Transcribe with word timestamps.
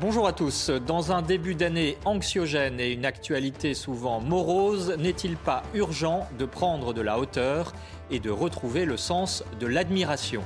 Bonjour 0.00 0.26
à 0.26 0.32
tous. 0.32 0.70
Dans 0.70 1.12
un 1.12 1.20
début 1.20 1.54
d'année 1.54 1.98
anxiogène 2.06 2.80
et 2.80 2.92
une 2.92 3.04
actualité 3.04 3.74
souvent 3.74 4.22
morose, 4.22 4.96
n'est-il 4.96 5.36
pas 5.36 5.62
urgent 5.74 6.26
de 6.38 6.46
prendre 6.46 6.94
de 6.94 7.02
la 7.02 7.18
hauteur 7.18 7.74
et 8.10 8.20
de 8.20 8.30
retrouver 8.30 8.86
le 8.86 8.96
sens 8.96 9.44
de 9.60 9.66
l'admiration? 9.66 10.42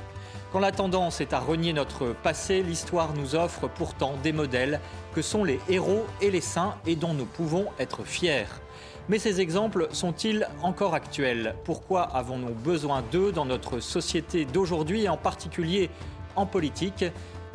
Quand 0.51 0.59
la 0.59 0.73
tendance 0.73 1.21
est 1.21 1.31
à 1.31 1.39
renier 1.39 1.71
notre 1.71 2.07
passé, 2.07 2.61
l'histoire 2.61 3.13
nous 3.13 3.35
offre 3.35 3.69
pourtant 3.69 4.15
des 4.21 4.33
modèles 4.33 4.81
que 5.15 5.21
sont 5.21 5.45
les 5.45 5.61
héros 5.69 6.05
et 6.19 6.29
les 6.29 6.41
saints 6.41 6.75
et 6.85 6.97
dont 6.97 7.13
nous 7.13 7.25
pouvons 7.25 7.67
être 7.79 8.03
fiers. 8.03 8.47
Mais 9.09 9.17
ces 9.17 9.41
exemples 9.41 9.87
sont-ils 9.91 10.47
encore 10.61 10.93
actuels? 10.93 11.55
Pourquoi 11.63 12.03
avons-nous 12.03 12.53
besoin 12.53 13.03
d'eux 13.11 13.31
dans 13.31 13.45
notre 13.45 13.79
société 13.79 14.45
d'aujourd'hui 14.45 15.09
en 15.09 15.17
particulier 15.17 15.89
en 16.35 16.45
politique? 16.45 17.03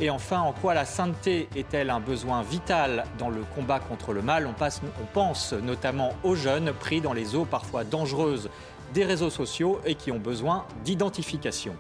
Et 0.01 0.11
enfin, 0.11 0.41
en 0.41 0.53
quoi 0.53 0.75
la 0.75 0.85
sainteté 0.85 1.49
est-elle 1.55 1.91
un 1.91 2.01
besoin 2.01 2.43
vital 2.43 3.05
dans 3.21 3.31
le 3.31 3.43
combat 3.55 3.79
contre 3.79 4.13
le 4.13 4.21
mal? 4.21 4.49
On 4.49 5.07
pense 5.13 5.53
notamment 5.53 6.11
aux 6.25 6.35
jeunes 6.35 6.73
pris 6.73 7.01
dans 7.01 7.13
les 7.13 7.37
eaux 7.37 7.45
parfois 7.45 7.85
dangereuses 7.85 8.51
des 8.93 9.05
réseaux 9.05 9.31
sociaux 9.31 9.79
et 9.87 9.95
qui 9.95 10.11
ont 10.11 10.19
besoin 10.19 10.65
d'identification. 10.85 11.77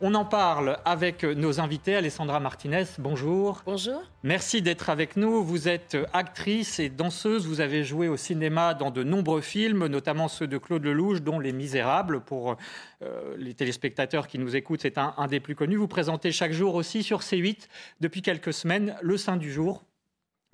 On 0.00 0.14
en 0.14 0.24
parle 0.24 0.78
avec 0.84 1.22
nos 1.24 1.60
invités. 1.60 1.94
Alessandra 1.94 2.40
Martinez, 2.40 2.84
bonjour. 2.98 3.62
Bonjour. 3.64 4.02
Merci 4.22 4.60
d'être 4.60 4.90
avec 4.90 5.16
nous. 5.16 5.42
Vous 5.42 5.68
êtes 5.68 5.96
actrice 6.12 6.78
et 6.78 6.88
danseuse. 6.88 7.46
Vous 7.46 7.60
avez 7.60 7.84
joué 7.84 8.08
au 8.08 8.16
cinéma 8.16 8.74
dans 8.74 8.90
de 8.90 9.02
nombreux 9.02 9.40
films, 9.40 9.86
notamment 9.86 10.28
ceux 10.28 10.46
de 10.46 10.58
Claude 10.58 10.84
Lelouch, 10.84 11.20
dont 11.22 11.38
Les 11.38 11.52
Misérables. 11.52 12.20
Pour 12.20 12.56
euh, 13.02 13.34
les 13.38 13.54
téléspectateurs 13.54 14.26
qui 14.26 14.38
nous 14.38 14.56
écoutent, 14.56 14.82
c'est 14.82 14.98
un, 14.98 15.14
un 15.16 15.26
des 15.28 15.40
plus 15.40 15.54
connus. 15.54 15.76
Vous 15.76 15.88
présentez 15.88 16.32
chaque 16.32 16.52
jour 16.52 16.74
aussi 16.74 17.02
sur 17.02 17.20
C8, 17.20 17.68
depuis 18.00 18.20
quelques 18.20 18.52
semaines, 18.52 18.96
Le 19.00 19.16
Saint 19.16 19.36
du 19.36 19.52
jour. 19.52 19.84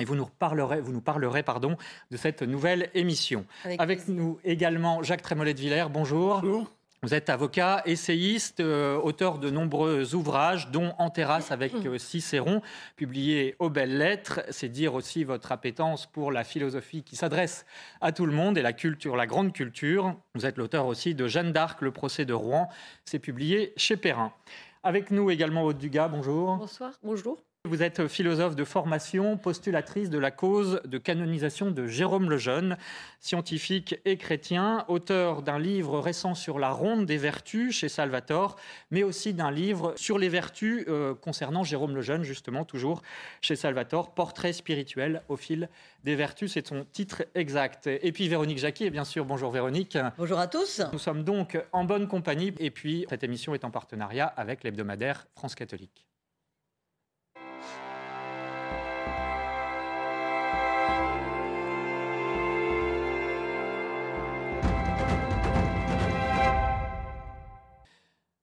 Et 0.01 0.05
vous 0.05 0.17
nous 0.17 0.27
parlerez, 0.27 0.81
vous 0.81 0.93
nous 0.93 1.03
parlerez 1.03 1.43
pardon, 1.43 1.77
de 2.11 2.17
cette 2.17 2.43
nouvelle 2.43 2.91
émission. 2.95 3.47
Avec, 3.65 3.81
Avec 3.81 4.09
nous 4.09 4.39
également 4.45 5.03
Jacques 5.03 5.23
Trémollet 5.23 5.55
de 5.55 5.61
Villers. 5.61 5.87
Bonjour. 5.91 6.41
Bonjour. 6.41 6.71
Vous 7.03 7.15
êtes 7.15 7.31
avocat, 7.31 7.83
essayiste, 7.87 8.61
euh, 8.61 8.99
auteur 8.99 9.39
de 9.39 9.49
nombreux 9.49 10.15
ouvrages, 10.15 10.71
dont 10.71 10.93
En 10.99 11.09
terrasse 11.09 11.51
avec 11.51 11.73
euh, 11.87 11.97
Cicéron, 11.97 12.61
publié 12.95 13.57
aux 13.59 13.71
belles 13.71 13.97
lettres. 13.97 14.43
C'est 14.51 14.69
dire 14.69 14.93
aussi 14.93 15.25
votre 15.25 15.51
appétence 15.51 16.05
pour 16.05 16.31
la 16.31 16.45
philosophie 16.45 17.03
qui 17.03 17.17
s'adresse 17.17 17.65
à 18.03 18.13
tout 18.13 18.27
le 18.27 18.33
monde 18.33 18.59
et 18.59 18.63
la 18.63 18.75
culture, 18.75 19.17
la 19.17 19.27
grande 19.27 19.55
culture. 19.55 20.15
Vous 20.35 20.45
êtes 20.45 20.59
l'auteur 20.59 20.87
aussi 20.87 21.15
de 21.15 21.27
Jeanne 21.27 21.53
d'Arc, 21.53 21.81
le 21.81 21.91
procès 21.91 22.27
de 22.27 22.35
Rouen. 22.35 22.69
C'est 23.07 23.19
publié 23.19 23.73
chez 23.79 23.97
Perrin. 23.97 24.35
Avec 24.83 25.11
nous 25.11 25.31
également 25.31 25.65
Aude 25.65 25.79
Dugas, 25.79 26.09
bonjour. 26.09 26.57
Bonsoir, 26.57 26.93
bonjour. 27.03 27.39
Vous 27.69 27.83
êtes 27.83 28.09
philosophe 28.09 28.57
de 28.57 28.65
formation, 28.65 29.37
postulatrice 29.37 30.09
de 30.09 30.19
la 30.19 30.31
cause 30.31 30.81
de 30.87 30.97
canonisation 30.97 31.71
de 31.71 31.87
Jérôme 31.87 32.31
Lejeune, 32.31 32.79
scientifique 33.21 34.01
et 34.07 34.17
chrétien, 34.17 34.87
auteur 34.89 35.43
d'un 35.43 35.59
livre 35.59 36.01
récent 36.01 36.35
sur 36.35 36.59
la 36.59 36.71
ronde 36.71 37.05
des 37.05 37.19
vertus 37.19 37.77
chez 37.77 37.91
Salvatore, 37.91 38.57
mais 38.91 39.03
aussi 39.03 39.35
d'un 39.35 39.51
livre 39.51 39.93
sur 39.97 40.17
les 40.17 40.31
vertus 40.31 40.87
euh, 40.89 41.15
concernant 41.15 41.63
Jérôme 41.63 41.95
Lejeune, 41.95 42.23
justement, 42.23 42.65
toujours 42.65 43.03
chez 43.43 43.57
Salvatore, 43.57 44.15
Portrait 44.15 44.55
spirituel 44.55 45.23
au 45.29 45.37
fil 45.37 45.69
des 46.03 46.15
vertus, 46.15 46.55
c'est 46.55 46.67
son 46.67 46.87
titre 46.91 47.27
exact. 47.35 47.89
Et 47.89 48.11
puis 48.11 48.27
Véronique 48.27 48.59
Jacquet, 48.59 48.89
bien 48.89 49.05
sûr, 49.05 49.27
bonjour 49.27 49.51
Véronique. 49.51 49.99
Bonjour 50.17 50.39
à 50.39 50.47
tous. 50.47 50.81
Nous 50.95 50.99
sommes 50.99 51.25
donc 51.25 51.63
en 51.73 51.85
bonne 51.85 52.09
compagnie, 52.09 52.55
et 52.59 52.71
puis 52.71 53.05
cette 53.11 53.23
émission 53.23 53.55
est 53.55 53.67
en 53.67 53.71
partenariat 53.71 54.27
avec 54.27 54.65
l'hebdomadaire 54.65 55.27
France 55.35 55.55
Catholique. 55.55 56.10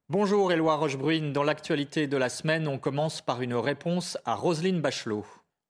Bonjour 0.10 0.54
Éloi 0.54 0.78
Rochebrune. 0.78 1.34
Dans 1.34 1.44
l'actualité 1.44 2.08
de 2.08 2.16
la 2.16 2.30
semaine, 2.30 2.70
on 2.70 2.78
commence 2.78 3.20
par 3.20 3.42
une 3.42 3.54
réponse 3.54 4.18
à 4.24 4.36
Roselyne 4.36 4.80
Bachelot. 4.80 5.26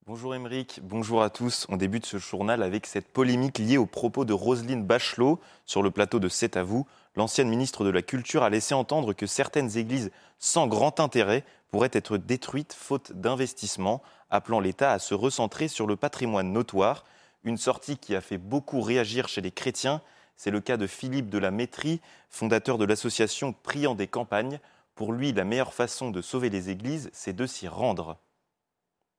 Bonjour 0.05 0.35
Émeric, 0.35 0.79
bonjour 0.83 1.23
à 1.23 1.31
tous. 1.31 1.65
On 1.69 1.75
débute 1.75 2.05
ce 2.05 2.19
journal 2.19 2.61
avec 2.61 2.85
cette 2.85 3.07
polémique 3.07 3.57
liée 3.57 3.79
aux 3.79 3.87
propos 3.87 4.25
de 4.25 4.33
Roselyne 4.33 4.85
Bachelot 4.85 5.39
sur 5.65 5.81
le 5.81 5.89
plateau 5.89 6.19
de 6.19 6.27
C'est 6.27 6.55
à 6.55 6.61
vous. 6.61 6.85
L'ancienne 7.15 7.49
ministre 7.49 7.83
de 7.83 7.89
la 7.89 8.03
Culture 8.03 8.43
a 8.43 8.51
laissé 8.51 8.75
entendre 8.75 9.13
que 9.13 9.25
certaines 9.25 9.75
églises 9.75 10.11
sans 10.37 10.67
grand 10.67 10.99
intérêt 10.99 11.43
pourraient 11.71 11.89
être 11.91 12.17
détruites 12.17 12.73
faute 12.73 13.13
d'investissement, 13.13 14.03
appelant 14.29 14.59
l'État 14.59 14.91
à 14.91 14.99
se 14.99 15.15
recentrer 15.15 15.67
sur 15.67 15.87
le 15.87 15.95
patrimoine 15.95 16.53
notoire. 16.53 17.05
Une 17.43 17.57
sortie 17.57 17.97
qui 17.97 18.15
a 18.15 18.21
fait 18.21 18.37
beaucoup 18.37 18.81
réagir 18.81 19.29
chez 19.29 19.41
les 19.41 19.51
chrétiens. 19.51 19.99
C'est 20.37 20.51
le 20.51 20.61
cas 20.61 20.77
de 20.77 20.85
Philippe 20.85 21.29
de 21.29 21.39
la 21.39 21.49
Métrie, 21.49 21.99
fondateur 22.29 22.77
de 22.77 22.85
l'association 22.85 23.53
Priant 23.53 23.95
des 23.95 24.05
campagnes. 24.05 24.59
Pour 24.93 25.11
lui, 25.11 25.33
la 25.33 25.43
meilleure 25.43 25.73
façon 25.73 26.11
de 26.11 26.21
sauver 26.21 26.51
les 26.51 26.69
églises, 26.69 27.09
c'est 27.11 27.35
de 27.35 27.47
s'y 27.47 27.67
rendre. 27.67 28.19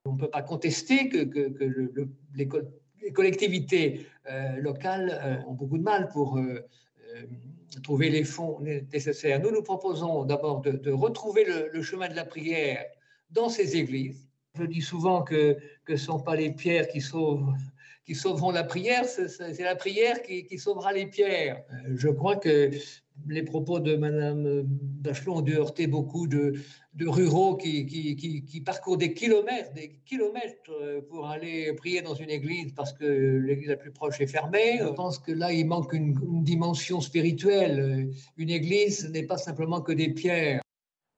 On 0.04 0.12
ne 0.12 0.18
peut 0.18 0.30
pas 0.30 0.42
contester 0.42 1.08
que, 1.08 1.24
que, 1.24 1.48
que 1.48 1.64
le, 1.64 1.90
le, 1.92 2.08
les, 2.34 2.46
co 2.46 2.60
les, 3.02 3.12
collectivités 3.12 4.06
euh, 4.30 4.56
locales 4.58 5.20
euh, 5.22 5.48
ont 5.48 5.54
beaucoup 5.54 5.78
de 5.78 5.82
mal 5.82 6.08
pour 6.08 6.38
euh, 6.38 6.64
trouver 7.82 8.10
les 8.10 8.24
fonds 8.24 8.60
nécessaires. 8.60 9.40
Nous, 9.40 9.50
nous 9.50 9.62
proposons 9.62 10.24
d'abord 10.24 10.60
de, 10.60 10.70
de, 10.70 10.92
retrouver 10.92 11.44
le, 11.44 11.68
le, 11.72 11.82
chemin 11.82 12.08
de 12.08 12.14
la 12.14 12.24
prière 12.24 12.84
dans 13.30 13.48
ces 13.48 13.76
églises. 13.76 14.28
Je 14.54 14.64
dis 14.64 14.82
souvent 14.82 15.22
que 15.22 15.58
ce 15.86 15.92
ne 15.92 15.96
sont 15.96 16.20
pas 16.20 16.36
les 16.36 16.52
pierres 16.52 16.88
qui 16.88 17.00
sauvent 17.00 17.52
qui 18.08 18.14
sauveront 18.14 18.52
la 18.52 18.64
prière, 18.64 19.04
c'est 19.04 19.62
la 19.62 19.76
prière 19.76 20.22
qui, 20.22 20.58
sauvera 20.58 20.94
les 20.94 21.04
pierres. 21.04 21.62
Je 21.94 22.08
crois 22.08 22.36
que 22.36 22.70
les 23.26 23.42
propos 23.42 23.80
de 23.80 23.96
Mme 23.96 24.62
Bachelot 24.64 25.34
ont 25.34 25.41
dû 25.42 25.56
heurter 25.56 25.86
beaucoup 25.86 26.26
de, 26.26 26.54
ruraux 27.02 27.58
qui, 27.58 28.62
parcourent 28.64 28.97
des 28.97 29.12
kilomètres, 29.12 29.74
des 29.74 30.00
kilomètres 30.06 30.72
pour 31.10 31.28
aller 31.28 31.74
prier 31.74 32.00
dans 32.00 32.14
une 32.14 32.30
église 32.30 32.72
parce 32.72 32.94
que 32.94 33.04
l'église 33.04 33.68
la 33.68 33.76
plus 33.76 33.92
proche 33.92 34.22
est 34.22 34.26
fermée. 34.26 34.78
Je 34.80 34.88
pense 34.88 35.18
que 35.18 35.32
là, 35.32 35.52
il 35.52 35.66
manque 35.66 35.92
une, 35.92 36.18
une 36.22 36.44
dimension 36.44 37.02
spirituelle. 37.02 38.10
Une 38.38 38.48
église 38.48 39.10
n'est 39.10 39.26
pas 39.26 39.36
simplement 39.36 39.82
que 39.82 39.92
des 39.92 40.14
pierres. 40.14 40.62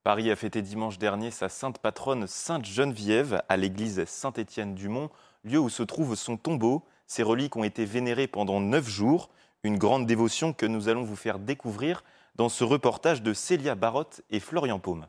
Paris 0.02 0.28
a 0.28 0.34
fêté 0.34 0.60
dimanche 0.60 0.98
dernier 0.98 1.30
sa 1.30 1.48
sainte 1.48 1.78
patronne 1.78 2.26
Sainte 2.26 2.64
Geneviève 2.64 3.42
à 3.48 3.56
l'église 3.56 4.04
Saint-Étienne-du-Mont 4.06 5.10
lieu 5.44 5.58
où 5.58 5.68
se 5.68 5.82
trouve 5.82 6.14
son 6.14 6.36
tombeau. 6.36 6.82
Ces 7.06 7.22
reliques 7.22 7.56
ont 7.56 7.64
été 7.64 7.84
vénérées 7.84 8.26
pendant 8.26 8.60
neuf 8.60 8.88
jours, 8.88 9.30
une 9.62 9.78
grande 9.78 10.06
dévotion 10.06 10.52
que 10.52 10.66
nous 10.66 10.88
allons 10.88 11.02
vous 11.02 11.16
faire 11.16 11.38
découvrir 11.38 12.04
dans 12.36 12.48
ce 12.48 12.64
reportage 12.64 13.22
de 13.22 13.32
Célia 13.32 13.74
Barotte 13.74 14.22
et 14.30 14.40
Florian 14.40 14.78
Paume. 14.78 15.06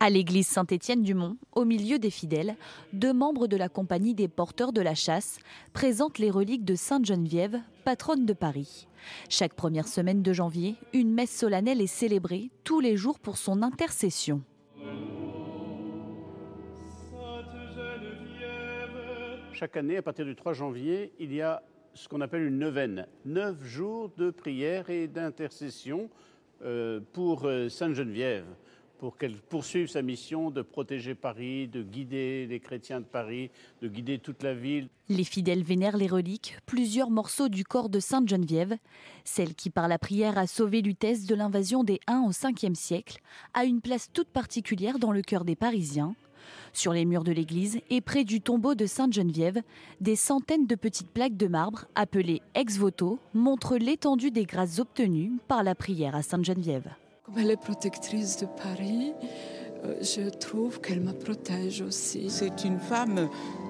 À 0.00 0.10
l'église 0.10 0.48
Saint-Étienne-du-Mont, 0.48 1.36
au 1.52 1.64
milieu 1.64 2.00
des 2.00 2.10
fidèles, 2.10 2.56
deux 2.92 3.12
membres 3.12 3.46
de 3.46 3.56
la 3.56 3.68
compagnie 3.68 4.14
des 4.14 4.26
porteurs 4.26 4.72
de 4.72 4.80
la 4.80 4.96
chasse 4.96 5.38
présentent 5.72 6.18
les 6.18 6.30
reliques 6.30 6.64
de 6.64 6.74
Sainte 6.74 7.06
Geneviève, 7.06 7.60
patronne 7.84 8.26
de 8.26 8.32
Paris. 8.32 8.88
Chaque 9.28 9.54
première 9.54 9.86
semaine 9.86 10.22
de 10.22 10.32
janvier, 10.32 10.74
une 10.92 11.14
messe 11.14 11.30
solennelle 11.30 11.80
est 11.80 11.86
célébrée 11.86 12.50
tous 12.64 12.80
les 12.80 12.96
jours 12.96 13.20
pour 13.20 13.36
son 13.36 13.62
intercession. 13.62 14.42
Chaque 19.62 19.76
année, 19.76 19.96
à 19.96 20.02
partir 20.02 20.24
du 20.24 20.34
3 20.34 20.54
janvier, 20.54 21.12
il 21.20 21.32
y 21.32 21.40
a 21.40 21.62
ce 21.94 22.08
qu'on 22.08 22.20
appelle 22.20 22.42
une 22.42 22.58
neuvaine. 22.58 23.06
Neuf 23.24 23.62
jours 23.64 24.10
de 24.16 24.32
prière 24.32 24.90
et 24.90 25.06
d'intercession 25.06 26.10
euh, 26.64 26.98
pour 27.12 27.44
euh, 27.44 27.68
Sainte 27.68 27.94
Geneviève, 27.94 28.44
pour 28.98 29.16
qu'elle 29.16 29.36
poursuive 29.36 29.86
sa 29.86 30.02
mission 30.02 30.50
de 30.50 30.62
protéger 30.62 31.14
Paris, 31.14 31.68
de 31.68 31.80
guider 31.84 32.48
les 32.48 32.58
chrétiens 32.58 32.98
de 32.98 33.04
Paris, 33.04 33.52
de 33.80 33.86
guider 33.86 34.18
toute 34.18 34.42
la 34.42 34.52
ville. 34.52 34.88
Les 35.08 35.22
fidèles 35.22 35.62
vénèrent 35.62 35.96
les 35.96 36.08
reliques, 36.08 36.56
plusieurs 36.66 37.10
morceaux 37.10 37.48
du 37.48 37.62
corps 37.62 37.88
de 37.88 38.00
Sainte 38.00 38.28
Geneviève, 38.28 38.74
celle 39.22 39.54
qui 39.54 39.70
par 39.70 39.86
la 39.86 40.00
prière 40.00 40.38
a 40.38 40.48
sauvé 40.48 40.82
Lutèce 40.82 41.24
de 41.24 41.36
l'invasion 41.36 41.84
des 41.84 42.00
Huns 42.08 42.24
au 42.26 42.32
5e 42.32 42.74
siècle, 42.74 43.20
a 43.54 43.64
une 43.64 43.80
place 43.80 44.10
toute 44.12 44.30
particulière 44.30 44.98
dans 44.98 45.12
le 45.12 45.22
cœur 45.22 45.44
des 45.44 45.54
Parisiens. 45.54 46.16
Sur 46.72 46.92
les 46.92 47.04
murs 47.04 47.24
de 47.24 47.32
l'église 47.32 47.78
et 47.90 48.00
près 48.00 48.24
du 48.24 48.40
tombeau 48.40 48.74
de 48.74 48.86
Sainte 48.86 49.12
Geneviève, 49.12 49.60
des 50.00 50.16
centaines 50.16 50.66
de 50.66 50.74
petites 50.74 51.10
plaques 51.10 51.36
de 51.36 51.46
marbre, 51.46 51.86
appelées 51.94 52.42
ex 52.54 52.76
voto, 52.78 53.18
montrent 53.34 53.76
l'étendue 53.76 54.30
des 54.30 54.44
grâces 54.44 54.78
obtenues 54.78 55.32
par 55.48 55.62
la 55.62 55.74
prière 55.74 56.14
à 56.14 56.22
Sainte 56.22 56.44
Geneviève. 56.44 56.88
Comme 57.24 57.38
elle 57.38 57.50
est 57.50 57.56
protectrice 57.56 58.38
de 58.38 58.46
Paris, 58.46 59.12
euh, 59.84 59.94
je 60.00 60.28
trouve 60.28 60.80
qu'elle 60.80 61.00
me 61.00 61.12
protège 61.12 61.82
aussi. 61.82 62.30
C'est 62.30 62.64
une 62.64 62.78
femme 62.78 63.28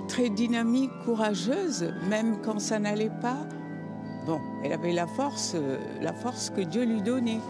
très 0.09 0.29
dynamique, 0.29 0.91
courageuse, 1.05 1.93
même 2.09 2.41
quand 2.43 2.59
ça 2.59 2.79
n'allait 2.79 3.13
pas. 3.21 3.47
Bon, 4.27 4.41
elle 4.63 4.73
avait 4.73 4.93
la 4.93 5.07
force, 5.07 5.53
euh, 5.55 5.79
la 6.01 6.13
force 6.13 6.51
que 6.51 6.61
Dieu 6.61 6.85
lui 6.85 7.03
donnait. 7.03 7.41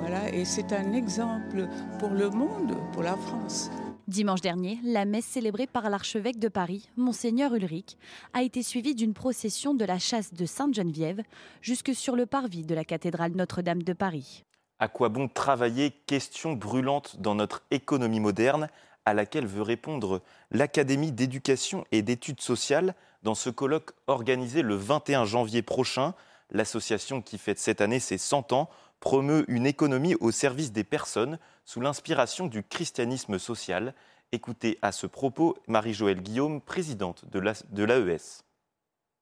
Voilà, 0.00 0.32
et 0.32 0.44
c'est 0.44 0.72
un 0.72 0.92
exemple 0.92 1.68
pour 1.98 2.10
le 2.10 2.30
monde, 2.30 2.76
pour 2.92 3.02
la 3.02 3.16
France. 3.16 3.70
Dimanche 4.12 4.42
dernier, 4.42 4.78
la 4.84 5.06
messe 5.06 5.24
célébrée 5.24 5.66
par 5.66 5.88
l'archevêque 5.88 6.38
de 6.38 6.48
Paris, 6.48 6.90
Monseigneur 6.98 7.54
Ulrich, 7.54 7.96
a 8.34 8.42
été 8.42 8.62
suivie 8.62 8.94
d'une 8.94 9.14
procession 9.14 9.72
de 9.72 9.86
la 9.86 9.98
chasse 9.98 10.34
de 10.34 10.44
Sainte-Geneviève 10.44 11.22
jusque 11.62 11.94
sur 11.94 12.14
le 12.14 12.26
parvis 12.26 12.66
de 12.66 12.74
la 12.74 12.84
cathédrale 12.84 13.32
Notre-Dame 13.32 13.82
de 13.82 13.94
Paris. 13.94 14.44
À 14.78 14.88
quoi 14.88 15.08
bon 15.08 15.28
travailler? 15.28 15.92
Question 16.06 16.52
brûlante 16.52 17.20
dans 17.20 17.34
notre 17.34 17.62
économie 17.70 18.20
moderne, 18.20 18.68
à 19.06 19.14
laquelle 19.14 19.46
veut 19.46 19.62
répondre 19.62 20.20
l'Académie 20.50 21.10
d'éducation 21.10 21.86
et 21.90 22.02
d'études 22.02 22.42
sociales 22.42 22.94
dans 23.22 23.34
ce 23.34 23.48
colloque 23.48 23.92
organisé 24.08 24.60
le 24.60 24.74
21 24.74 25.24
janvier 25.24 25.62
prochain. 25.62 26.12
L'association 26.50 27.22
qui 27.22 27.38
fête 27.38 27.58
cette 27.58 27.80
année 27.80 27.98
ses 27.98 28.18
100 28.18 28.52
ans 28.52 28.68
promeut 29.02 29.44
une 29.48 29.66
économie 29.66 30.14
au 30.20 30.30
service 30.30 30.70
des 30.70 30.84
personnes 30.84 31.40
sous 31.64 31.80
l'inspiration 31.80 32.46
du 32.46 32.62
christianisme 32.62 33.36
social. 33.36 33.94
Écoutez 34.30 34.78
à 34.80 34.92
ce 34.92 35.08
propos 35.08 35.58
Marie-Joëlle 35.66 36.22
Guillaume, 36.22 36.60
présidente 36.60 37.24
de 37.28 37.84
l'AES. 37.84 38.44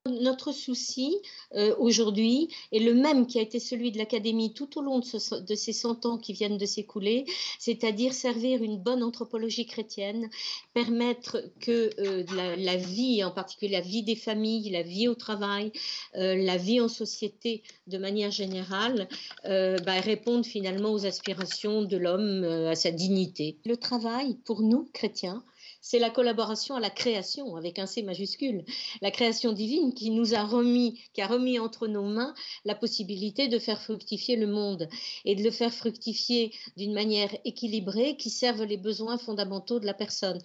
Notre 0.09 0.53
souci 0.53 1.15
euh, 1.55 1.77
aujourd'hui 1.79 2.49
est 2.73 2.79
le 2.79 2.95
même 2.95 3.27
qui 3.27 3.39
a 3.39 3.43
été 3.43 3.61
celui 3.61 3.93
de 3.93 3.99
l'Académie 3.99 4.55
tout 4.55 4.79
au 4.79 4.81
long 4.81 5.01
de, 5.01 5.55
ces 5.55 5.73
100 5.75 6.07
ans 6.07 6.17
qui 6.17 6.33
viennent 6.33 6.57
de 6.57 6.65
s'écouler, 6.65 7.27
c'est-à-dire 7.59 8.15
servir 8.15 8.63
une 8.63 8.79
bonne 8.79 9.03
anthropologie 9.03 9.67
chrétienne, 9.67 10.31
permettre 10.73 11.45
que 11.61 11.91
euh, 11.99 12.25
la, 12.57 12.77
vie, 12.77 13.23
en 13.23 13.31
particulier 13.31 13.73
la 13.73 13.83
vie 13.83 14.03
des 14.03 14.17
familles, 14.17 14.71
la 14.71 14.83
vie 14.83 15.07
au 15.07 15.15
travail, 15.15 15.71
euh, 16.15 16.35
la 16.35 16.57
vie 16.57 16.81
en 16.81 16.89
société 16.89 17.63
de 17.87 17.99
manière 17.99 18.31
générale, 18.31 19.07
bah, 19.45 20.01
répondent 20.01 20.47
finalement 20.47 20.93
aux 20.93 21.05
aspirations 21.05 21.83
de 21.83 21.99
l'homme, 21.99 22.45
à 22.45 22.75
sa 22.75 22.91
dignité. 22.91 23.59
Le 23.67 23.77
travail, 23.77 24.39
pour 24.47 24.63
nous, 24.63 24.89
chrétiens, 24.95 25.45
c'est 25.81 25.99
la 25.99 26.11
collaboration 26.11 26.75
à 26.75 26.81
la 26.81 26.91
création 26.91 27.57
avec 27.57 27.79
un 27.79 27.87
C 27.87 28.03
majuscule, 28.03 28.65
la 29.01 29.11
création 29.11 29.53
divine 29.53 29.95
qui 29.95 30.11
nous 30.11 30.35
a 30.35 30.43
remis, 30.43 31.01
qui 31.13 31.23
a 31.23 31.27
remis 31.27 31.59
entre 31.59 31.87
nos 31.89 32.05
mains 32.05 32.35
la 32.65 32.75
possibilité 32.75 33.49
de 33.49 33.59
faire 33.59 33.81
fructifier 33.81 34.37
le 34.37 34.47
monde 34.47 34.89
et 35.25 35.35
de 35.35 35.43
le 35.43 35.51
faire 35.51 35.73
fructifier 35.73 36.53
d'une 36.77 36.93
manière 36.93 37.35
équilibrée 37.45 38.17
qui 38.17 38.31
serve 38.31 38.65
les 38.65 38.77
besoins 38.77 39.19
fondamentaux 39.19 39.81
de 39.81 39.87
la 39.87 39.95
personne. 39.95 40.41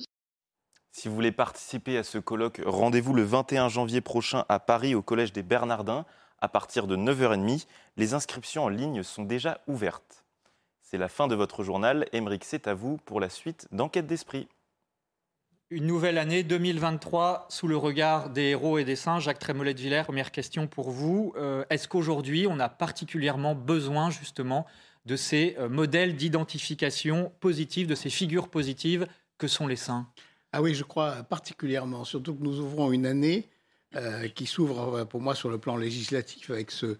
Si 0.92 1.10
vous 1.10 1.16
voulez 1.16 1.34
participer 1.34 1.98
à 1.98 2.04
ce 2.04 2.18
colloque, 2.18 2.62
rendez-vous 2.66 3.14
le 3.14 3.24
21 3.24 3.68
janvier 3.68 4.00
prochain 4.00 4.46
à 4.48 4.60
Paris 4.60 4.96
au 4.96 5.02
Collège 5.02 5.34
des 5.34 5.44
Bernardins 5.44 6.06
à 6.40 6.48
partir 6.48 6.88
de 6.88 6.96
9h30. 6.96 7.66
Les 7.98 8.14
inscriptions 8.14 8.64
en 8.64 8.70
ligne 8.70 9.04
sont 9.04 9.24
déjà 9.24 9.60
ouvertes. 9.68 10.24
C'est 10.82 10.98
la 10.98 11.10
fin 11.10 11.28
de 11.28 11.36
votre 11.36 11.64
journal. 11.64 12.08
Émeric, 12.14 12.46
c'est 12.46 12.68
à 12.68 12.74
vous 12.74 12.98
pour 13.04 13.20
la 13.20 13.28
suite 13.28 13.68
d'Enquête 13.72 14.08
d'Esprit. 14.08 14.48
Une 15.75 15.88
nouvelle 15.88 16.18
année 16.18 16.44
2023 16.44 17.48
sous 17.50 17.68
le 17.68 17.75
regard 17.75 18.30
des 18.30 18.44
héros 18.44 18.77
et 18.77 18.86
des 18.86 18.95
saints. 18.95 19.19
Jacques 19.19 19.39
Trémollet 19.39 19.74
de 19.74 19.81
Villers, 19.81 20.04
première 20.06 20.31
question 20.31 20.68
pour 20.68 20.89
vous. 20.89 21.33
Euh, 21.36 21.66
est-ce 21.69 21.89
qu'aujourd'hui, 21.89 22.48
on 22.50 22.62
a 22.62 22.69
particulièrement 22.69 23.56
besoin 23.56 24.10
justement 24.10 24.66
de 25.06 25.18
ces 25.18 25.57
euh, 25.60 25.68
modèles 25.68 26.16
d'identification 26.16 27.33
positive, 27.42 27.88
de 27.88 27.95
ces 27.95 28.10
figures 28.10 28.48
positives 28.48 29.06
que 29.38 29.50
sont 29.50 29.68
les 29.68 29.75
saints? 29.75 30.07
Ah 30.54 30.62
oui, 30.62 30.75
je 30.75 30.86
crois 30.86 31.12
particulièrement, 31.24 32.06
surtout 32.06 32.36
que 32.36 32.44
nous 32.44 32.62
ouvrons 32.62 32.94
une 32.94 33.06
année 33.06 33.50
euh, 33.98 34.30
qui 34.30 34.45
s'ouvre 34.45 35.04
pour 35.04 35.19
moi 35.19 35.36
sur 35.36 35.50
le 35.50 35.57
plan 35.57 35.75
législatif 35.75 36.51
avec 36.51 36.72
ce, 36.72 36.98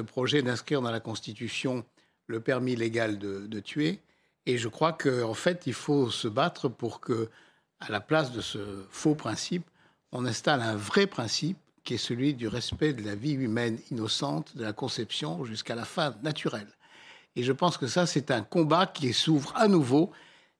projet 0.00 0.42
d'inscrire 0.42 0.82
dans 0.82 0.90
la 0.90 0.98
Constitution 0.98 1.84
le 2.26 2.40
permis 2.40 2.74
légal 2.74 3.20
de, 3.20 3.46
de 3.46 3.60
tuer. 3.60 4.00
Et 4.46 4.58
je 4.58 4.66
crois 4.66 4.92
qu'en 4.92 5.30
en 5.30 5.34
fait, 5.34 5.68
il 5.68 5.74
faut 5.74 6.10
se 6.10 6.26
battre 6.26 6.68
pour 6.68 6.98
que 6.98 7.30
à 7.80 7.90
la 7.90 8.00
place 8.00 8.32
de 8.32 8.40
ce 8.40 8.84
faux 8.90 9.14
principe, 9.14 9.68
on 10.12 10.24
installe 10.26 10.62
un 10.62 10.76
vrai 10.76 11.06
principe 11.06 11.58
qui 11.84 11.94
est 11.94 11.98
celui 11.98 12.34
du 12.34 12.48
respect 12.48 12.92
de 12.92 13.04
la 13.04 13.14
vie 13.14 13.32
humaine 13.32 13.78
innocente, 13.90 14.56
de 14.56 14.64
la 14.64 14.72
conception 14.72 15.44
jusqu'à 15.44 15.74
la 15.74 15.84
fin 15.84 16.16
naturelle. 16.22 16.68
Et 17.36 17.42
je 17.42 17.52
pense 17.52 17.76
que 17.76 17.86
ça, 17.86 18.06
c'est 18.06 18.30
un 18.30 18.42
combat 18.42 18.86
qui 18.86 19.12
s'ouvre 19.12 19.52
à 19.56 19.68
nouveau. 19.68 20.10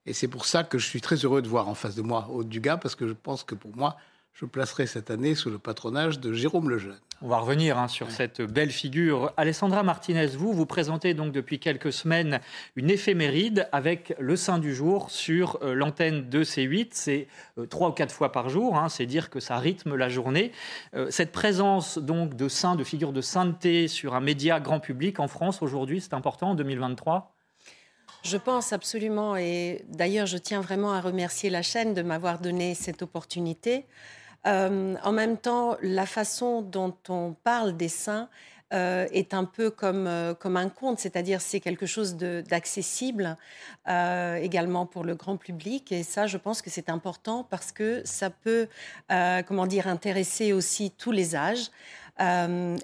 Et 0.04 0.12
c'est 0.12 0.28
pour 0.28 0.44
ça 0.44 0.62
que 0.62 0.78
je 0.78 0.86
suis 0.86 1.00
très 1.00 1.16
heureux 1.16 1.42
de 1.42 1.48
voir 1.48 1.68
en 1.68 1.74
face 1.74 1.96
de 1.96 2.02
moi 2.02 2.28
Aude 2.30 2.48
Dugas, 2.48 2.76
parce 2.76 2.94
que 2.94 3.08
je 3.08 3.12
pense 3.12 3.42
que 3.42 3.54
pour 3.54 3.74
moi, 3.74 3.96
je 4.38 4.44
placerai 4.44 4.87
cette 4.87 5.11
année 5.11 5.35
sous 5.35 5.49
le 5.49 5.59
patronage 5.59 6.21
de 6.21 6.35
Jérôme 6.35 6.69
Lejeune. 6.69 7.00
On 7.23 7.29
va 7.29 7.38
revenir 7.38 7.79
hein, 7.79 7.88
sur 7.88 8.11
cette 8.11 8.43
belle 8.43 8.71
figure. 8.71 9.33
Alessandra 9.38 9.83
Martinez, 9.83 10.27
vous, 10.27 10.53
vous 10.53 10.67
présentez 10.67 11.15
donc 11.15 11.33
depuis 11.33 11.59
quelques 11.59 11.91
semaines 11.91 12.41
une 12.77 12.91
éphéméride 12.91 13.67
avec 13.73 14.15
le 14.19 14.37
Saint 14.37 14.59
du 14.59 14.75
jour 14.75 15.11
sur 15.11 15.59
euh, 15.62 15.73
l'antenne 15.73 16.29
de 16.29 16.44
C8. 16.44 16.88
C'est 16.91 17.29
euh, 17.56 17.65
trois 17.65 17.88
ou 17.88 17.93
quatre 17.93 18.12
fois 18.12 18.31
par 18.31 18.50
jour, 18.50 18.77
hein, 18.77 18.91
c'est 18.91 19.06
dire 19.06 19.31
que 19.31 19.41
ça 19.41 19.56
rythme 19.56 19.94
la 19.94 20.11
journée. 20.11 20.53
Euh, 20.94 21.06
cette 21.09 21.33
présence 21.33 21.97
donc 21.97 22.35
de 22.35 22.49
saints, 22.49 22.77
de 22.77 22.85
figures 22.85 23.15
de 23.15 23.23
sainteté 23.23 23.88
sur 23.88 24.15
un 24.15 24.21
média 24.21 24.61
grand 24.61 24.81
public 24.81 25.19
en 25.19 25.29
France 25.29 25.62
aujourd'hui, 25.62 26.03
c'est 26.03 26.12
important 26.12 26.50
en 26.50 26.55
2023 26.55 27.33
je 28.23 28.38
pense 28.38 28.73
absolument, 28.73 29.37
et 29.37 29.85
d'ailleurs 29.87 30.27
je 30.27 30.37
tiens 30.37 30.61
vraiment 30.61 30.93
à 30.93 31.00
remercier 31.00 31.49
la 31.49 31.62
chaîne 31.62 31.94
de 31.94 32.03
m'avoir 32.03 32.41
donné 32.41 32.75
cette 32.75 33.03
opportunité. 33.03 33.87
Euh, 34.47 34.94
en 35.03 35.12
même 35.12 35.37
temps, 35.37 35.77
la 35.83 36.06
façon 36.06 36.62
dont 36.62 36.94
on 37.09 37.35
parle 37.44 37.77
des 37.77 37.88
saints 37.88 38.29
euh, 38.73 39.06
est 39.12 39.33
un 39.33 39.44
peu 39.44 39.71
comme, 39.71 40.06
euh, 40.06 40.35
comme 40.35 40.56
un 40.56 40.69
conte, 40.69 40.99
c'est-à-dire 40.99 41.41
c'est 41.41 41.61
quelque 41.61 41.87
chose 41.87 42.17
d'accessible 42.17 43.37
également 43.87 44.87
pour 44.87 45.05
le 45.05 45.15
grand 45.15 45.37
public. 45.37 45.93
Et 45.93 46.03
ça, 46.03 46.27
je 46.27 46.37
pense 46.37 46.62
que 46.62 46.71
c'est 46.71 46.90
important 46.90 47.47
parce 47.49 47.73
que 47.73 48.02
ça 48.05 48.31
peut, 48.31 48.69
comment 49.47 49.66
dire, 49.66 49.87
intéresser 49.87 50.52
aussi 50.52 50.90
tous 50.90 51.12
les 51.12 51.37
âges. 51.37 51.71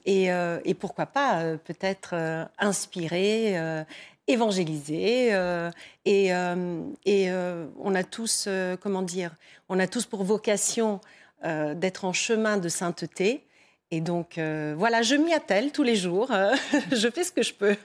Et, 0.04 0.26
et, 0.26 0.75
pourquoi 0.75 1.06
pas 1.06 1.56
peut-être 1.64 2.14
inspirer, 2.59 3.56
évangéliser. 4.28 5.32
et, 6.04 6.26
et 7.06 7.32
on 7.80 7.94
a 7.94 8.04
tous, 8.04 8.49
comment 8.80 9.02
dire, 9.02 9.35
on 9.68 9.80
a 9.80 9.88
tous 9.88 10.06
pour 10.06 10.23
vocation 10.23 11.00
euh, 11.44 11.75
d'être 11.75 12.04
en 12.04 12.12
chemin 12.12 12.56
de 12.56 12.68
sainteté. 12.68 13.44
Et 13.90 14.00
donc, 14.00 14.38
euh, 14.38 14.75
voilà, 14.76 15.02
je 15.02 15.14
m'y 15.14 15.32
attelle 15.34 15.72
tous 15.72 15.82
les 15.82 15.96
jours. 15.96 16.30
je 16.92 17.08
fais 17.11 17.25
ce 17.25 17.32
que 17.32 17.42
je 17.42 17.52
peux. 17.52 17.76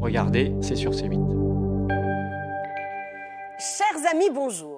Regardez, 0.00 0.52
c'est 0.62 0.76
sur 0.76 0.92
C8. 0.92 1.38
Chers 3.58 4.12
amis, 4.12 4.30
bonjour. 4.32 4.77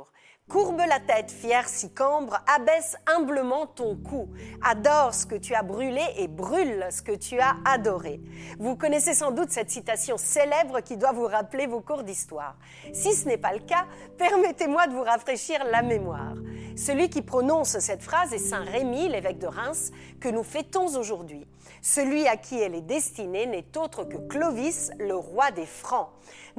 Courbe 0.50 0.82
la 0.88 0.98
tête, 0.98 1.30
fier 1.30 1.68
si 1.68 1.94
cambre, 1.94 2.40
abaisse 2.52 2.96
humblement 3.06 3.68
ton 3.68 3.94
cou. 3.94 4.28
Adore 4.64 5.14
ce 5.14 5.24
que 5.24 5.36
tu 5.36 5.54
as 5.54 5.62
brûlé 5.62 6.02
et 6.16 6.26
brûle 6.26 6.88
ce 6.90 7.02
que 7.02 7.12
tu 7.12 7.38
as 7.38 7.54
adoré. 7.64 8.20
Vous 8.58 8.74
connaissez 8.74 9.14
sans 9.14 9.30
doute 9.30 9.52
cette 9.52 9.70
citation 9.70 10.18
célèbre 10.18 10.80
qui 10.80 10.96
doit 10.96 11.12
vous 11.12 11.28
rappeler 11.28 11.68
vos 11.68 11.80
cours 11.80 12.02
d'histoire. 12.02 12.56
Si 12.92 13.12
ce 13.14 13.28
n'est 13.28 13.38
pas 13.38 13.52
le 13.52 13.60
cas, 13.60 13.86
permettez-moi 14.18 14.88
de 14.88 14.94
vous 14.94 15.04
rafraîchir 15.04 15.62
la 15.70 15.82
mémoire. 15.82 16.34
Celui 16.76 17.10
qui 17.10 17.22
prononce 17.22 17.78
cette 17.78 18.02
phrase 18.02 18.32
est 18.32 18.38
Saint 18.38 18.64
Rémy, 18.64 19.08
l'évêque 19.08 19.38
de 19.38 19.46
Reims, 19.46 19.92
que 20.20 20.28
nous 20.28 20.42
fêtons 20.42 20.96
aujourd'hui. 20.96 21.46
Celui 21.80 22.26
à 22.26 22.36
qui 22.36 22.60
elle 22.60 22.74
est 22.74 22.80
destinée 22.80 23.46
n'est 23.46 23.78
autre 23.78 24.02
que 24.02 24.16
Clovis, 24.16 24.90
le 24.98 25.14
roi 25.14 25.52
des 25.52 25.66
Francs. 25.66 26.08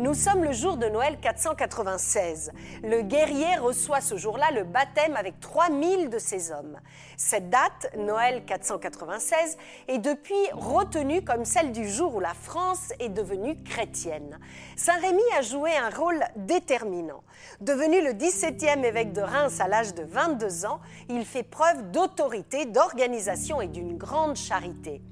Nous 0.01 0.15
sommes 0.15 0.43
le 0.43 0.51
jour 0.51 0.77
de 0.77 0.87
Noël 0.87 1.19
496. 1.21 2.51
Le 2.83 3.03
guerrier 3.03 3.57
reçoit 3.57 4.01
ce 4.01 4.17
jour-là 4.17 4.49
le 4.51 4.63
baptême 4.63 5.15
avec 5.15 5.39
3000 5.39 6.09
de 6.09 6.17
ses 6.17 6.51
hommes. 6.51 6.79
Cette 7.17 7.51
date, 7.51 7.91
Noël 7.95 8.43
496, 8.43 9.57
est 9.89 9.99
depuis 9.99 10.33
retenue 10.53 11.21
comme 11.23 11.45
celle 11.45 11.71
du 11.71 11.87
jour 11.87 12.15
où 12.15 12.19
la 12.19 12.33
France 12.33 12.93
est 12.99 13.09
devenue 13.09 13.61
chrétienne. 13.61 14.39
Saint-Rémy 14.75 15.21
a 15.37 15.43
joué 15.43 15.69
un 15.77 15.91
rôle 15.91 16.23
déterminant. 16.35 17.21
Devenu 17.59 18.01
le 18.01 18.13
17e 18.13 18.83
évêque 18.83 19.13
de 19.13 19.21
Reims 19.21 19.61
à 19.61 19.67
l'âge 19.67 19.93
de 19.93 20.01
22 20.01 20.65
ans, 20.65 20.79
il 21.09 21.25
fait 21.25 21.43
preuve 21.43 21.91
d'autorité, 21.91 22.65
d'organisation 22.65 23.61
et 23.61 23.67
d'une 23.67 23.99
grande 23.99 24.35
charité. 24.35 25.03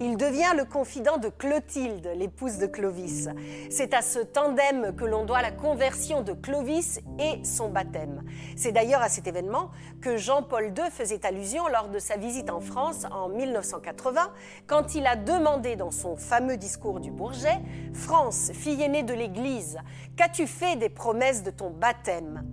Il 0.00 0.16
devient 0.16 0.54
le 0.56 0.64
confident 0.64 1.18
de 1.18 1.28
Clotilde, 1.28 2.10
l'épouse 2.16 2.58
de 2.58 2.66
Clovis. 2.66 3.28
C'est 3.70 3.94
à 3.94 4.02
ce 4.02 4.20
tandem 4.20 4.94
que 4.96 5.04
l'on 5.04 5.24
doit 5.24 5.42
la 5.42 5.50
conversion 5.50 6.22
de 6.22 6.32
Clovis 6.32 7.00
et 7.18 7.44
son 7.44 7.68
baptême. 7.68 8.22
C'est 8.56 8.72
d'ailleurs 8.72 9.02
à 9.02 9.08
cet 9.08 9.26
événement 9.26 9.70
que 10.00 10.16
Jean-Paul 10.16 10.66
II 10.66 10.90
faisait 10.90 11.26
allusion 11.26 11.66
lors 11.68 11.88
de 11.88 11.98
sa 11.98 12.16
visite 12.16 12.50
en 12.50 12.60
France 12.60 13.06
en 13.10 13.28
1980, 13.28 14.32
quand 14.66 14.94
il 14.94 15.06
a 15.06 15.16
demandé 15.16 15.76
dans 15.76 15.90
son 15.90 16.16
fameux 16.16 16.56
discours 16.56 17.00
du 17.00 17.10
Bourget 17.10 17.58
France, 17.92 18.50
fille 18.54 18.82
aînée 18.82 19.02
de 19.02 19.14
l'Église, 19.14 19.78
qu'as-tu 20.16 20.46
fait 20.46 20.76
des 20.76 20.88
promesses 20.88 21.42
de 21.42 21.50
ton 21.50 21.70
baptême? 21.70 22.44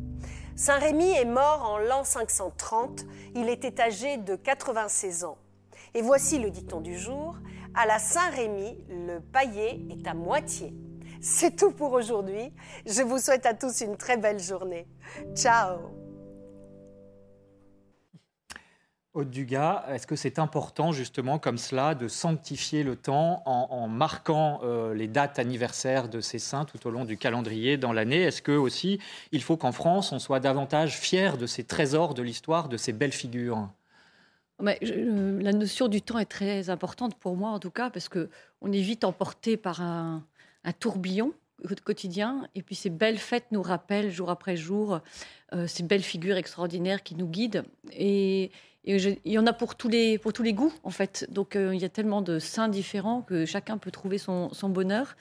Saint 0.58 0.80
Rémy 0.80 1.12
est 1.12 1.26
mort 1.26 1.70
en 1.70 1.78
l'an 1.78 2.06
530. 2.06 3.06
Il 3.36 3.50
était 3.50 3.82
âgé 3.82 4.16
de 4.16 4.38
96 4.38 5.26
ans. 5.26 5.38
Et 5.96 6.02
voici 6.02 6.40
le 6.40 6.52
dicton 6.52 6.82
du 6.82 6.98
jour. 6.98 7.38
À 7.74 7.86
la 7.86 8.00
Saint-Rémy, 8.00 8.78
le 8.90 9.22
paillet 9.22 9.80
est 9.90 10.06
à 10.06 10.14
moitié. 10.14 10.74
C'est 11.22 11.56
tout 11.56 11.72
pour 11.72 11.94
aujourd'hui. 11.94 12.52
Je 12.86 13.02
vous 13.02 13.18
souhaite 13.18 13.46
à 13.46 13.54
tous 13.54 13.80
une 13.80 13.96
très 13.96 14.18
belle 14.18 14.40
journée. 14.40 14.88
Ciao 15.36 15.78
Aude 19.14 19.30
Dugas, 19.30 19.86
est-ce 19.88 20.06
que 20.06 20.18
c'est 20.18 20.38
important 20.40 20.92
justement 20.92 21.40
comme 21.40 21.58
cela 21.58 21.96
de 21.96 22.10
sanctifier 22.10 22.84
le 22.84 22.98
temps 22.98 23.42
en, 23.46 23.88
marquant 23.88 24.60
euh, 24.64 24.94
les 24.94 25.08
dates 25.08 25.40
anniversaires 25.40 26.10
de 26.10 26.20
ces 26.20 26.40
saints 26.40 26.66
tout 26.66 26.86
au 26.86 26.92
long 26.92 27.06
du 27.06 27.16
calendrier 27.16 27.78
dans 27.78 27.94
l'année? 27.94 28.24
Est-ce 28.24 28.42
que 28.42 28.52
aussi 28.52 29.00
il 29.32 29.42
faut 29.42 29.56
qu'en 29.56 29.72
France 29.72 30.12
on 30.12 30.20
soit 30.20 30.42
davantage 30.42 31.00
fier 31.00 31.38
de 31.38 31.46
ces 31.46 31.64
trésors 31.64 32.14
de 32.14 32.22
l'histoire, 32.22 32.68
de 32.68 32.76
ces 32.76 32.92
belles 32.92 33.14
figures? 33.14 33.70
La 34.60 35.52
notion 35.52 35.88
du 35.88 36.02
temps 36.02 36.20
est 36.20 36.26
très 36.26 36.70
importante 36.70 37.16
pour 37.16 37.36
moi, 37.36 37.50
en 37.50 37.60
tout 37.60 37.72
cas, 37.72 37.90
parce 37.90 38.10
qu'on 38.10 38.72
est 38.72 38.82
vite 38.82 39.04
emporté 39.04 39.58
par 39.58 39.82
un, 39.82 40.24
tourbillon 40.80 41.34
quotidien. 41.84 42.48
Et 42.56 42.62
puis 42.62 42.76
ces 42.76 42.90
belles 42.90 43.18
fêtes 43.18 43.46
nous 43.52 43.62
rappellent 43.62 44.12
jour 44.12 44.30
après 44.30 44.56
jour 44.56 45.00
euh, 45.54 45.68
ces 45.68 45.84
belles 45.84 46.04
figures 46.04 46.38
extraordinaires 46.38 47.04
qui 47.04 47.16
nous 47.16 47.28
guident. 47.28 47.64
Et, 47.92 48.52
il 48.88 49.18
y 49.26 49.40
en 49.40 49.48
a 49.48 49.54
pour 49.54 49.76
tous 49.76 49.90
les, 49.90 50.18
pour 50.18 50.32
tous 50.32 50.44
les 50.44 50.54
goûts, 50.54 50.74
en 50.84 50.92
fait. 50.92 51.28
Donc, 51.32 51.56
euh, 51.56 51.74
il 51.74 51.82
y 51.82 51.86
a 51.86 51.90
tellement 51.90 52.22
de 52.22 52.40
saints 52.40 52.68
différents 52.68 53.22
que 53.22 53.46
chacun 53.46 53.78
peut 53.78 53.92
trouver 53.92 54.18
son, 54.18 54.54
son 54.54 54.70
bonheur 54.70 55.16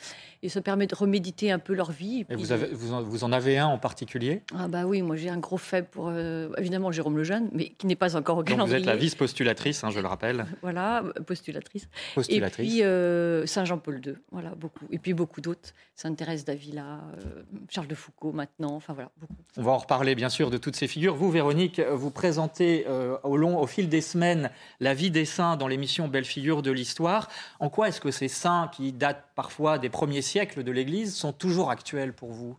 et 0.44 0.50
se 0.50 0.58
permet 0.58 0.86
de 0.86 0.94
reméditer 0.94 1.50
un 1.50 1.58
peu 1.58 1.72
leur 1.72 1.90
vie. 1.90 2.26
Et, 2.28 2.36
vous, 2.36 2.52
avez, 2.52 2.66
vous, 2.66 2.92
en, 2.92 3.02
vous, 3.02 3.24
en, 3.24 3.32
avez 3.32 3.56
un 3.56 3.66
en 3.66 3.78
particulier? 3.78 4.42
Ah 4.54 4.68
bah 4.68 4.84
oui, 4.84 5.00
moi 5.00 5.16
j'ai 5.16 5.30
un 5.30 5.38
gros 5.38 5.56
faible 5.56 5.88
pour, 5.90 6.08
euh, 6.08 6.50
évidemment, 6.58 6.92
Jérôme 6.92 7.16
Lejeune, 7.16 7.48
mais 7.52 7.70
qui 7.70 7.86
n'est 7.86 7.96
pas 7.96 8.14
encore 8.14 8.36
au 8.36 8.42
Donc 8.42 8.68
Vous 8.68 8.74
êtes 8.74 8.84
la 8.84 8.96
vice-postulatrice, 8.96 9.82
hein, 9.84 9.90
je 9.90 10.00
le 10.00 10.06
rappelle. 10.06 10.44
voilà, 10.62 11.02
postulatrice. 11.26 11.88
postulatrice. 12.14 12.66
Et 12.66 12.72
puis 12.72 12.84
euh, 12.84 13.46
Saint-Jean-Paul 13.46 14.02
II, 14.04 14.14
voilà, 14.32 14.50
beaucoup. 14.50 14.84
Et 14.90 14.98
puis 14.98 15.14
beaucoup 15.14 15.40
d'autres. 15.40 15.70
Sainte-Thérèse 15.96 16.44
d'Avila, 16.44 17.00
Charles 17.70 17.86
de 17.86 17.94
Foucault 17.94 18.32
maintenant, 18.32 18.74
enfin 18.74 18.92
voilà, 18.94 19.10
beaucoup. 19.16 19.36
On 19.56 19.62
va 19.62 19.72
en 19.72 19.78
reparler 19.78 20.16
bien 20.16 20.28
sûr 20.28 20.50
de 20.50 20.58
toutes 20.58 20.76
ces 20.76 20.88
figures. 20.88 21.14
Vous, 21.14 21.30
Véronique, 21.30 21.80
vous 21.80 22.10
présentez 22.10 22.84
au 23.22 23.36
long 23.36 23.53
au 23.60 23.66
fil 23.66 23.88
des 23.88 24.00
semaines 24.00 24.50
la 24.80 24.94
vie 24.94 25.10
des 25.10 25.24
saints 25.24 25.56
dans 25.56 25.68
l'émission 25.68 26.08
Belle 26.08 26.24
figure 26.24 26.62
de 26.62 26.70
l'histoire. 26.70 27.28
En 27.60 27.70
quoi 27.70 27.88
est-ce 27.88 28.00
que 28.00 28.10
ces 28.10 28.28
saints 28.28 28.70
qui 28.72 28.92
datent 28.92 29.26
parfois 29.34 29.78
des 29.78 29.90
premiers 29.90 30.22
siècles 30.22 30.64
de 30.64 30.72
l'Église 30.72 31.14
sont 31.14 31.32
toujours 31.32 31.70
actuels 31.70 32.14
pour 32.14 32.32
vous? 32.32 32.56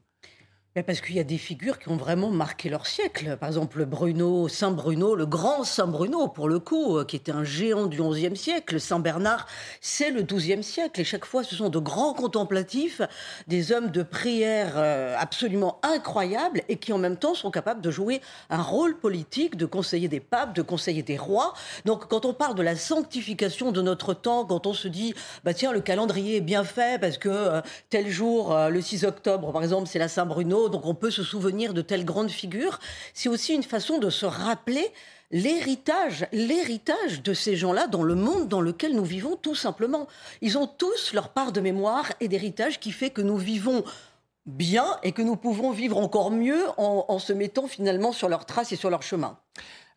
Parce 0.84 1.00
qu'il 1.00 1.16
y 1.16 1.22
a 1.22 1.24
des 1.24 1.38
figures 1.38 1.80
qui 1.80 1.88
ont 1.88 1.96
vraiment 1.96 2.30
marqué 2.32 2.68
leur 2.68 2.86
siècle. 2.86 3.38
Par 3.38 3.48
exemple, 3.48 3.86
Bruno, 3.86 4.50
Saint 4.50 4.72
Bruno, 4.72 5.16
le 5.16 5.26
grand 5.26 5.64
Saint 5.64 5.88
Bruno, 5.88 6.28
pour 6.28 6.50
le 6.50 6.60
coup, 6.60 6.98
euh, 6.98 7.06
qui 7.06 7.16
était 7.16 7.32
un 7.32 7.46
géant 7.46 7.86
du 7.86 8.02
XIe 8.02 8.36
siècle. 8.36 8.82
Saint 8.82 9.00
Bernard, 9.00 9.48
c'est 9.80 10.12
le 10.12 10.22
XIIe 10.24 10.64
siècle. 10.64 11.00
Et 11.00 11.06
chaque 11.06 11.24
fois, 11.24 11.46
ce 11.46 11.56
sont 11.56 11.70
de 11.70 11.80
grands 11.80 12.14
contemplatifs, 12.14 13.02
des 13.48 13.72
hommes 13.72 13.90
de 13.90 14.04
prière 14.04 14.74
euh, 14.76 15.16
absolument 15.18 15.80
incroyables 15.82 16.62
et 16.68 16.76
qui 16.76 16.92
en 16.92 16.98
même 16.98 17.16
temps 17.16 17.36
sont 17.36 17.52
capables 17.52 17.80
de 17.80 17.90
jouer 17.90 18.20
un 18.50 18.62
rôle 18.62 18.98
politique, 18.98 19.56
de 19.56 19.66
conseiller 19.66 20.10
des 20.10 20.20
papes, 20.20 20.54
de 20.54 20.62
conseiller 20.62 21.04
des 21.04 21.18
rois. 21.18 21.54
Donc, 21.86 22.10
quand 22.10 22.26
on 22.26 22.34
parle 22.34 22.56
de 22.56 22.64
la 22.64 22.76
sanctification 22.76 23.72
de 23.72 23.82
notre 23.82 24.14
temps, 24.14 24.44
quand 24.44 24.68
on 24.68 24.74
se 24.74 24.90
dit, 24.90 25.14
bah 25.46 25.54
tiens, 25.54 25.72
le 25.72 25.80
calendrier 25.80 26.36
est 26.36 26.42
bien 26.42 26.66
fait 26.66 27.00
parce 27.00 27.18
que 27.18 27.30
euh, 27.30 27.62
tel 27.90 28.10
jour, 28.10 28.54
le 28.70 28.82
6 28.82 29.06
octobre, 29.06 29.54
par 29.54 29.64
exemple, 29.64 29.88
c'est 29.88 30.00
la 30.00 30.10
Saint 30.10 30.26
Bruno 30.26 30.65
donc 30.70 30.86
on 30.86 30.96
peut 30.96 31.12
se 31.12 31.24
souvenir 31.24 31.74
de 31.74 31.82
telles 31.82 32.06
grandes 32.06 32.32
figures. 32.32 32.80
C'est 33.14 33.30
aussi 33.30 33.54
une 33.54 33.64
façon 33.64 33.98
de 33.98 34.10
se 34.10 34.26
rappeler 34.26 34.92
l'héritage, 35.32 36.28
l'héritage 36.32 37.22
de 37.24 37.34
ces 37.34 37.56
gens-là 37.56 37.88
dans 37.88 38.04
le 38.04 38.16
monde 38.16 38.48
dans 38.48 38.62
lequel 38.62 38.96
nous 38.96 39.06
vivons 39.06 39.36
tout 39.36 39.56
simplement. 39.56 40.08
Ils 40.42 40.58
ont 40.58 40.68
tous 40.68 41.14
leur 41.14 41.30
part 41.30 41.52
de 41.52 41.62
mémoire 41.62 42.12
et 42.20 42.28
d'héritage 42.28 42.80
qui 42.80 42.92
fait 42.92 43.10
que 43.10 43.22
nous 43.22 43.38
vivons 43.38 43.84
bien 44.46 44.86
et 45.04 45.12
que 45.12 45.22
nous 45.22 45.36
pouvons 45.36 45.72
vivre 45.72 45.98
encore 45.98 46.32
mieux 46.32 46.64
en, 46.78 47.06
en 47.08 47.20
se 47.20 47.34
mettant 47.34 47.68
finalement 47.68 48.12
sur 48.12 48.30
leurs 48.30 48.46
traces 48.46 48.72
et 48.72 48.76
sur 48.76 48.90
leur 48.90 49.02
chemin. 49.02 49.38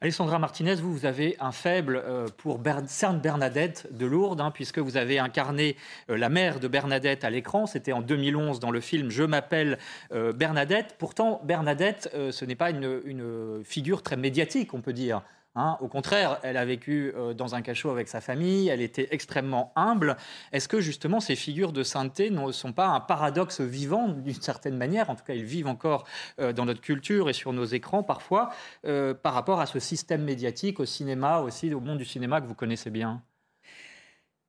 Alessandra 0.00 0.38
Martinez, 0.38 0.76
vous, 0.76 0.92
vous 0.92 1.06
avez 1.06 1.34
un 1.40 1.50
faible 1.50 2.00
euh, 2.04 2.28
pour 2.36 2.60
Sainte 2.86 3.20
Bernadette 3.20 3.88
de 3.90 4.06
Lourdes, 4.06 4.40
hein, 4.40 4.52
puisque 4.52 4.78
vous 4.78 4.96
avez 4.96 5.18
incarné 5.18 5.74
euh, 6.08 6.16
la 6.16 6.28
mère 6.28 6.60
de 6.60 6.68
Bernadette 6.68 7.24
à 7.24 7.30
l'écran. 7.30 7.66
C'était 7.66 7.90
en 7.90 8.00
2011 8.00 8.60
dans 8.60 8.70
le 8.70 8.80
film 8.80 9.10
Je 9.10 9.24
m'appelle 9.24 9.76
euh, 10.12 10.32
Bernadette. 10.32 10.94
Pourtant, 11.00 11.40
Bernadette, 11.42 12.16
ce 12.30 12.44
n'est 12.44 12.54
pas 12.54 12.70
une, 12.70 13.60
figure 13.64 14.04
très 14.04 14.16
médiatique, 14.16 14.72
on 14.72 14.80
peut 14.82 14.92
dire. 14.92 15.22
Hein. 15.58 15.76
Au 15.80 15.88
contraire, 15.88 16.38
elle 16.44 16.56
a 16.56 16.64
vécu 16.64 17.12
euh, 17.16 17.34
dans 17.34 17.56
un 17.56 17.62
cachot 17.62 17.90
avec 17.90 18.06
sa 18.06 18.20
famille, 18.20 18.68
elle 18.68 18.80
était 18.80 19.08
extrêmement 19.10 19.72
humble. 19.74 20.16
Est-ce 20.52 20.68
que 20.68 20.80
justement 20.80 21.18
ces 21.18 21.34
figures 21.34 21.72
de 21.72 21.82
sainteté 21.82 22.30
ne 22.30 22.52
sont 22.52 22.72
pas 22.72 22.86
un 22.86 23.00
paradoxe 23.00 23.60
vivant 23.60 24.06
d'une 24.06 24.40
certaine 24.40 24.76
manière? 24.76 25.10
En 25.10 25.16
tout 25.16 25.24
cas, 25.24 25.34
ils 25.34 25.44
vivent 25.44 25.66
encore 25.66 26.04
euh, 26.38 26.52
dans 26.52 26.64
notre 26.64 26.80
culture 26.80 27.28
et 27.28 27.32
sur 27.32 27.52
nos 27.52 27.64
écrans 27.64 28.04
parfois, 28.04 28.50
euh, 28.86 29.14
par 29.14 29.34
rapport 29.34 29.60
à 29.60 29.66
ce 29.66 29.80
système 29.80 30.22
médiatique, 30.22 30.78
au 30.78 30.84
cinéma 30.84 31.40
aussi, 31.40 31.74
au 31.74 31.80
monde 31.80 31.98
du 31.98 32.04
cinéma 32.04 32.40
que 32.40 32.46
vous 32.46 32.54
connaissez 32.54 32.90
bien? 32.90 33.20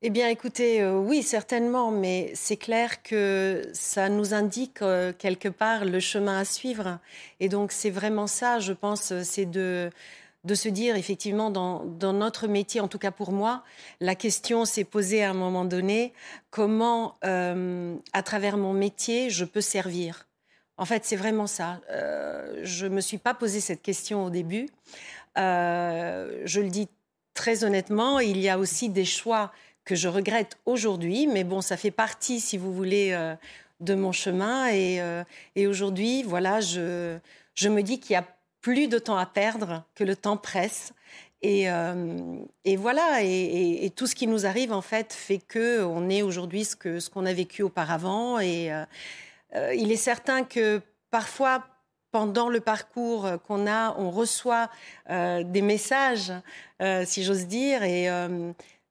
Eh 0.01 0.11
bien, 0.11 0.29
écoutez, 0.29 0.85
oui, 0.87 1.23
certainement, 1.23 1.91
mais 1.91 2.31
c'est 2.33 2.55
clair 2.55 3.03
que 3.03 3.67
ça 3.73 4.07
nous 4.07 4.33
indique 4.33 4.79
quelque 5.17 5.49
part 5.49 5.83
le 5.83 5.99
chemin 5.99 6.39
à 6.39 6.45
suivre. 6.45 6.99
Et 7.41 7.49
donc, 7.49 7.73
c'est 7.73 7.89
vraiment 7.89 8.25
ça, 8.25 8.59
je 8.59 8.71
pense, 8.71 9.13
c'est 9.23 9.45
de 9.45 9.89
de 10.45 10.55
se 10.55 10.69
dire 10.69 10.95
effectivement 10.95 11.49
dans, 11.49 12.13
notre 12.13 12.47
métier, 12.47 12.79
en 12.79 12.87
tout 12.87 12.97
cas 12.97 13.11
pour 13.11 13.31
moi, 13.31 13.63
la 13.99 14.15
question 14.15 14.65
s'est 14.65 14.83
posée 14.83 15.23
à 15.23 15.31
un 15.31 15.33
moment 15.33 15.65
donné, 15.65 16.13
comment 16.49 17.15
euh, 17.25 17.95
à 18.13 18.23
travers 18.23 18.57
mon 18.57 18.73
métier 18.73 19.29
je 19.29 19.45
peux 19.45 19.61
servir? 19.61 20.27
En 20.77 20.85
fait, 20.85 21.03
c'est 21.03 21.17
vraiment 21.17 21.47
ça. 21.47 21.81
Euh, 21.91 22.61
je 22.63 22.85
ne 22.85 22.95
me 22.95 23.01
suis 23.01 23.17
pas 23.17 23.33
posé 23.33 23.59
cette 23.59 23.81
question 23.81 24.23
au 24.23 24.29
début. 24.29 24.69
Euh, 25.37 26.41
je 26.45 26.61
le 26.61 26.69
dis 26.69 26.87
très 27.33 27.65
honnêtement, 27.65 28.19
il 28.19 28.39
y 28.39 28.47
a 28.47 28.57
aussi 28.57 28.87
des 28.87 29.03
choix 29.03 29.51
que 29.83 29.95
je 29.95 30.07
regrette 30.07 30.57
aujourd'hui, 30.65 31.27
mais 31.27 31.43
bon, 31.43 31.59
ça 31.59 31.75
fait 31.75 31.91
partie, 31.91 32.39
si 32.39 32.57
vous 32.57 32.73
voulez, 32.73 33.11
de 33.81 33.95
mon 33.95 34.13
chemin. 34.13 34.69
Et, 34.71 35.67
aujourd'hui, 35.67 36.23
voilà, 36.23 36.61
je, 36.61 37.17
je 37.55 37.67
me 37.67 37.81
dis 37.81 37.99
qu'il 37.99 38.13
y 38.13 38.15
a 38.15 38.25
plus 38.61 38.87
de 38.87 38.99
temps 38.99 39.17
à 39.17 39.25
perdre, 39.25 39.83
que 39.95 40.03
le 40.03 40.15
temps 40.15 40.37
presse. 40.37 40.93
Et, 41.41 41.69
euh, 41.71 42.43
voilà, 42.77 43.21
et, 43.23 43.91
tout 43.95 44.07
ce 44.07 44.15
qui 44.15 44.27
nous 44.27 44.45
arrive 44.45 44.73
en 44.73 44.81
fait 44.81 45.13
fait 45.13 45.39
que 45.39 45.83
on 45.83 46.09
est 46.09 46.21
aujourd'hui 46.21 46.65
ce 46.65 47.09
qu'on 47.09 47.25
a 47.25 47.33
vécu 47.33 47.63
auparavant. 47.63 48.39
Et 48.39 48.71
euh, 48.71 48.83
euh, 49.55 49.73
il 49.73 49.91
est 49.91 49.97
certain 49.97 50.43
que 50.43 50.81
parfois, 51.11 51.63
pendant 52.11 52.49
le 52.49 52.59
parcours 52.59 53.27
qu'on 53.47 53.67
a, 53.67 53.95
on 53.97 54.09
reçoit 54.09 54.69
des 55.07 55.61
messages, 55.61 56.33
si 57.05 57.23
j'ose 57.23 57.45
dire. 57.45 57.83
Et 57.83 58.09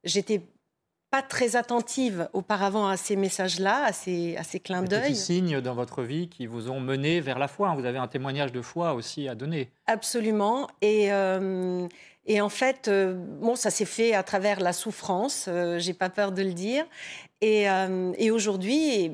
j'étais 0.04 0.40
pas 1.10 1.22
très 1.22 1.56
attentive 1.56 2.28
auparavant 2.32 2.88
à 2.88 2.96
ces 2.96 3.16
messages-là, 3.16 3.84
à 3.84 3.92
ces, 3.92 4.36
à 4.36 4.42
ces 4.42 4.60
clins 4.60 4.82
d'œil. 4.82 5.10
Des 5.10 5.14
signes 5.14 5.60
dans 5.60 5.74
votre 5.74 6.02
vie 6.02 6.28
qui 6.28 6.46
vous 6.46 6.70
ont 6.70 6.80
mené 6.80 7.20
vers 7.20 7.38
la 7.38 7.48
foi. 7.48 7.74
Vous 7.74 7.86
avez 7.86 7.98
un 7.98 8.08
témoignage 8.08 8.52
de 8.52 8.62
foi 8.62 8.94
aussi 8.94 9.28
à 9.28 9.34
donner. 9.34 9.70
Absolument. 9.86 10.68
Et, 10.82 11.12
euh, 11.12 11.86
Et 12.26 12.42
en 12.42 12.50
fait, 12.50 12.90
bon, 13.40 13.56
ça 13.56 13.70
s'est 13.70 13.86
fait 13.86 14.12
à 14.14 14.22
travers 14.22 14.60
la 14.60 14.74
souffrance, 14.74 15.48
j'ai 15.78 15.94
pas 15.94 16.10
peur 16.10 16.30
de 16.32 16.42
le 16.42 16.52
dire. 16.52 16.84
Et, 17.40 17.66
et 18.18 18.30
aujourd'hui, 18.30 19.12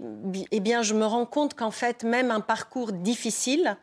eh 0.51 0.61
bien, 0.61 0.83
je 0.83 0.95
me 0.95 1.07
rends 1.07 1.27
compte 1.27 1.55
qu'en 1.55 1.71
fait, 1.71 2.03
même 2.03 2.33
un 2.33 2.41
parcours 2.41 2.91
difficile, 2.91 3.77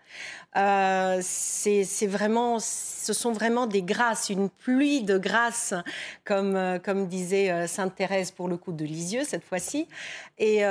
euh, 0.58 1.20
c'est 1.22 2.08
vraiment, 2.08 2.60
ce 2.60 3.14
sont 3.14 3.32
vraiment 3.32 3.68
des 3.68 3.84
grâces, 3.84 4.30
une 4.30 4.50
pluie 4.50 5.02
de 5.02 5.18
grâces, 5.18 5.74
comme, 6.26 6.56
euh, 6.56 6.78
comme 6.78 7.08
disait 7.08 7.50
euh, 7.50 7.68
Sainte 7.68 7.96
Thérèse 7.96 8.32
pour 8.32 8.50
le 8.50 8.58
coup 8.58 8.74
de 8.74 8.84
Lisieux 8.84 9.24
cette 9.24 9.46
fois-ci. 9.46 9.88
Et, 10.38 10.64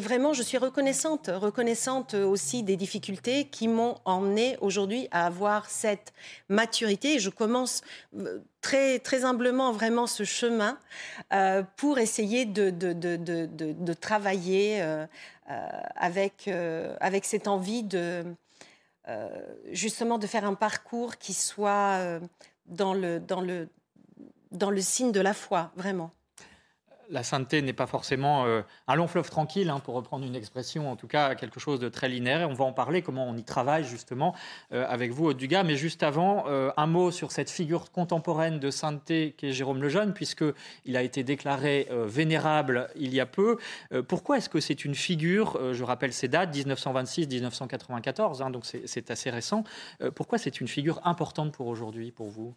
vraiment, 0.00 0.32
je 0.32 0.42
suis 0.42 0.58
reconnaissante, 0.58 1.30
reconnaissante 1.32 2.14
aussi 2.14 2.62
des 2.62 2.76
difficultés 2.76 3.44
qui 3.44 3.68
m'ont 3.68 3.96
emmenée 4.04 4.56
aujourd'hui 4.60 5.08
à 5.10 5.26
avoir 5.26 5.70
cette 5.70 6.12
maturité. 6.48 7.14
Et 7.14 7.18
je 7.18 7.30
commence 7.30 7.82
très, 8.60 8.98
très 8.98 9.24
humblement 9.24 9.72
vraiment 9.72 10.06
ce 10.06 10.24
chemin 10.24 10.78
pour 11.76 11.98
essayer 11.98 12.46
de, 12.46 12.70
de, 12.70 12.92
de, 12.92 13.92
travailler 13.92 14.82
avec, 15.48 16.48
euh, 16.48 16.96
avec 17.00 17.24
cette 17.24 17.48
envie 17.48 17.82
de 17.82 18.24
euh, 19.08 19.28
justement 19.70 20.18
de 20.18 20.26
faire 20.26 20.44
un 20.44 20.54
parcours 20.54 21.16
qui 21.16 21.32
soit 21.32 22.20
dans 22.66 22.94
le, 22.94 23.20
dans 23.20 23.40
le, 23.40 23.68
dans 24.50 24.70
le 24.70 24.80
signe 24.80 25.12
de 25.12 25.20
la 25.20 25.34
foi, 25.34 25.70
vraiment 25.76 26.10
la 27.10 27.22
sainteté 27.22 27.62
n'est 27.62 27.72
pas 27.72 27.86
forcément 27.86 28.46
euh, 28.46 28.62
un 28.88 28.94
long 28.94 29.06
fleuve 29.06 29.30
tranquille, 29.30 29.70
hein, 29.70 29.80
pour 29.80 29.94
reprendre 29.94 30.24
une 30.26 30.34
expression, 30.34 30.90
en 30.90 30.96
tout 30.96 31.06
cas 31.06 31.34
quelque 31.34 31.60
chose 31.60 31.80
de 31.80 31.88
très 31.88 32.08
linéaire. 32.08 32.42
Et 32.42 32.44
on 32.44 32.54
va 32.54 32.64
en 32.64 32.72
parler, 32.72 33.02
comment 33.02 33.28
on 33.28 33.36
y 33.36 33.44
travaille 33.44 33.84
justement 33.84 34.34
euh, 34.72 34.84
avec 34.88 35.12
vous, 35.12 35.32
Dugas. 35.34 35.62
Mais 35.62 35.76
juste 35.76 36.02
avant, 36.02 36.44
euh, 36.48 36.70
un 36.76 36.86
mot 36.86 37.10
sur 37.10 37.32
cette 37.32 37.50
figure 37.50 37.90
contemporaine 37.90 38.58
de 38.58 38.70
sainteté 38.70 39.34
qu'est 39.36 39.52
Jérôme 39.52 39.82
Lejeune, 39.82 40.12
puisqu'il 40.12 40.96
a 40.96 41.02
été 41.02 41.24
déclaré 41.24 41.88
vénérable 41.90 42.88
il 42.96 43.14
y 43.14 43.20
a 43.20 43.26
peu. 43.26 43.58
pourquoi 44.08 44.38
est-ce 44.38 44.48
que 44.48 44.60
c'est 44.60 44.84
une 44.84 44.94
figure, 44.94 45.72
je 45.72 45.84
rappelle 45.84 46.12
ces 46.12 46.28
dates, 46.28 46.54
1926-1994, 46.56 48.42
hein, 48.42 48.50
donc 48.50 48.64
c'est 48.66 49.10
assez 49.10 49.30
récent, 49.30 49.64
pourquoi 50.14 50.38
c'est 50.38 50.60
une 50.60 50.68
figure 50.68 51.00
importante 51.04 51.52
pour 51.52 51.66
aujourd'hui, 51.66 52.10
pour 52.12 52.28
vous? 52.28 52.54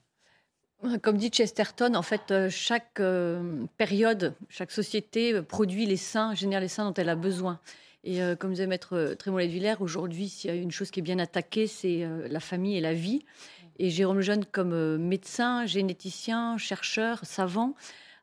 Comme 1.01 1.17
dit 1.17 1.29
Chesterton, 1.29 1.95
en 1.95 2.01
fait, 2.01 2.31
euh, 2.31 2.50
chaque 2.50 3.00
euh, 3.00 3.65
période, 3.77 4.33
chaque 4.48 4.71
société 4.71 5.41
produit 5.41 5.86
les 5.86 5.98
saints, 5.98 6.33
génère 6.33 6.62
les 6.62 6.69
saints 6.69 6.86
dont 6.86 6.93
elle 6.93 7.09
a 7.09 7.15
besoin. 7.15 7.59
Et 8.05 8.21
euh, 8.24 8.36
comme 8.36 8.51
disait 8.51 8.67
Maître 8.67 9.15
Trémollet 9.19 9.48
de 9.48 9.51
Villers, 9.51 9.81
aujourd'hui, 9.81 10.29
s'il 10.29 10.50
y 10.50 10.53
a 10.53 10.55
une 10.55 10.71
chose 10.71 10.89
qui 10.89 11.00
est 11.00 11.03
bien 11.03 11.19
attaquée, 11.19 11.67
c'est 11.67 12.07
la 12.29 12.39
famille 12.39 12.77
et 12.77 12.81
la 12.81 12.93
vie. 12.93 13.25
Et 13.77 13.89
Jérôme 13.89 14.17
Lejeune, 14.17 14.45
comme 14.45 14.98
médecin, 14.98 15.65
généticien, 15.65 16.57
chercheur, 16.57 17.19
savant, 17.24 17.75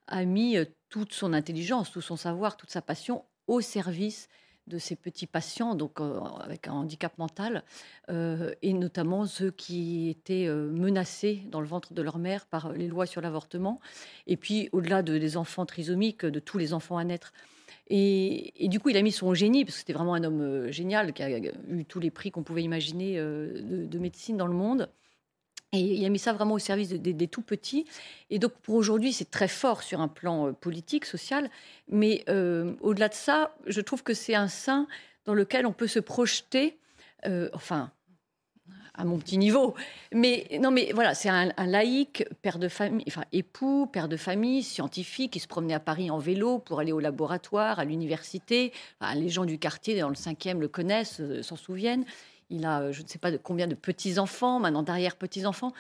a 0.07 0.25
mis 0.25 0.57
toute 0.89 1.13
son 1.13 1.33
intelligence, 1.35 1.91
tout 1.91 2.01
son 2.01 2.17
savoir, 2.17 2.57
toute 2.57 2.71
sa 2.71 2.81
passion 2.81 3.25
au 3.49 3.61
service 3.61 4.29
de 4.67 4.79
ces 4.79 4.97
petits 4.97 5.27
patients, 5.27 5.75
donc 5.75 6.01
euh, 6.01 6.19
avec 6.41 6.69
un 6.69 6.73
handicap 6.73 7.17
mental, 7.19 7.63
euh, 8.11 8.53
et 8.63 8.73
notamment 8.73 9.27
ceux 9.27 9.51
qui 9.51 10.09
étaient 10.09 10.47
euh, 10.47 10.71
menacés 10.71 11.43
dans 11.51 11.61
le 11.61 11.67
ventre 11.67 11.95
de 11.95 12.03
leur 12.03 12.19
mère 12.19 12.47
par 12.47 12.73
les 12.73 12.89
lois 12.89 13.07
sur 13.07 13.21
l'avortement, 13.21 13.81
et 14.27 14.37
puis 14.37 14.69
au-delà 14.73 15.03
de, 15.03 15.19
des 15.19 15.37
enfants 15.37 15.67
trisomiques, 15.67 16.27
de 16.27 16.41
tous 16.41 16.59
les 16.59 16.73
enfants 16.73 16.99
à 16.99 17.05
naître. 17.05 17.33
Et, 17.89 18.53
du 18.69 18.81
coup, 18.81 18.89
il 18.89 18.97
a 18.97 19.03
mis 19.03 19.13
son 19.13 19.33
génie, 19.33 19.65
parce 19.65 19.77
que 19.77 19.79
c'était 19.81 19.93
vraiment 19.93 20.15
un 20.15 20.25
homme 20.25 20.73
génial, 20.73 21.13
qui 21.13 21.23
a 21.23 21.39
eu 21.39 21.85
tous 21.85 22.01
les 22.01 22.11
prix 22.11 22.33
qu'on 22.33 22.43
pouvait 22.43 22.65
imaginer 22.65 23.17
de 23.17 23.99
médecine 24.01 24.37
dans 24.37 24.49
le 24.49 24.55
monde. 24.55 24.89
Il 25.79 26.05
a 26.05 26.09
mis 26.09 26.19
ça 26.19 26.33
vraiment 26.33 26.55
au 26.55 26.59
service 26.59 26.91
des, 26.91 27.29
tout 27.29 27.43
petits. 27.43 27.87
Et 28.31 28.39
donc 28.39 28.53
pour 28.63 28.75
aujourd'hui, 28.75 29.13
c'est 29.13 29.31
très 29.31 29.49
fort 29.49 29.83
sur 29.83 30.01
un 30.01 30.09
plan 30.09 30.49
euh, 30.49 30.53
politique, 30.53 31.05
social. 31.05 31.51
Mais 31.89 32.25
euh, 32.29 32.75
au-delà 32.81 33.09
de 33.09 33.15
ça, 33.15 33.55
je 33.67 33.81
trouve 33.81 34.03
que 34.03 34.15
c'est 34.15 34.35
un 34.35 34.49
saint 34.49 34.87
dans 35.25 35.35
lequel 35.35 35.67
on 35.67 35.73
peut 35.73 35.87
se 35.87 36.01
projeter. 36.01 36.79
Euh, 37.27 37.49
enfin, 37.55 37.91
à 38.99 39.05
mon 39.05 39.19
petit 39.19 39.37
niveau. 39.37 39.75
Mais 40.13 40.47
non, 40.61 40.71
mais 40.71 40.91
voilà, 40.95 41.15
c'est 41.15 41.29
un, 41.29 41.53
laïc, 41.67 42.25
père 42.41 42.59
de 42.59 42.69
famille, 42.69 43.05
enfin 43.09 43.25
époux, 43.31 43.87
père 43.87 44.09
de 44.09 44.17
famille, 44.17 44.63
scientifique, 44.63 45.35
qui 45.35 45.41
se 45.41 45.47
promenait 45.47 45.75
à 45.75 45.81
Paris 45.81 46.11
en 46.11 46.19
vélo 46.19 46.59
pour 46.59 46.81
aller 46.81 46.93
au 46.93 47.01
laboratoire, 47.01 47.79
à 47.79 47.85
l'université. 47.85 48.73
les 49.15 49.29
gens 49.29 49.45
du 49.45 49.59
quartier, 49.59 50.01
dans 50.01 50.09
le 50.09 50.15
cinquième, 50.15 50.63
le 50.63 50.69
connaissent, 50.69 51.21
s'en 51.43 51.57
souviennent. 51.57 52.07
Il 52.49 52.65
a, 52.65 52.81
euh, 52.81 52.93
je 52.93 53.03
ne 53.03 53.09
sais 53.09 53.19
pas 53.19 53.33
de 53.33 53.39
combien 53.39 53.67
de 53.67 53.75
petits-enfants, 53.75 54.61
maintenant 54.61 54.83
d'arrière-petits-enfants. 54.83 55.73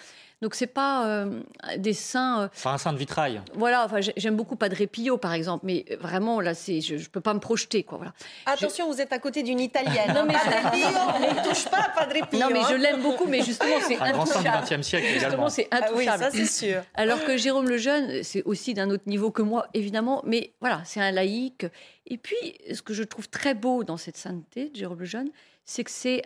Donc, 0.43 0.55
c'est 0.55 0.67
pas 0.67 1.07
euh, 1.07 1.41
des 1.79 1.93
saints. 1.93 2.43
Euh, 2.43 2.49
enfin, 2.53 2.73
un 2.73 2.79
saint 2.79 2.93
de 2.93 2.99
vitrail. 2.99 3.41
Voilà, 3.55 3.85
enfin, 3.85 4.01
j'aime 4.17 4.37
beaucoup 4.37 4.57
Padre 4.57 4.85
Pio, 4.85 5.17
par 5.17 5.33
exemple, 5.33 5.65
mais 5.65 5.87
vraiment, 6.01 6.41
là, 6.41 6.55
c'est, 6.55 6.81
je 6.81 6.97
ne 6.97 7.05
peux 7.05 7.21
pas 7.21 7.33
me 7.35 7.39
projeter. 7.39 7.85
Quoi, 7.85 7.99
voilà. 7.99 8.13
Attention, 8.45 8.93
vous 8.93 9.01
êtes 9.01 9.13
à 9.13 9.19
côté 9.19 9.43
d'une 9.43 9.61
italienne. 9.61 10.13
non, 10.13 10.25
mais 10.27 10.35
Padre 10.35 10.73
Pio, 10.73 10.89
ne 10.89 11.49
touche 11.49 11.65
pas 11.71 11.85
à 11.85 11.89
Padre 11.89 12.29
Pio. 12.29 12.41
Non, 12.41 12.49
mais 12.53 12.61
je 12.63 12.75
hein. 12.75 12.79
l'aime 12.79 13.01
beaucoup, 13.01 13.27
mais 13.27 13.43
justement, 13.43 13.77
c'est 13.87 13.99
un 13.99 14.13
grand 14.13 14.27
saint 14.27 14.43
du 14.43 14.49
XXe 14.49 14.87
siècle 14.87 15.07
justement, 15.07 15.29
également. 15.29 15.49
c'est 15.49 15.69
intouchable. 15.73 15.95
Ah 15.95 15.97
oui, 15.97 16.05
ça, 16.05 16.31
c'est 16.31 16.47
sûr. 16.47 16.83
Alors 16.95 17.25
que 17.25 17.37
Jérôme 17.37 17.69
le 17.69 17.79
Jeune, 17.79 18.23
c'est 18.25 18.43
aussi 18.43 18.75
d'un 18.75 18.91
autre 18.91 19.05
niveau 19.07 19.31
que 19.31 19.43
moi, 19.43 19.69
évidemment, 19.73 20.23
mais 20.26 20.52
voilà, 20.61 20.83
c'est 20.85 21.00
un 21.00 21.13
laïc. 21.13 21.67
Et 22.09 22.19
puis, 22.19 22.37
ce 22.75 22.83
que 22.83 22.93
je 22.93 23.05
trouve 23.05 23.29
très 23.29 23.55
beau 23.55 23.85
dans 23.85 23.97
cette 23.97 24.17
sainteté 24.17 24.69
de 24.69 24.76
Jérôme 24.76 24.99
le 24.99 25.07
Jeune, 25.07 25.31
c'est 25.65 25.83
que 25.83 25.91
c'est 25.91 26.23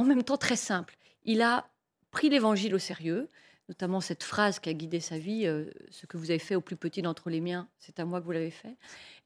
en 0.00 0.04
même 0.04 0.22
temps 0.22 0.38
très 0.38 0.56
simple. 0.56 0.96
Il 1.24 1.42
a 1.42 1.68
pris 2.10 2.30
l'évangile 2.30 2.74
au 2.74 2.78
sérieux, 2.78 3.28
notamment 3.68 4.00
cette 4.00 4.24
phrase 4.24 4.58
qui 4.58 4.68
a 4.68 4.72
guidé 4.72 4.98
sa 4.98 5.18
vie 5.18 5.46
euh, 5.46 5.66
Ce 5.90 6.06
que 6.06 6.16
vous 6.16 6.30
avez 6.30 6.38
fait 6.38 6.54
au 6.54 6.60
plus 6.60 6.76
petit 6.76 7.02
d'entre 7.02 7.30
les 7.30 7.40
miens, 7.40 7.68
c'est 7.78 8.00
à 8.00 8.04
moi 8.04 8.20
que 8.20 8.24
vous 8.24 8.32
l'avez 8.32 8.50
fait. 8.50 8.76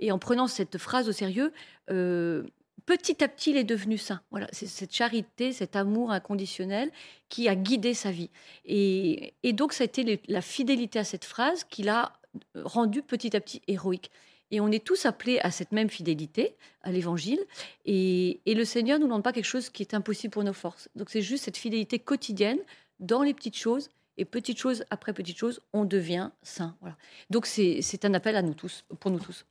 Et 0.01 0.11
en 0.11 0.19
prenant 0.19 0.49
cette 0.49 0.79
phrase 0.79 1.09
au 1.09 1.13
sérieux, 1.13 1.53
euh, 1.91 2.43
petit 2.87 3.23
à 3.23 3.29
petit, 3.29 3.51
il 3.51 3.57
est 3.57 3.65
devenu 3.65 3.99
saint. 3.99 4.21
Voilà, 4.33 4.49
c'est 4.53 4.67
cette 4.67 4.93
charité, 4.93 5.53
cet 5.53 5.77
amour 5.77 6.11
inconditionnel 6.11 6.91
qui 7.29 7.49
a 7.49 7.55
guidé 7.55 7.95
sa 7.95 8.11
vie. 8.11 8.31
Et, 8.65 9.33
donc, 9.53 9.73
ça 9.73 9.85
a 9.85 9.87
été 9.87 10.21
la 10.27 10.43
fidélité 10.43 10.99
à 10.99 11.05
cette 11.05 11.25
phrase 11.25 11.65
qui 11.65 11.85
l'a 11.85 12.13
rendu 12.57 13.03
petit 13.03 13.37
à 13.37 13.41
petit 13.41 13.63
héroïque. 13.69 14.11
Et 14.55 14.61
on 14.61 14.71
est 14.71 14.85
tous 14.85 15.05
appelés 15.05 15.41
à 15.41 15.51
cette 15.51 15.73
même 15.73 15.91
fidélité, 15.91 16.55
à 16.83 16.93
l'évangile. 16.93 17.41
Et, 17.87 18.41
le 18.47 18.65
Seigneur 18.65 18.99
ne 18.99 19.03
nous 19.03 19.09
demande 19.09 19.25
pas 19.25 19.33
quelque 19.33 19.45
chose 19.45 19.69
qui 19.69 19.83
est 19.83 19.95
impossible 19.95 20.31
pour 20.31 20.45
nos 20.45 20.53
forces. 20.53 20.89
Donc 20.95 21.11
c'est 21.11 21.23
juste 21.23 21.43
cette 21.43 21.57
fidélité 21.57 21.99
quotidienne 21.99 22.61
dans 23.01 23.25
les 23.25 23.35
petites 23.35 23.57
choses. 23.57 23.91
Et 24.17 24.25
petites 24.25 24.59
choses 24.59 24.85
après 24.91 25.13
petites 25.13 25.37
choses, 25.37 25.61
on 25.73 25.85
devient 25.85 26.31
saint. 26.45 26.77
Voilà. 26.81 26.97
Donc 27.31 27.47
c'est 27.47 28.05
un 28.05 28.15
appel 28.15 28.37
à 28.37 28.43
nous 28.43 28.55
tous, 28.55 28.85
pour 29.01 29.11
nous 29.11 29.19
tous. 29.19 29.45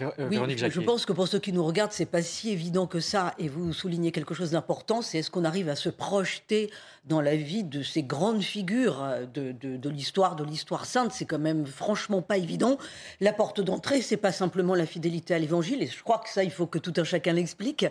Euh, 0.00 0.10
oui, 0.28 0.56
je 0.58 0.80
pense 0.80 1.06
que 1.06 1.12
pour 1.12 1.28
ceux 1.28 1.38
qui 1.38 1.52
nous 1.52 1.64
regardent, 1.64 1.92
c'est 1.92 2.04
pas 2.04 2.22
si 2.22 2.50
évident 2.50 2.86
que 2.86 2.98
ça. 2.98 3.34
Et 3.38 3.48
vous 3.48 3.72
soulignez 3.72 4.10
quelque 4.10 4.34
chose 4.34 4.50
d'important, 4.50 5.02
c'est 5.02 5.18
est-ce 5.18 5.30
qu'on 5.30 5.44
arrive 5.44 5.68
à 5.68 5.76
se 5.76 5.88
projeter 5.88 6.70
dans 7.04 7.20
la 7.20 7.36
vie 7.36 7.62
de 7.62 7.82
ces 7.82 8.02
grandes 8.02 8.42
figures 8.42 9.02
euh, 9.02 9.24
de, 9.26 9.52
de, 9.52 9.88
l'histoire, 9.88 10.34
de 10.34 10.44
l'histoire 10.44 10.84
sainte? 10.84 11.12
C'est 11.12 11.26
quand 11.26 11.38
même 11.38 11.64
franchement 11.66 12.22
pas 12.22 12.38
évident. 12.38 12.76
La 13.20 13.32
porte 13.32 13.60
d'entrée, 13.60 14.02
c'est 14.02 14.16
pas 14.16 14.32
simplement 14.32 14.74
la 14.74 14.86
fidélité 14.86 15.34
à 15.34 15.38
l'Évangile. 15.38 15.82
Et 15.82 15.86
je 15.86 16.02
crois 16.02 16.18
que 16.18 16.28
ça, 16.28 16.42
il 16.42 16.50
faut 16.50 16.66
que 16.66 16.78
tout 16.78 16.94
un 16.96 17.04
chacun 17.04 17.32
l'explique. 17.32 17.86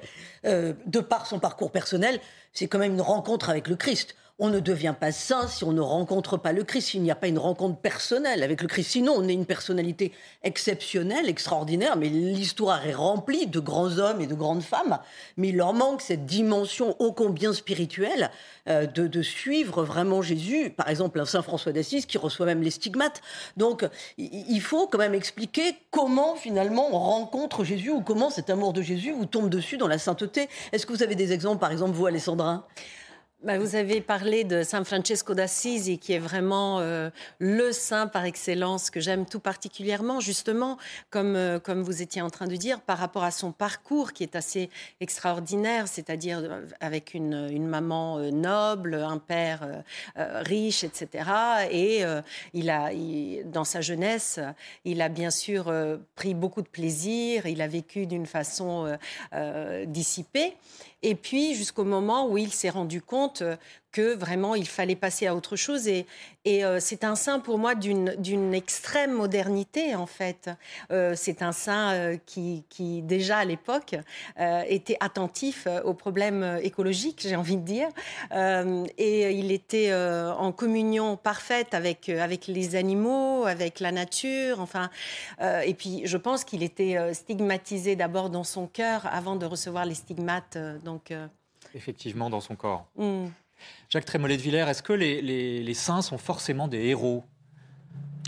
Euh, 0.45 0.73
de 0.85 0.99
par 0.99 1.25
son 1.25 1.39
parcours 1.39 1.71
personnel, 1.71 2.19
c'est 2.51 2.67
quand 2.67 2.79
même 2.79 2.93
une 2.93 3.01
rencontre 3.01 3.49
avec 3.49 3.69
le 3.69 3.77
Christ. 3.77 4.15
On 4.39 4.49
ne 4.49 4.59
devient 4.59 4.95
pas 4.99 5.11
saint 5.11 5.47
si 5.47 5.63
on 5.63 5.73
ne 5.73 5.79
rencontre 5.79 6.37
pas 6.37 6.53
le 6.53 6.63
Christ, 6.63 6.89
s'il 6.89 7.03
n'y 7.03 7.11
a 7.11 7.15
pas 7.15 7.27
une 7.27 7.37
rencontre 7.37 7.77
personnelle 7.77 8.41
avec 8.41 8.63
le 8.63 8.67
Christ. 8.67 8.89
Sinon, 8.89 9.13
on 9.15 9.27
est 9.27 9.33
une 9.33 9.45
personnalité 9.45 10.11
exceptionnelle, 10.41 11.29
extraordinaire, 11.29 11.97
mais 11.97 12.09
l'histoire 12.09 12.83
est 12.87 12.95
remplie 12.95 13.45
de 13.45 13.59
grands 13.59 13.99
hommes 13.99 14.21
et 14.21 14.25
de 14.25 14.33
grandes 14.33 14.63
femmes. 14.63 14.97
Mais 15.37 15.49
il 15.49 15.57
leur 15.57 15.73
manque 15.73 16.01
cette 16.01 16.25
dimension 16.25 16.95
ô 16.97 17.11
combien 17.11 17.53
spirituelle 17.53 18.31
euh, 18.67 18.87
de, 18.87 19.21
suivre 19.21 19.83
vraiment 19.83 20.23
Jésus. 20.23 20.71
Par 20.71 20.89
exemple, 20.89 21.19
un 21.19 21.25
Saint 21.25 21.43
François 21.43 21.71
d'Assise 21.71 22.07
qui 22.07 22.17
reçoit 22.17 22.47
même 22.47 22.63
les 22.63 22.71
stigmates. 22.71 23.21
Donc, 23.55 23.87
il 24.17 24.61
faut 24.61 24.87
quand 24.87 24.97
même 24.97 25.13
expliquer 25.13 25.75
comment 25.91 26.35
finalement 26.35 26.89
on 26.91 26.97
rencontre 26.97 27.63
Jésus 27.63 27.91
ou 27.91 28.01
comment 28.01 28.31
cet 28.31 28.49
amour 28.49 28.73
de 28.73 28.81
Jésus 28.81 29.11
vous 29.11 29.27
tombe 29.27 29.49
dessus 29.49 29.77
dans 29.77 29.87
la 29.87 29.99
sainteté. 29.99 30.49
Est-ce 30.71 30.87
que 30.87 30.91
vous 30.91 31.03
avez 31.03 31.15
des 31.15 31.33
exemples, 31.33 31.59
par 31.59 31.71
exemple, 31.71 31.91
vous, 31.91 32.07
Alessandra? 32.07 32.67
Bah, 33.43 33.59
vous 33.59 33.75
avez 33.75 33.99
parlé 33.99 34.45
de 34.45 34.63
Saint 34.63 34.85
Francesco 34.85 35.33
d'Assisi, 35.33 35.99
qui 35.99 36.13
est 36.13 36.19
vraiment 36.19 36.79
euh, 36.79 37.09
le 37.39 37.73
saint 37.73 38.07
par 38.07 38.23
excellence 38.23 38.89
que 38.89 39.01
j'aime 39.01 39.25
tout 39.25 39.41
particulièrement, 39.41 40.21
justement, 40.21 40.77
comme, 41.09 41.35
euh, 41.35 41.59
comme 41.59 41.81
vous 41.81 42.01
étiez 42.01 42.21
en 42.21 42.29
train 42.29 42.47
de 42.47 42.55
dire, 42.55 42.79
par 42.79 42.97
rapport 42.97 43.25
à 43.25 43.31
son 43.31 43.51
parcours 43.51 44.13
qui 44.13 44.23
est 44.23 44.37
assez 44.37 44.69
extraordinaire, 45.01 45.89
c'est-à-dire 45.89 46.39
euh, 46.39 46.65
avec 46.79 47.13
une, 47.13 47.49
une 47.51 47.67
maman 47.67 48.19
noble, 48.31 48.95
un 48.95 49.17
père 49.17 49.83
riche, 50.15 50.85
etc. 50.85 51.29
Et 51.69 52.03
il 52.53 52.69
a, 52.69 52.91
dans 53.45 53.63
sa 53.63 53.81
jeunesse, 53.81 54.39
il 54.85 55.01
a 55.01 55.09
bien 55.09 55.31
sûr 55.31 55.71
pris 56.15 56.33
beaucoup 56.33 56.61
de 56.61 56.67
plaisir, 56.67 57.45
il 57.45 57.61
a 57.61 57.67
vécu 57.67 58.05
d'une 58.05 58.25
façon 58.25 58.97
dissipée. 59.87 60.55
Et 61.03 61.15
puis, 61.15 61.53
jusqu'au 61.53 61.83
moment 61.83 62.27
où 62.29 62.37
il 62.37 62.51
s'est 62.51 62.69
rendu 62.69 63.01
compte 63.01 63.43
compte 63.43 63.43
que 63.93 64.15
vraiment 64.15 64.55
il 64.55 64.67
fallait 64.67 64.97
passer 64.97 65.27
à 65.27 65.35
autre 65.35 65.55
chose. 65.55 65.87
Et, 65.87 66.05
et 66.43 66.65
euh, 66.65 66.79
c'est 66.81 67.05
un 67.05 67.15
saint 67.15 67.39
pour 67.39 67.57
moi 67.57 67.75
d'une 67.75 68.53
extrême 68.53 69.13
modernité 69.13 69.95
en 69.95 70.07
fait. 70.07 70.49
Euh, 70.91 71.13
c'est 71.15 71.41
un 71.41 71.53
saint 71.53 71.93
euh, 71.93 72.17
qui, 72.25 72.65
qui, 72.67 73.01
déjà 73.01 73.37
à 73.37 73.45
l'époque 73.45 73.95
était 74.67 74.97
attentif 74.99 75.67
aux 75.85 75.93
problèmes 75.93 76.59
écologiques, 76.63 77.21
j'ai 77.21 77.35
envie 77.35 77.55
de 77.55 77.61
dire, 77.61 77.89
et 78.97 79.31
il 79.31 79.51
était 79.51 79.93
en 79.93 80.51
communion 80.51 81.15
parfaite 81.15 81.73
avec 81.73 82.09
avec 82.09 82.47
les 82.47 82.75
animaux, 82.75 83.45
avec 83.45 83.79
la 83.79 83.91
nature. 83.91 84.59
Enfin, 84.59 84.89
et 85.39 85.73
puis 85.75 86.01
je 86.05 86.17
pense 86.17 86.43
qu'il 86.43 86.63
était 86.63 87.13
stigmatisé 87.13 87.95
d'abord 87.95 88.31
dans 88.31 88.43
son 88.43 88.65
cœur 88.65 89.05
avant 89.05 89.35
de 89.35 89.45
recevoir 89.45 89.85
les 89.85 89.95
stigmates. 89.95 90.57
donc 90.83 91.13
effectivement 91.75 92.29
dans 92.29 92.41
son 92.41 92.55
corps. 92.55 92.85
Mm. 92.95 93.27
Jacques 93.89 94.05
Trémollet 94.05 94.37
de 94.37 94.41
Villers, 94.41 94.65
est-ce 94.67 94.83
que 94.83 94.93
les, 94.93 95.73
saints 95.73 96.01
sont 96.01 96.17
forcément 96.17 96.67
des 96.67 96.85
héros? 96.85 97.23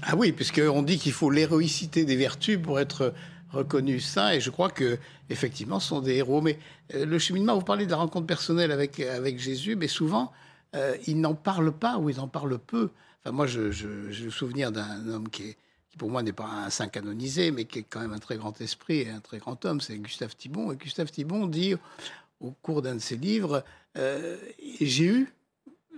Ah 0.04 0.15
oui, 0.15 0.32
puisqu'on 0.32 0.84
dit 0.84 1.00
qu'il 1.00 1.13
faut 1.13 1.30
l'héroïcité 1.30 2.06
des 2.06 2.15
vertus 2.15 2.60
pour 2.62 2.80
être 2.80 3.13
reconnu 3.52 4.00
saint, 4.00 4.32
et 4.32 4.41
je 4.41 4.50
crois 4.50 4.69
que 4.69 5.00
effectivement, 5.30 5.80
ce 5.80 5.89
sont 5.89 6.02
des 6.02 6.15
héros. 6.15 6.41
Mais 6.41 6.60
euh, 6.93 7.06
le 7.06 7.19
cheminement, 7.19 7.56
vous 7.56 7.63
parlez 7.63 7.86
de 7.86 7.91
la 7.91 7.98
rencontre 7.98 8.28
personnelle 8.28 8.71
avec, 8.71 9.39
Jésus, 9.39 9.76
mais 9.76 9.88
souvent, 9.88 10.32
euh, 10.76 10.95
il 11.08 11.21
n'en 11.21 11.34
parle 11.34 11.71
pas 11.71 11.98
ou 11.98 12.10
il 12.10 12.19
en 12.19 12.28
parle 12.28 12.58
peu. 12.60 12.91
Enfin, 13.24 13.32
moi, 13.32 13.48
j'ai 13.48 13.62
le 13.62 14.32
souvenir 14.32 14.71
d'un 14.71 15.08
homme 15.08 15.30
qui, 15.30 15.43
est, 15.43 15.58
qui, 15.89 15.98
pour 15.98 16.10
moi, 16.10 16.21
n'est 16.21 16.34
pas 16.34 16.48
un 16.48 16.69
saint 16.69 16.88
canonisé, 16.88 17.52
mais 17.52 17.65
qui 17.65 17.80
est 17.80 17.86
quand 17.89 18.02
même 18.02 18.13
un 18.13 18.19
très 18.19 18.38
grand 18.38 18.60
esprit 18.62 19.02
et 19.02 19.10
un 19.10 19.21
très 19.21 19.39
grand 19.39 19.63
homme, 19.65 19.82
c'est 19.82 19.98
Gustave 19.98 20.36
Thibon. 20.36 20.71
Et 20.71 20.76
Gustave 20.76 21.10
Thibon 21.10 21.48
dit 21.48 21.76
au 22.41 22.52
cours 22.52 22.82
d'un 22.82 22.95
de 22.95 23.00
ses 23.00 23.15
livres, 23.15 23.63
euh, 23.98 24.38
j'ai 24.82 25.06
eu, 25.06 25.34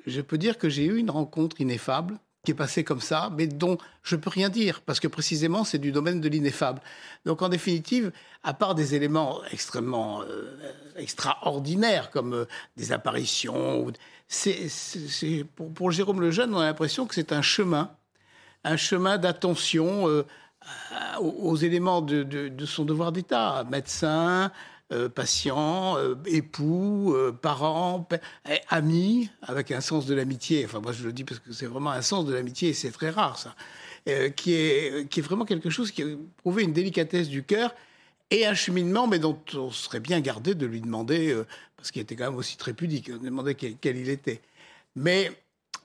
je 0.05 0.21
peux 0.21 0.37
dire 0.37 0.57
que 0.57 0.69
j'ai 0.69 0.85
eu 0.85 0.97
une 0.97 1.09
rencontre 1.09 1.59
ineffable 1.61 2.17
qui 2.43 2.51
est 2.51 2.55
passée 2.55 2.83
comme 2.83 3.01
ça, 3.01 3.29
mais 3.35 3.47
dont 3.47 3.77
je 4.03 4.15
peux 4.15 4.29
rien 4.29 4.49
dire, 4.49 4.81
parce 4.81 4.99
que 5.01 5.07
précisément 5.07 5.63
c'est 5.63 5.79
du 5.79 5.91
domaine 5.91 6.21
de 6.21 6.29
l'ineffable. 6.29 6.81
Donc 7.25 7.41
en 7.41 7.49
définitive, 7.49 8.11
à 8.43 8.53
part 8.53 8.73
des 8.73 8.95
éléments 8.95 9.41
extrêmement 9.51 10.21
euh, 10.21 10.57
extraordinaires 10.95 12.09
comme 12.09 12.33
euh, 12.33 12.45
des 12.77 12.91
apparitions, 12.93 13.91
pour, 15.55 15.73
pour, 15.73 15.91
Jérôme 15.91 16.21
Lejeune, 16.21 16.53
on 16.53 16.59
a 16.59 16.65
l'impression 16.65 17.05
que 17.05 17.15
c'est 17.15 17.33
un 17.33 17.41
chemin, 17.41 17.91
un 18.63 18.77
chemin 18.77 19.17
d'attention 19.17 20.23
aux, 21.19 21.55
éléments 21.55 22.01
de, 22.01 22.65
son 22.65 22.85
devoir 22.85 23.11
d'État, 23.11 23.65
médecin, 23.69 24.51
euh, 24.93 25.09
patients, 25.09 25.97
euh, 25.97 26.15
époux, 26.27 27.13
euh, 27.13 27.33
parents, 27.33 28.07
eh, 28.49 28.59
amis, 28.69 29.29
avec 29.41 29.71
un 29.71 29.81
sens 29.81 30.05
de 30.05 30.15
l'amitié. 30.15 30.63
Enfin, 30.63 30.79
moi, 30.79 30.93
je 30.93 31.03
le 31.03 31.11
dis 31.11 31.25
parce 31.25 31.41
que 31.41 31.51
c'est 31.51 31.65
vraiment 31.65 31.91
un 31.91 32.01
sens 32.01 32.25
de 32.25 32.33
l'amitié 32.33 32.69
et 32.69 32.73
c'est 32.73 32.91
très 32.91 33.09
rare, 33.09 33.37
ça. 33.37 33.53
qui, 34.37 34.53
est, 34.53 35.09
qui 35.09 35.19
est 35.19 35.23
vraiment 35.23 35.43
quelque 35.43 35.69
chose 35.69 35.91
qui 35.91 36.03
a 36.03 36.05
prouvé 36.37 36.63
une 36.63 36.71
délicatesse 36.71 37.27
du 37.27 37.43
cœur 37.43 37.75
et 38.31 38.45
un 38.45 38.53
cheminement, 38.53 39.07
mais 39.07 39.19
dont 39.19 39.37
on 39.55 39.71
serait 39.71 39.99
bien 39.99 40.21
gardé 40.21 40.55
de 40.55 40.65
lui 40.65 40.79
demander, 40.79 41.35
parce 41.75 41.91
qu'il 41.91 42.01
était 42.01 42.15
quand 42.15 42.29
même 42.29 42.39
aussi 42.39 42.55
très 42.55 42.71
pudique, 42.71 43.11
de 43.11 43.17
demander 43.17 43.55
quel, 43.55 43.97
il 43.97 44.07
était. 44.07 44.39
Mais 44.95 45.33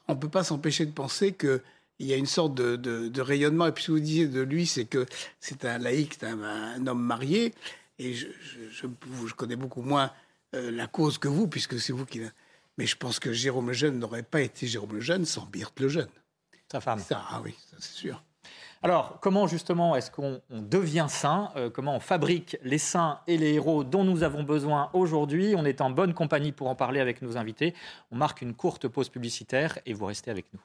on 0.07 0.15
ne 0.15 0.21
peut 0.21 0.29
pas 0.29 0.45
s'empêcher 0.45 0.87
de 0.87 0.93
penser 0.93 1.33
que 1.33 1.61
il 1.99 2.07
y 2.07 2.13
a 2.13 2.17
une 2.17 2.27
sorte 2.27 2.55
de, 2.55 3.21
rayonnement. 3.21 3.67
Et 3.67 3.73
puis, 3.73 3.83
ce 3.83 3.89
que 3.89 3.93
vous 3.93 4.01
disiez 4.01 4.27
de 4.27 4.41
lui, 4.41 4.67
c'est 4.67 4.85
que 4.85 5.07
c'est 5.41 5.65
un 5.65 5.79
laïc, 5.79 6.23
un, 6.23 6.41
un, 6.43 6.87
homme 6.87 7.03
marié. 7.03 7.53
Et 7.99 8.15
je, 8.15 8.27
je, 8.71 9.35
connais 9.35 9.57
beaucoup 9.57 9.83
moins 9.83 10.13
euh, 10.55 10.71
la 10.71 10.87
cause 10.87 11.19
que 11.19 11.29
vous, 11.29 11.47
puisque 11.47 11.79
c'est 11.79 11.93
vous 11.93 12.07
qui. 12.07 12.21
Mais 12.79 12.87
je 12.87 12.97
pense 12.97 13.19
que 13.19 13.33
Jérôme 13.33 13.69
Lejeune 13.69 13.99
n'aurait 13.99 14.23
pas 14.23 14.41
été 14.41 14.67
Jérôme 14.67 14.95
Lejeune 14.95 15.25
sans 15.25 15.47
Birthe 15.47 15.79
Lejeune. 15.81 16.09
Sa 16.71 16.81
femme. 16.81 16.99
Ça, 16.99 17.23
ah 17.29 17.41
oui, 17.45 17.55
ça 17.71 17.77
c'est 17.79 17.93
sûr. 17.93 18.23
Alors, 18.85 19.21
comment 19.21 19.47
justement 19.47 19.95
est-ce 19.95 20.11
qu'on 20.11 20.41
devient 20.51 21.07
saint 21.09 21.53
euh, 21.55 21.71
Comment 21.71 21.95
on 21.95 22.01
fabrique 22.01 22.57
les 22.65 22.79
saints 22.79 23.21
et 23.29 23.37
les 23.37 23.55
héros 23.55 23.85
dont 23.85 24.03
nous 24.03 24.25
avons 24.25 24.43
besoin 24.43 24.91
aujourd'hui? 24.93 25.55
On 25.57 25.65
est 25.65 25.81
en 25.81 25.91
bonne 25.91 26.15
compagnie 26.15 26.51
pour 26.51 26.67
en 26.69 26.75
parler 26.75 26.99
avec 26.99 27.23
nos 27.23 27.37
invités. 27.37 27.75
On 28.11 28.17
marque 28.17 28.43
une 28.43 28.55
courte 28.55 28.89
pause 28.89 29.09
publicitaire 29.09 29.79
et 29.87 29.93
vous 29.93 30.07
restez 30.07 30.33
avec 30.33 30.47
nous. 30.53 30.61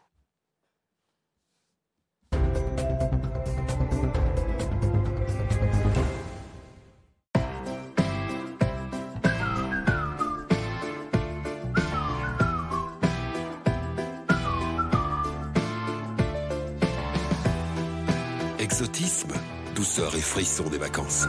Exotisme, 18.79 19.33
douceur 19.73 20.15
et 20.15 20.21
frisson 20.21 20.69
des 20.69 20.77
vacances. 20.77 21.25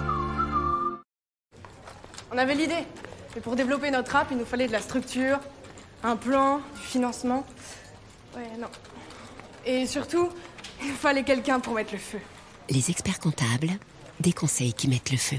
On 2.30 2.36
avait 2.36 2.54
l'idée. 2.54 2.84
Mais 3.34 3.40
pour 3.40 3.56
développer 3.56 3.90
notre 3.90 4.16
app, 4.16 4.28
il 4.30 4.36
nous 4.36 4.44
fallait 4.44 4.66
de 4.66 4.72
la 4.72 4.82
structure, 4.82 5.40
un 6.02 6.16
plan, 6.16 6.60
du 6.74 6.82
financement. 6.82 7.46
Ouais, 8.36 8.50
non. 8.60 8.68
Et 9.64 9.86
surtout, 9.86 10.28
il 10.82 10.88
nous 10.88 10.94
fallait 10.94 11.22
quelqu'un 11.22 11.58
pour 11.58 11.72
mettre 11.72 11.94
le 11.94 11.98
feu. 11.98 12.18
Les 12.68 12.90
experts 12.90 13.18
comptables, 13.18 13.70
des 14.20 14.34
conseils 14.34 14.74
qui 14.74 14.86
mettent 14.86 15.10
le 15.10 15.16
feu. 15.16 15.38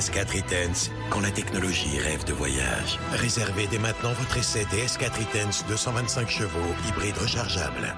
DS4 0.00 0.88
e 0.88 0.90
quand 1.10 1.20
la 1.20 1.30
technologie 1.30 1.98
rêve 1.98 2.24
de 2.24 2.32
voyage. 2.32 2.98
Réservez 3.12 3.66
dès 3.66 3.78
maintenant 3.78 4.14
votre 4.14 4.38
essai 4.38 4.64
DS4 4.64 5.10
e 5.20 5.68
225 5.68 6.28
chevaux, 6.28 6.74
hybride 6.88 7.18
rechargeable. 7.18 7.94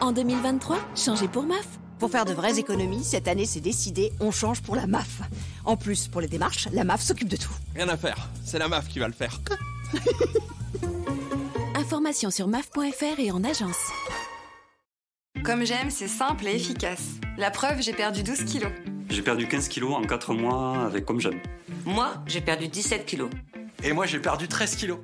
En 0.00 0.10
2023, 0.10 0.78
changez 0.96 1.28
pour 1.28 1.44
MAF. 1.44 1.66
Pour 2.00 2.10
faire 2.10 2.24
de 2.24 2.32
vraies 2.32 2.58
économies, 2.58 3.04
cette 3.04 3.28
année 3.28 3.46
c'est 3.46 3.60
décidé, 3.60 4.12
on 4.18 4.32
change 4.32 4.60
pour 4.60 4.74
la 4.74 4.88
MAF. 4.88 5.20
En 5.64 5.76
plus, 5.76 6.08
pour 6.08 6.20
les 6.20 6.28
démarches, 6.28 6.68
la 6.72 6.82
MAF 6.82 7.00
s'occupe 7.00 7.28
de 7.28 7.36
tout. 7.36 7.52
Rien 7.76 7.88
à 7.88 7.96
faire, 7.96 8.28
c'est 8.44 8.58
la 8.58 8.66
MAF 8.66 8.88
qui 8.88 8.98
va 8.98 9.06
le 9.06 9.14
faire. 9.14 9.40
Information 11.76 12.30
sur 12.32 12.48
MAF.fr 12.48 13.20
et 13.20 13.30
en 13.30 13.44
agence. 13.44 13.76
Comme 15.44 15.64
j'aime, 15.64 15.90
c'est 15.90 16.08
simple 16.08 16.48
et 16.48 16.56
efficace. 16.56 17.04
La 17.36 17.52
preuve, 17.52 17.80
j'ai 17.80 17.92
perdu 17.92 18.24
12 18.24 18.44
kilos. 18.44 18.72
J'ai 19.10 19.22
perdu 19.22 19.48
15 19.48 19.68
kilos 19.68 19.94
en 19.94 20.02
4 20.02 20.34
mois 20.34 20.84
avec 20.84 21.04
Comme 21.04 21.20
J'aime. 21.20 21.40
Moi, 21.86 22.14
j'ai 22.26 22.40
perdu 22.40 22.68
17 22.68 23.06
kilos. 23.06 23.30
Et 23.82 23.92
moi, 23.92 24.06
j'ai 24.06 24.18
perdu 24.18 24.48
13 24.48 24.76
kilos. 24.76 24.98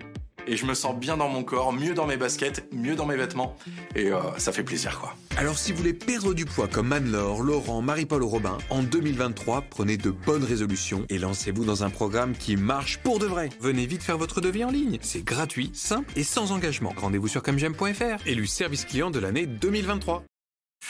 Et 0.47 0.59
je 0.59 0.67
me 0.67 0.75
sens 0.75 0.95
bien 0.95 1.17
dans 1.17 1.29
mon 1.29 1.43
corps, 1.43 1.73
mieux 1.73 1.95
dans 1.95 2.07
mes 2.07 2.19
baskets, 2.19 2.69
mieux 2.71 2.97
dans 2.97 3.07
mes 3.07 3.17
vêtements. 3.17 3.57
Et 3.95 4.12
euh, 4.12 4.21
ça 4.37 4.53
fait 4.53 4.62
plaisir, 4.62 5.01
quoi. 5.01 5.17
Alors, 5.38 5.57
si 5.57 5.73
vous 5.73 5.79
voulez 5.79 5.95
perdre 5.95 6.35
du 6.35 6.45
poids 6.45 6.69
comme 6.69 6.93
Anne-Laure, 6.93 7.43
Laurent, 7.43 7.81
Marie-Paul 7.81 8.23
ou 8.23 8.29
Robin, 8.29 8.59
en 8.69 8.83
2023, 8.83 9.62
prenez 9.71 9.97
de 9.97 10.11
bonnes 10.11 10.45
résolutions 10.45 11.07
et 11.09 11.17
lancez-vous 11.17 11.64
dans 11.64 11.83
un 11.83 11.88
programme 11.88 12.35
qui 12.35 12.57
marche 12.57 12.99
pour 12.99 13.19
de 13.19 13.27
vrai. 13.27 13.49
Venez 13.61 13.87
vite 13.87 14.03
faire 14.03 14.19
votre 14.19 14.43
devis 14.43 14.64
en 14.64 14.71
ligne. 14.71 14.99
C'est 15.01 15.25
gratuit, 15.25 15.71
simple 15.73 16.12
et 16.14 16.25
sans 16.25 16.53
engagement. 16.53 16.93
Rendez-vous 16.99 17.29
sur 17.29 17.43
comegem.fr. 17.43 18.27
Élu 18.27 18.47
service 18.47 18.85
client 18.85 19.11
de 19.11 19.21
l'année 19.21 19.47
2023. 19.47 20.25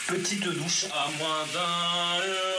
Petite 0.09 0.43
douche 0.43 0.87
à 0.93 1.09
moins 1.19 1.45
d'un 1.55 2.54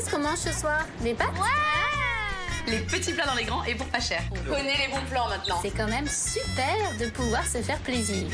Qu'est-ce 0.00 0.14
qu'on 0.14 0.22
mange 0.22 0.38
ce 0.38 0.52
soir? 0.52 0.86
Des 1.02 1.12
pâtes? 1.12 1.28
Ouais 1.34 2.72
Les 2.72 2.78
petits 2.78 3.12
plats 3.12 3.26
dans 3.26 3.34
les 3.34 3.44
grands 3.44 3.62
et 3.64 3.74
pour 3.74 3.86
pas 3.88 4.00
cher. 4.00 4.22
On 4.30 4.50
connaît 4.50 4.78
les 4.78 4.88
bons 4.88 5.04
plans 5.10 5.28
maintenant. 5.28 5.58
C'est 5.60 5.76
quand 5.76 5.88
même 5.88 6.06
super 6.08 6.74
de 6.98 7.10
pouvoir 7.10 7.44
se 7.44 7.58
faire 7.58 7.76
plaisir. 7.80 8.26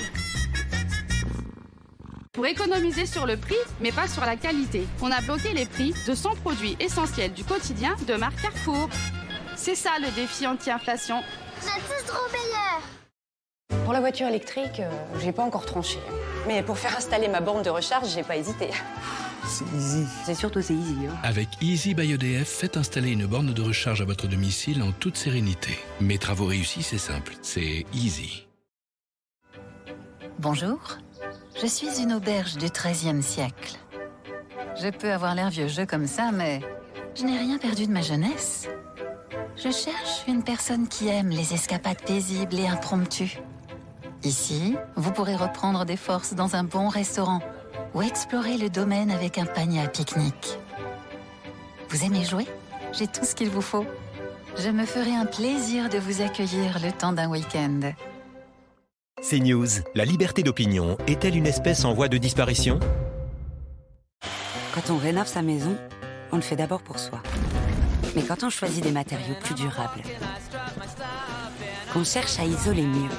Pour 2.32 2.46
économiser 2.46 3.04
sur 3.04 3.26
le 3.26 3.36
prix, 3.36 3.56
mais 3.80 3.90
pas 3.90 4.06
sur 4.06 4.24
la 4.24 4.36
qualité, 4.36 4.86
on 5.02 5.10
a 5.10 5.20
bloqué 5.22 5.54
les 5.54 5.66
prix 5.66 5.92
de 6.06 6.14
100 6.14 6.36
produits 6.36 6.76
essentiels 6.78 7.32
du 7.32 7.42
quotidien 7.42 7.96
de 8.06 8.14
marque 8.14 8.40
Carrefour. 8.40 8.88
C'est 9.56 9.74
ça 9.74 9.90
le 10.00 10.08
défi 10.12 10.46
anti-inflation. 10.46 11.16
On 11.16 11.66
a 11.66 11.80
tous 11.80 12.06
trop 12.06 12.30
meilleur 12.30 12.82
pour 13.84 13.92
la 13.92 14.00
voiture 14.00 14.26
électrique, 14.26 14.80
euh, 14.80 14.90
j'ai 15.20 15.30
pas 15.30 15.44
encore 15.44 15.64
tranché. 15.64 15.98
Mais 16.48 16.62
pour 16.64 16.76
faire 16.76 16.96
installer 16.96 17.28
ma 17.28 17.40
borne 17.40 17.62
de 17.62 17.70
recharge, 17.70 18.08
j'ai 18.08 18.24
pas 18.24 18.36
hésité. 18.36 18.70
C'est 19.48 19.64
easy. 19.76 20.04
C'est 20.24 20.34
surtout 20.34 20.60
c'est 20.60 20.74
easy. 20.74 20.96
Hein. 21.08 21.14
Avec 21.22 21.48
Easy 21.60 21.94
by 21.94 22.12
EDF, 22.12 22.48
faites 22.48 22.76
installer 22.76 23.12
une 23.12 23.26
borne 23.26 23.52
de 23.52 23.62
recharge 23.62 24.00
à 24.00 24.04
votre 24.04 24.26
domicile 24.26 24.82
en 24.82 24.92
toute 24.92 25.16
sérénité. 25.16 25.78
Mes 26.00 26.18
travaux 26.18 26.46
réussis, 26.46 26.82
c'est 26.82 26.98
simple. 26.98 27.34
C'est 27.42 27.86
easy. 27.94 28.46
Bonjour. 30.38 30.80
Je 31.60 31.66
suis 31.66 32.00
une 32.02 32.12
auberge 32.12 32.56
du 32.56 32.66
XIIIe 32.66 33.22
siècle. 33.22 33.78
Je 34.82 34.88
peux 34.88 35.12
avoir 35.12 35.34
l'air 35.34 35.48
vieux 35.48 35.68
jeu 35.68 35.86
comme 35.86 36.06
ça, 36.06 36.32
mais 36.32 36.60
je 37.14 37.24
n'ai 37.24 37.38
rien 37.38 37.58
perdu 37.58 37.86
de 37.86 37.92
ma 37.92 38.02
jeunesse. 38.02 38.68
Je 39.56 39.70
cherche 39.70 40.26
une 40.28 40.42
personne 40.42 40.86
qui 40.88 41.08
aime 41.08 41.30
les 41.30 41.54
escapades 41.54 42.02
paisibles 42.02 42.58
et 42.58 42.66
impromptues. 42.66 43.38
Ici, 44.22 44.76
vous 44.96 45.12
pourrez 45.12 45.36
reprendre 45.36 45.84
des 45.84 45.96
forces 45.96 46.34
dans 46.34 46.56
un 46.56 46.64
bon 46.64 46.88
restaurant 46.88 47.40
ou 47.94 48.02
explorer 48.02 48.58
le 48.58 48.70
domaine 48.70 49.10
avec 49.10 49.38
un 49.38 49.46
panier 49.46 49.82
à 49.82 49.88
pique-nique. 49.88 50.58
Vous 51.88 52.04
aimez 52.04 52.24
jouer? 52.24 52.46
J'ai 52.92 53.06
tout 53.06 53.24
ce 53.24 53.34
qu'il 53.34 53.50
vous 53.50 53.62
faut. 53.62 53.86
Je 54.58 54.70
me 54.70 54.86
ferai 54.86 55.14
un 55.14 55.26
plaisir 55.26 55.88
de 55.88 55.98
vous 55.98 56.22
accueillir 56.22 56.78
le 56.82 56.90
temps 56.92 57.12
d'un 57.12 57.28
week-end. 57.28 57.92
CNews, 59.22 59.82
la 59.94 60.04
liberté 60.04 60.42
d'opinion 60.42 60.96
est-elle 61.06 61.36
une 61.36 61.46
espèce 61.46 61.84
en 61.84 61.94
voie 61.94 62.08
de 62.08 62.18
disparition? 62.18 62.80
Quand 64.74 64.90
on 64.90 64.98
rénove 64.98 65.26
sa 65.26 65.42
maison, 65.42 65.76
on 66.32 66.36
le 66.36 66.42
fait 66.42 66.56
d'abord 66.56 66.82
pour 66.82 66.98
soi. 66.98 67.22
Mais 68.14 68.22
quand 68.22 68.44
on 68.44 68.50
choisit 68.50 68.82
des 68.82 68.92
matériaux 68.92 69.34
plus 69.42 69.54
durables, 69.54 70.02
qu'on 71.92 72.04
cherche 72.04 72.38
à 72.38 72.44
isoler 72.44 72.86
mieux, 72.86 73.10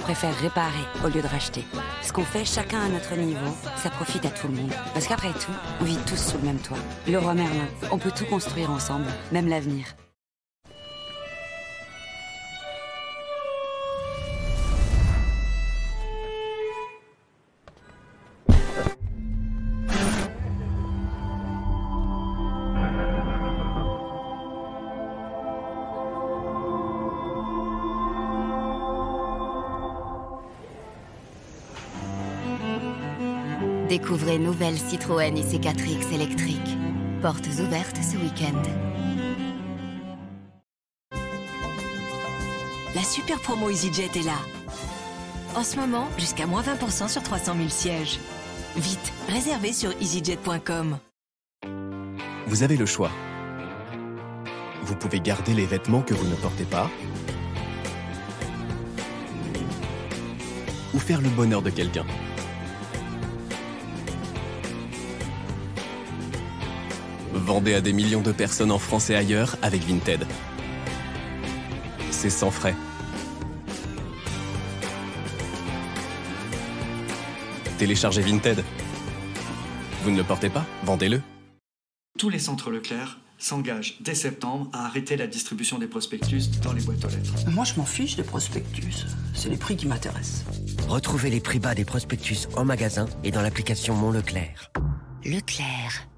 préfère 0.00 0.36
réparer 0.38 0.84
au 1.04 1.08
lieu 1.08 1.22
de 1.22 1.26
racheter, 1.26 1.64
ce 2.02 2.12
qu'on 2.12 2.24
fait 2.24 2.44
chacun 2.44 2.80
à 2.80 2.88
notre 2.88 3.14
niveau, 3.16 3.56
ça 3.76 3.90
profite 3.90 4.24
à 4.24 4.30
tout 4.30 4.48
le 4.48 4.54
monde. 4.54 4.72
Parce 4.92 5.06
qu'après 5.06 5.32
tout, 5.32 5.52
on 5.80 5.84
vit 5.84 5.98
tous 6.06 6.16
sous 6.16 6.38
le 6.38 6.44
même 6.44 6.58
toit. 6.58 6.78
Leroy 7.06 7.34
Merlin, 7.34 7.68
on 7.90 7.98
peut 7.98 8.12
tout 8.14 8.26
construire 8.26 8.70
ensemble, 8.70 9.06
même 9.32 9.48
l'avenir. 9.48 9.86
Découvrez 33.90 34.38
nouvelle 34.38 34.78
Citroën 34.78 35.34
IC4X 35.34 36.14
électrique. 36.14 36.78
Portes 37.20 37.48
ouvertes 37.58 37.96
ce 37.96 38.16
week-end. 38.18 38.62
La 42.94 43.02
super 43.02 43.40
promo 43.40 43.68
EasyJet 43.68 44.10
est 44.14 44.24
là. 44.24 44.38
En 45.56 45.64
ce 45.64 45.76
moment, 45.76 46.06
jusqu'à 46.18 46.46
moins 46.46 46.62
20% 46.62 47.08
sur 47.08 47.20
300 47.24 47.56
000 47.56 47.68
sièges. 47.68 48.20
Vite, 48.76 49.12
réservez 49.28 49.72
sur 49.72 49.90
easyjet.com. 50.00 50.96
Vous 52.46 52.62
avez 52.62 52.76
le 52.76 52.86
choix. 52.86 53.10
Vous 54.84 54.94
pouvez 54.94 55.18
garder 55.18 55.52
les 55.52 55.66
vêtements 55.66 56.02
que 56.02 56.14
vous 56.14 56.28
ne 56.28 56.36
portez 56.36 56.62
pas 56.64 56.88
ou 60.94 61.00
faire 61.00 61.20
le 61.20 61.28
bonheur 61.30 61.62
de 61.62 61.70
quelqu'un. 61.70 62.06
Vendez 67.50 67.74
à 67.74 67.80
des 67.80 67.92
millions 67.92 68.20
de 68.20 68.30
personnes 68.30 68.70
en 68.70 68.78
France 68.78 69.10
et 69.10 69.16
ailleurs 69.16 69.56
avec 69.60 69.82
Vinted. 69.82 70.24
C'est 72.12 72.30
sans 72.30 72.52
frais. 72.52 72.76
Téléchargez 77.76 78.22
Vinted. 78.22 78.62
Vous 80.04 80.12
ne 80.12 80.18
le 80.18 80.22
portez 80.22 80.48
pas 80.48 80.64
Vendez-le. 80.84 81.22
Tous 82.20 82.28
les 82.28 82.38
centres 82.38 82.70
Leclerc 82.70 83.18
s'engagent 83.36 83.96
dès 84.00 84.14
septembre 84.14 84.70
à 84.72 84.86
arrêter 84.86 85.16
la 85.16 85.26
distribution 85.26 85.80
des 85.80 85.88
prospectus 85.88 86.52
dans 86.62 86.72
les 86.72 86.82
boîtes 86.82 87.04
aux 87.04 87.08
lettres. 87.08 87.50
Moi, 87.50 87.64
je 87.64 87.74
m'en 87.74 87.84
fiche 87.84 88.14
des 88.14 88.22
prospectus. 88.22 89.06
C'est 89.34 89.48
les 89.48 89.56
prix 89.56 89.76
qui 89.76 89.88
m'intéressent. 89.88 90.44
Retrouvez 90.86 91.30
les 91.30 91.40
prix 91.40 91.58
bas 91.58 91.74
des 91.74 91.84
prospectus 91.84 92.46
en 92.56 92.64
magasin 92.64 93.06
et 93.24 93.32
dans 93.32 93.42
l'application 93.42 93.96
Mon 93.96 94.12
Leclerc. 94.12 94.70
Leclerc. 95.24 96.09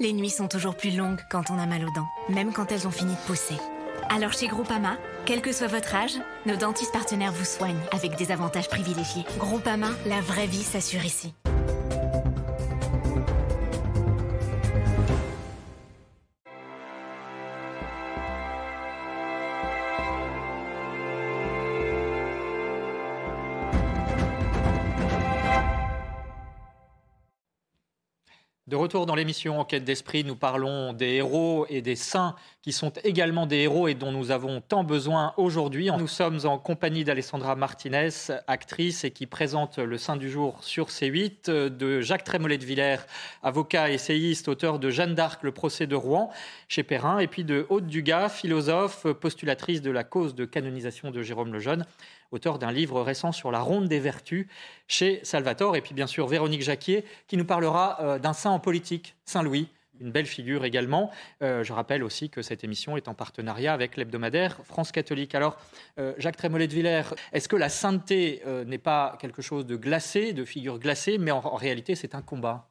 Les 0.00 0.14
nuits 0.14 0.30
sont 0.30 0.48
toujours 0.48 0.78
plus 0.78 0.96
longues 0.96 1.20
quand 1.30 1.50
on 1.50 1.58
a 1.58 1.66
mal 1.66 1.84
aux 1.84 1.92
dents, 1.94 2.08
même 2.30 2.54
quand 2.54 2.72
elles 2.72 2.88
ont 2.88 2.90
fini 2.90 3.12
de 3.12 3.26
pousser. 3.26 3.56
Alors 4.08 4.32
chez 4.32 4.48
Groupama, 4.48 4.96
quel 5.26 5.42
que 5.42 5.52
soit 5.52 5.66
votre 5.66 5.94
âge, 5.94 6.14
nos 6.46 6.56
dentistes 6.56 6.90
partenaires 6.90 7.32
vous 7.32 7.44
soignent 7.44 7.82
avec 7.92 8.16
des 8.16 8.32
avantages 8.32 8.70
privilégiés. 8.70 9.26
Groupama, 9.36 9.88
la 10.06 10.22
vraie 10.22 10.46
vie 10.46 10.62
s'assure 10.62 11.04
ici. 11.04 11.34
Retour 28.90 29.06
dans 29.06 29.14
l'émission 29.14 29.60
Enquête 29.60 29.84
d'esprit, 29.84 30.24
nous 30.24 30.34
parlons 30.34 30.92
des 30.92 31.10
héros 31.10 31.64
et 31.68 31.80
des 31.80 31.94
saints 31.94 32.34
qui 32.60 32.72
sont 32.72 32.92
également 33.04 33.46
des 33.46 33.58
héros 33.58 33.86
et 33.86 33.94
dont 33.94 34.10
nous 34.10 34.32
avons 34.32 34.60
tant 34.60 34.82
besoin 34.82 35.32
aujourd'hui. 35.36 35.90
Nous 35.96 36.08
sommes 36.08 36.40
en 36.42 36.58
compagnie 36.58 37.04
d'Alessandra 37.04 37.54
Martinez, 37.54 38.08
actrice 38.48 39.04
et 39.04 39.12
qui 39.12 39.26
présente 39.26 39.78
le 39.78 39.96
Saint 39.96 40.16
du 40.16 40.28
jour 40.28 40.64
sur 40.64 40.88
C8, 40.88 41.68
de 41.68 42.00
Jacques 42.00 42.24
Trémollet 42.24 42.58
de 42.58 42.64
Villers, 42.64 43.06
avocat 43.44 43.92
essayiste, 43.92 44.48
auteur 44.48 44.80
de 44.80 44.90
Jeanne 44.90 45.14
d'Arc, 45.14 45.44
le 45.44 45.52
procès 45.52 45.86
de 45.86 45.94
Rouen 45.94 46.28
chez 46.66 46.82
Perrin, 46.82 47.20
et 47.20 47.28
puis 47.28 47.44
de 47.44 47.66
Haute 47.68 47.86
Dugas, 47.86 48.28
philosophe, 48.28 49.06
postulatrice 49.12 49.82
de 49.82 49.92
la 49.92 50.02
cause 50.02 50.34
de 50.34 50.44
canonisation 50.44 51.12
de 51.12 51.22
Jérôme 51.22 51.52
Lejeune 51.52 51.86
auteur 52.30 52.58
d'un 52.58 52.72
livre 52.72 53.02
récent 53.02 53.32
sur 53.32 53.50
la 53.50 53.60
ronde 53.60 53.88
des 53.88 54.00
vertus 54.00 54.46
chez 54.88 55.20
Salvatore. 55.22 55.76
Et 55.76 55.80
puis 55.80 55.94
bien 55.94 56.06
sûr 56.06 56.26
Véronique 56.26 56.62
Jacquier 56.62 57.04
qui 57.26 57.36
nous 57.36 57.44
parlera 57.44 57.98
euh, 58.00 58.18
d'un 58.18 58.32
saint 58.32 58.50
en 58.50 58.60
politique, 58.60 59.14
Saint 59.24 59.42
Louis. 59.42 59.68
Une 60.00 60.12
belle 60.12 60.26
figure 60.26 60.64
également. 60.64 61.10
Euh, 61.42 61.62
je 61.62 61.74
rappelle 61.74 62.02
aussi 62.02 62.30
que 62.30 62.40
cette 62.40 62.64
émission 62.64 62.96
est 62.96 63.06
en 63.06 63.12
partenariat 63.12 63.74
avec 63.74 63.98
l'hebdomadaire 63.98 64.56
France 64.64 64.92
catholique. 64.92 65.34
Alors, 65.34 65.58
euh, 65.98 66.14
Jacques 66.16 66.38
Trémollet 66.38 66.68
de 66.68 66.72
Villers, 66.72 67.14
est-ce 67.32 67.48
que 67.48 67.56
la 67.56 67.68
sainteté 67.68 68.42
n'est 68.66 68.78
pas 68.78 69.18
quelque 69.20 69.42
chose 69.42 69.66
de 69.66 69.76
glacé, 69.76 70.32
de 70.32 70.46
figure 70.46 70.78
glacée, 70.78 71.18
mais 71.18 71.30
en, 71.30 71.54
réalité 71.54 71.94
c'est 71.96 72.14
un 72.14 72.22
combat? 72.22 72.70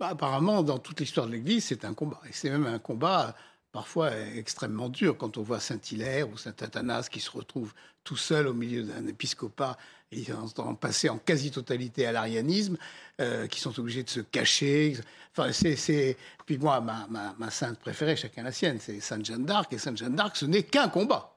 Bah, 0.00 0.08
Apparemment, 0.08 0.64
dans 0.64 0.78
toute 0.78 0.98
l'histoire 0.98 1.28
de 1.28 1.32
l'Église, 1.32 1.66
c'est 1.66 1.84
un 1.84 1.94
combat. 1.94 2.20
Et 2.28 2.32
c'est 2.32 2.50
même 2.50 2.66
un 2.66 2.80
combat 2.80 3.36
parfois 3.70 4.10
extrêmement 4.36 4.88
dur 4.88 5.16
quand 5.16 5.36
on 5.36 5.42
voit 5.42 5.60
Saint-Hilaire 5.60 6.28
ou 6.28 6.36
Saint-Athanas 6.36 7.08
qui 7.08 7.20
se 7.20 7.30
retrouvent 7.30 7.74
tout 8.04 8.16
seul 8.16 8.46
au 8.46 8.54
milieu 8.54 8.82
d'un 8.82 9.06
épiscopat 9.06 9.76
et 10.12 10.26
en 10.58 10.74
passé 10.74 11.08
en 11.08 11.18
quasi-totalité 11.18 12.06
à 12.06 12.12
l'arianisme, 12.12 12.76
euh, 13.20 13.46
qui 13.46 13.60
sont 13.60 13.78
obligés 13.80 14.02
de 14.02 14.10
se 14.10 14.20
cacher. 14.20 14.96
Enfin, 15.36 15.50
c'est, 15.52 16.16
Puis 16.46 16.58
moi, 16.58 16.80
ma, 16.80 17.50
sainte 17.50 17.78
préférée, 17.78 18.14
chacun 18.14 18.42
la 18.42 18.52
sienne, 18.52 18.78
c'est 18.80 19.00
Sainte 19.00 19.24
Jeanne 19.24 19.44
d'Arc. 19.44 19.72
Et 19.72 19.78
Sainte 19.78 19.96
Jeanne 19.96 20.14
d'Arc, 20.14 20.36
ce 20.36 20.46
n'est 20.46 20.62
qu'un 20.62 20.88
combat. 20.88 21.36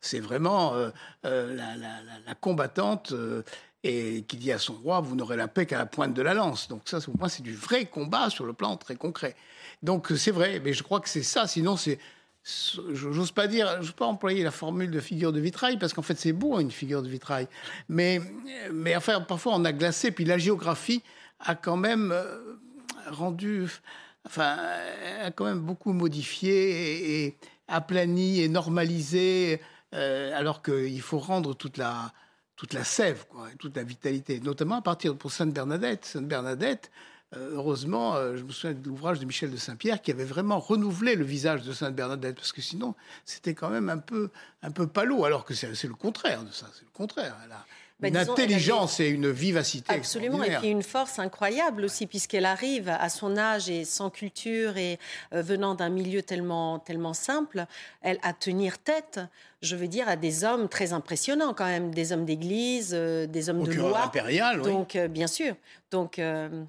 C'est 0.00 0.20
vraiment 0.20 0.74
euh, 0.74 0.90
euh, 1.24 1.54
la, 1.54 1.76
la, 1.76 1.96
la, 2.26 2.34
combattante 2.34 3.12
et 3.84 4.24
qui 4.28 4.36
dit 4.36 4.52
à 4.52 4.58
son 4.58 4.74
roi, 4.74 5.00
vous 5.00 5.16
n'aurez 5.16 5.36
la 5.36 5.48
paix 5.48 5.66
qu'à 5.66 5.78
la 5.78 5.86
pointe 5.86 6.14
de 6.14 6.22
la 6.22 6.34
lance. 6.34 6.68
Donc 6.68 6.82
ça, 6.86 7.00
pour 7.00 7.16
moi, 7.18 7.28
c'est 7.28 7.42
du 7.42 7.54
vrai 7.54 7.86
combat 7.86 8.30
sur 8.30 8.44
le 8.44 8.52
plan 8.52 8.76
très 8.76 8.96
concret. 8.96 9.34
Donc 9.82 10.12
c'est 10.16 10.30
vrai, 10.30 10.60
mais 10.60 10.72
je 10.72 10.82
crois 10.82 11.00
que 11.00 11.08
c'est 11.08 11.22
ça. 11.22 11.46
Sinon, 11.46 11.76
c'est 11.76 11.98
j'ose 12.44 13.30
pas 13.30 13.46
dire, 13.46 13.82
je 13.82 13.92
pas 13.92 14.06
employer 14.06 14.42
la 14.42 14.50
formule 14.50 14.90
de 14.90 15.00
figure 15.00 15.32
de 15.32 15.40
vitrail 15.40 15.78
parce 15.78 15.92
qu'en 15.92 16.02
fait 16.02 16.18
c'est 16.18 16.32
beau 16.32 16.58
une 16.58 16.72
figure 16.72 17.02
de 17.02 17.08
vitrail, 17.08 17.46
mais 17.88 18.20
enfin 18.96 19.20
parfois 19.20 19.54
on 19.54 19.64
a 19.64 19.72
glacé 19.72 20.10
puis 20.10 20.24
la 20.24 20.38
géographie 20.38 21.02
a 21.38 21.54
quand 21.54 21.76
même 21.76 22.10
euh, 22.10 22.56
rendu, 23.10 23.68
enfin 24.26 24.56
a 25.24 25.30
quand 25.30 25.44
même 25.44 25.60
beaucoup 25.60 25.92
modifié 25.92 27.24
et, 27.24 27.38
aplani 27.68 28.40
et 28.40 28.48
normalisé 28.48 29.60
euh, 29.94 30.36
alors 30.36 30.62
qu'il 30.62 31.00
faut 31.00 31.18
rendre 31.18 31.54
toute 31.54 31.76
la 31.76 32.12
toute 32.56 32.74
la 32.74 32.84
sève, 32.84 33.26
quoi, 33.28 33.48
toute 33.58 33.76
la 33.76 33.82
vitalité, 33.82 34.38
notamment 34.38 34.76
à 34.76 34.82
partir 34.82 35.16
pour 35.16 35.32
Sainte 35.32 35.52
Bernadette. 35.52 36.04
Sainte 36.04 36.28
Bernadette, 36.28 36.92
heureusement, 37.36 38.14
euh, 38.14 38.36
je 38.36 38.42
me 38.42 38.50
souviens 38.50 38.76
de 38.76 38.86
l'ouvrage 38.86 39.18
de 39.18 39.24
Michel 39.24 39.50
de 39.50 39.56
Saint-Pierre 39.56 40.02
qui 40.02 40.10
avait 40.10 40.24
vraiment 40.24 40.58
renouvelé 40.58 41.14
le 41.14 41.24
visage 41.24 41.62
de 41.62 41.72
Sainte 41.72 41.94
Bernadette, 41.94 42.36
parce 42.36 42.52
que 42.52 42.62
sinon, 42.62 42.94
c'était 43.24 43.54
quand 43.54 43.70
même 43.70 43.88
un 43.88 43.98
peu, 43.98 44.30
un 44.62 44.70
peu 44.70 44.86
palo, 44.86 45.24
alors 45.24 45.44
que 45.44 45.54
c'est 45.54 45.84
le 45.84 45.94
contraire 45.94 46.42
de 46.42 46.52
ça, 46.52 46.66
c'est 46.74 46.84
le 46.84 46.92
contraire. 46.92 47.36
Bah, 48.00 48.08
une 48.08 48.14
disons, 48.14 48.34
elle 48.34 48.44
intelligence 48.44 48.98
et 48.98 49.06
une 49.06 49.30
vivacité 49.30 49.94
Absolument, 49.94 50.42
et 50.42 50.56
puis 50.56 50.68
une 50.68 50.82
force 50.82 51.20
incroyable 51.20 51.84
aussi, 51.84 52.08
puisqu'elle 52.08 52.46
arrive 52.46 52.88
à 52.88 53.08
son 53.08 53.36
âge 53.36 53.70
et 53.70 53.84
sans 53.84 54.10
culture 54.10 54.76
et 54.76 54.98
euh, 55.32 55.40
venant 55.40 55.76
d'un 55.76 55.88
milieu 55.88 56.22
tellement, 56.22 56.80
tellement 56.80 57.14
simple, 57.14 57.66
elle 58.02 58.18
à 58.22 58.32
tenir 58.32 58.78
tête, 58.78 59.20
je 59.60 59.76
veux 59.76 59.86
dire, 59.86 60.08
à 60.08 60.16
des 60.16 60.42
hommes 60.42 60.68
très 60.68 60.92
impressionnants 60.92 61.54
quand 61.54 61.66
même, 61.66 61.94
des 61.94 62.12
hommes 62.12 62.24
d'église, 62.24 62.90
euh, 62.92 63.26
des 63.26 63.48
hommes 63.48 63.60
de 63.60 63.66
Procureur 63.66 63.90
loi. 63.90 64.04
impérial, 64.04 64.60
oui. 64.60 64.66
Donc, 64.66 64.96
euh, 64.96 65.06
bien 65.06 65.28
sûr. 65.28 65.54
Donc, 65.92 66.18
euh, 66.18 66.64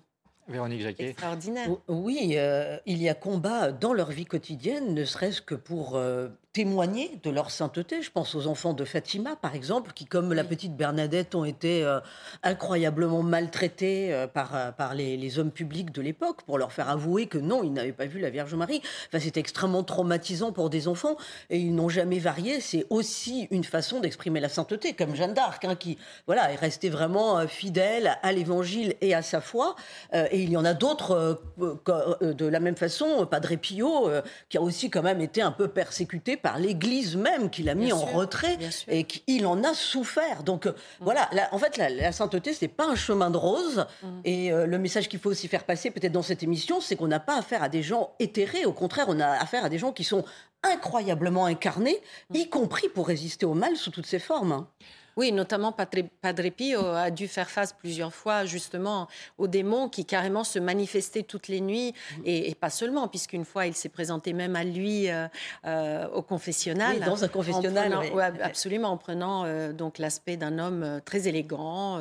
Véronique 0.48 0.82
Jacquet. 0.82 1.10
extraordinaire. 1.10 1.70
Oui, 1.88 2.34
euh, 2.36 2.78
il 2.86 3.02
y 3.02 3.10
a 3.10 3.14
combat 3.14 3.72
dans 3.72 3.94
leur 3.94 4.12
vie 4.12 4.26
quotidienne, 4.26 4.94
ne 4.94 5.06
serait-ce 5.06 5.42
que 5.42 5.56
pour 5.56 5.96
euh, 5.96 6.30
témoigner 6.54 7.20
de 7.24 7.32
leur 7.32 7.50
sainteté. 7.50 8.04
Je 8.04 8.12
pense 8.12 8.36
aux 8.36 8.46
enfants 8.46 8.74
de 8.74 8.86
Fatima, 8.86 9.36
par 9.36 9.56
exemple, 9.56 9.92
qui, 9.94 10.06
comme 10.06 10.34
la 10.34 10.44
petite 10.44 10.78
Bernadette, 10.78 11.34
ont 11.34 11.46
été 11.46 11.84
euh, 11.84 12.00
incroyablement 12.44 13.24
maltraités 13.24 14.13
euh, 14.13 14.28
par, 14.28 14.56
euh, 14.56 14.72
par 14.72 14.94
les, 14.94 15.18
les 15.18 15.39
hommes 15.39 15.50
publics 15.50 15.92
de 15.92 16.02
l'époque 16.04 16.44
pour 16.44 16.60
leur 16.60 16.72
faire 16.72 16.89
avouer 16.89 17.26
que 17.26 17.39
non, 17.39 17.63
ils 17.63 17.74
n'avaient 17.74 17.92
pas 17.92 18.06
vu 18.06 18.20
la 18.20 18.30
Vierge 18.30 18.54
Marie. 18.54 18.84
Enfin, 19.08 19.18
c'est 19.20 19.38
extrêmement 19.38 19.84
traumatisant 19.84 20.52
pour 20.52 20.70
des 20.70 20.88
enfants 20.88 21.18
et 21.50 21.58
ils 21.58 21.74
n'ont 21.74 21.89
jamais 21.89 22.20
varié. 22.20 22.62
C'est 22.62 22.86
aussi 22.92 23.48
une 23.50 23.63
façon 23.63 24.00
d'exprimer 24.00 24.39
la 24.39 24.50
sainteté, 24.50 24.94
comme 24.94 25.16
Jeanne 25.16 25.34
d'Arc, 25.34 25.66
hein, 25.66 25.76
qui 25.76 25.98
voilà, 26.28 26.52
est 26.52 26.58
restée 26.58 26.92
vraiment 26.92 27.48
fidèle 27.48 28.20
à 28.22 28.32
l'Évangile 28.32 28.94
et 29.02 29.16
à 29.16 29.24
sa 29.24 29.42
foi. 29.42 29.76
Euh, 30.13 30.28
et 30.30 30.44
il 30.44 30.52
y 30.52 30.58
en 30.58 30.66
a 30.66 30.76
d'autres 30.76 31.42
de 31.58 32.46
la 32.46 32.60
même 32.60 32.76
façon. 32.76 33.26
Padre 33.26 33.56
Pio, 33.56 34.12
qui 34.50 34.58
a 34.58 34.62
aussi 34.62 34.92
quand 34.92 35.02
même 35.02 35.20
été 35.20 35.42
un 35.42 35.52
peu 35.52 35.68
persécuté 35.68 36.38
par 36.44 36.60
l'Église 36.60 37.16
même, 37.16 37.50
qui 37.50 37.64
l'a 37.64 37.74
mis 37.74 37.86
Bien 37.88 37.96
en 37.96 38.06
sûr, 38.06 38.16
retrait 38.16 38.58
et 38.90 39.06
qu'il 39.06 39.48
en 39.48 39.64
a 39.64 39.74
souffert. 39.74 40.44
Donc 40.44 40.68
euh, 40.68 40.74
voilà, 41.00 41.28
la- 41.32 41.52
en 41.54 41.58
fait, 41.58 41.78
la, 41.78 41.90
la 41.90 42.12
sainteté, 42.12 42.54
c'est 42.54 42.68
pas 42.68 42.86
un 42.86 42.96
chemin 42.96 43.32
de 43.32 43.38
rose. 43.38 43.88
Et 44.26 44.52
euh, 44.52 44.68
le 44.68 44.78
message 44.78 45.10
qu'il 45.10 45.20
faut 45.20 45.32
aussi 45.32 45.48
faire 45.48 45.64
passer, 45.64 45.90
peut-être 45.90 46.12
dans 46.12 46.22
cette 46.22 46.44
émission, 46.44 46.82
c'est 46.82 46.96
qu'on 46.96 47.08
n'a 47.08 47.20
pas 47.22 47.38
affaire 47.40 47.64
à 47.64 47.70
des 47.70 47.82
gens 47.82 48.12
éthérés. 48.20 48.66
Au 48.66 48.74
contraire, 48.74 49.06
on 49.08 49.20
a 49.20 49.26
affaire 49.28 49.66
à 49.66 49.70
des 49.70 49.80
gens 49.80 49.92
qui 49.94 50.04
sont 50.04 50.24
incroyablement 50.64 51.46
incarnés, 51.46 52.00
y 52.34 52.48
compris 52.50 52.90
pour 52.90 53.08
résister 53.08 53.46
au 53.46 53.54
mal 53.54 53.76
sous 53.76 53.92
toutes 53.92 54.06
ses 54.06 54.20
formes. 54.20 54.66
Oui, 55.15 55.32
notamment 55.32 55.71
Padre, 55.71 56.49
Pio 56.49 56.80
a 56.86 57.12
dû 57.12 57.28
faire 57.28 57.49
face 57.49 57.73
plusieurs 57.73 58.13
fois 58.13 58.45
justement 58.45 59.08
aux 59.38 59.47
démons 59.47 59.89
qui 59.89 60.06
carrément 60.06 60.43
se 60.43 60.60
manifestaient 60.60 61.23
toutes 61.23 61.47
les 61.47 61.62
nuits 61.62 61.93
et, 62.26 62.49
et 62.49 62.56
pas 62.56 62.69
seulement, 62.69 63.08
puisqu'une 63.08 63.45
fois 63.45 63.67
il 63.67 63.73
s'est 63.76 63.89
présenté 63.89 64.34
même 64.34 64.56
à 64.56 64.63
lui 64.63 65.10
euh, 65.10 65.28
euh, 65.65 66.08
au 66.10 66.21
confessionnal. 66.21 66.97
Oui, 66.99 67.06
dans 67.06 67.23
un 67.23 67.28
confessionnal, 67.28 67.91
prenant- 67.91 68.02
oui. 68.02 68.10
ouais, 68.12 68.41
absolument, 68.41 68.89
en 68.89 68.97
prenant 68.97 69.45
euh, 69.45 69.71
donc 69.73 69.97
l'aspect 69.99 70.38
d'un 70.38 70.58
homme 70.60 71.02
très 71.06 71.28
élégant. 71.28 71.99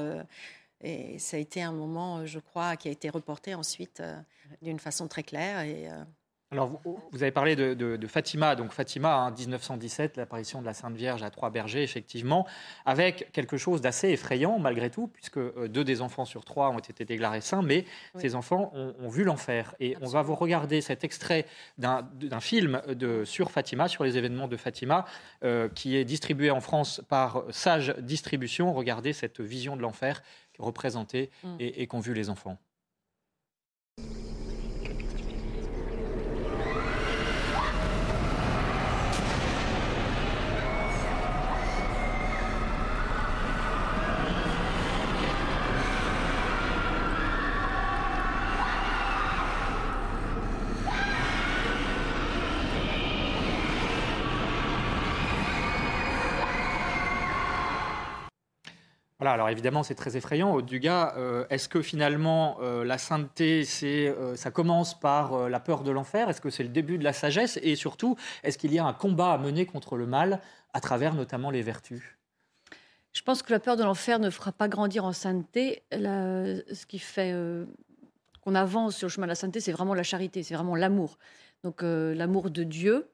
et 0.81 1.19
ça 1.19 1.37
a 1.37 1.41
été 1.41 1.63
un 1.63 1.73
moment, 1.73 2.27
je 2.27 2.39
crois, 2.39 2.77
qui 2.77 2.89
a 2.89 2.91
été 2.91 3.09
reporté 3.11 3.55
ensuite 3.55 4.03
d'une 4.63 4.79
façon 4.79 5.07
très 5.07 5.23
claire. 5.23 5.61
Et, 5.61 5.89
Alors, 6.53 6.69
vous, 6.85 6.99
vous 7.11 7.23
avez 7.23 7.33
parlé 7.33 7.57
de, 7.57 7.73
de- 7.73 7.97
de 7.97 8.07
Fatima. 8.07 8.55
Donc, 8.57 8.73
Fatima, 8.73 9.15
hein, 9.17 9.31
1917, 9.31 10.19
l'apparition 10.19 10.61
de 10.61 10.67
la 10.67 10.75
Sainte 10.75 10.95
Vierge 10.95 11.23
à 11.23 11.31
Trois-Bergers, 11.31 11.83
effectivement, 11.83 12.47
avec 12.85 13.33
quelque 13.33 13.57
chose 13.57 13.81
d'assez 13.81 14.11
effrayant, 14.11 14.59
malgré 14.59 14.91
tout, 14.91 15.09
puisque 15.09 15.39
euh, 15.39 15.67
deux 15.69 15.83
des 15.83 16.03
enfants 16.03 16.27
sur 16.27 16.45
trois 16.45 16.69
ont 16.69 16.79
été 16.79 17.05
déclarés 17.07 17.41
saints, 17.41 17.63
mais 17.63 17.87
Oui. 18.15 18.21
ces 18.21 18.35
enfants 18.35 18.71
ont, 18.75 18.95
ont 19.01 19.09
vu 19.09 19.25
l'enfer. 19.25 19.75
Et 19.81 19.97
on 20.03 20.09
va 20.09 20.21
vous 20.21 20.35
regarder 20.35 20.83
cet 20.83 21.05
extrait 21.05 21.47
d'un 21.79 22.03
film 22.41 22.83
de, 22.87 23.25
sur 23.25 23.51
Fatima, 23.51 23.89
sur 23.89 24.05
les 24.05 24.19
événements 24.19 24.47
de 24.49 24.59
Fatima, 24.59 25.07
euh, 25.45 25.71
qui 25.71 25.97
est 25.97 26.05
distribué 26.05 26.51
en 26.51 26.61
France 26.61 27.01
par 27.09 27.45
Sage 27.51 27.95
Distribution. 27.99 28.75
Regardez 28.75 29.15
cette 29.15 29.41
vision 29.41 29.75
de 29.75 29.81
l'enfer 29.83 30.23
représentée 30.59 31.31
et, 31.59 31.81
et 31.83 31.87
qu'ont 31.87 32.01
vu 32.01 32.13
les 32.13 32.29
enfants. 32.29 32.59
Voilà, 59.23 59.35
alors 59.35 59.51
évidemment, 59.51 59.85
c'est 59.85 59.95
très 59.95 60.17
effrayant. 60.17 60.61
Dugas, 60.63 61.15
euh, 61.17 61.47
est-ce 61.49 61.69
que 61.69 61.81
finalement, 61.81 62.59
euh, 62.61 62.83
la 62.85 62.99
sainteté, 62.99 63.65
c'est, 63.65 64.09
euh, 64.09 64.35
ça 64.35 64.51
commence 64.51 64.99
par 64.99 65.35
euh, 65.35 65.49
la 65.49 65.61
peur 65.61 65.85
de 65.85 65.93
l'enfer? 65.93 66.29
Est-ce 66.29 66.41
que 66.41 66.51
c'est 66.51 66.65
le 66.65 66.71
début 66.71 66.99
de 66.99 67.05
la 67.05 67.13
sagesse? 67.13 67.57
Et 67.63 67.77
surtout, 67.77 68.17
est-ce 68.43 68.59
qu'il 68.59 68.75
y 68.75 68.81
a 68.81 68.85
un 68.85 68.93
combat 68.93 69.33
à 69.35 69.39
mener 69.39 69.65
contre 69.65 69.97
le 69.97 70.07
mal 70.07 70.41
à 70.73 70.81
travers 70.81 71.15
notamment 71.15 71.51
les 71.53 71.63
vertus? 71.63 72.03
Je 73.13 73.23
pense 73.23 73.43
que 73.45 73.53
la 73.53 73.61
peur 73.61 73.77
de 73.77 73.85
l'enfer 73.85 74.19
ne 74.19 74.29
fera 74.29 74.51
pas 74.51 74.67
grandir 74.67 75.05
en 75.05 75.13
sainteté. 75.13 75.85
La- 75.93 76.57
ce 76.75 76.85
qui 76.85 76.99
fait 76.99 77.33
qu'on 78.41 78.57
avance 78.57 78.97
sur 78.97 79.07
le 79.07 79.13
chemin 79.13 79.27
de 79.29 79.31
la 79.31 79.37
sainteté, 79.37 79.61
c'est 79.61 79.71
vraiment 79.71 79.95
la 79.95 80.03
charité, 80.03 80.43
c'est 80.43 80.55
vraiment 80.55 80.75
l'amour. 80.75 81.17
Donc 81.63 81.83
l'amour 81.83 82.51
de 82.51 82.65
Dieu 82.65 83.09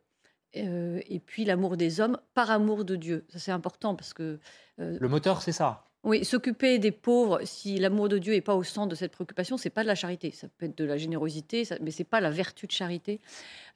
et 0.54 1.20
puis 1.26 1.44
l'amour 1.44 1.76
des 1.76 2.00
hommes 2.00 2.18
par 2.32 2.50
amour 2.50 2.86
de 2.86 2.96
Dieu. 2.96 3.26
Ça 3.28 3.38
c'est 3.38 3.52
important 3.52 3.94
parce 3.94 4.14
que 4.14 4.38
euh, 4.80 4.96
Le 4.98 5.08
moteur, 5.08 5.42
c'est 5.42 5.52
ça. 5.52 5.84
Oui, 6.04 6.24
s'occuper 6.24 6.78
des 6.78 6.92
pauvres, 6.92 7.40
si 7.44 7.78
l'amour 7.78 8.08
de 8.08 8.18
Dieu 8.18 8.32
n'est 8.32 8.40
pas 8.40 8.54
au 8.54 8.62
centre 8.62 8.88
de 8.88 8.94
cette 8.94 9.12
préoccupation, 9.12 9.56
c'est 9.56 9.70
pas 9.70 9.82
de 9.82 9.88
la 9.88 9.94
charité. 9.96 10.30
Ça 10.30 10.46
peut 10.56 10.66
être 10.66 10.78
de 10.78 10.84
la 10.84 10.96
générosité, 10.96 11.64
ça- 11.64 11.76
mais 11.80 11.90
c'est 11.90 12.04
pas 12.04 12.20
la 12.20 12.30
vertu 12.30 12.66
de 12.66 12.72
charité. 12.72 13.20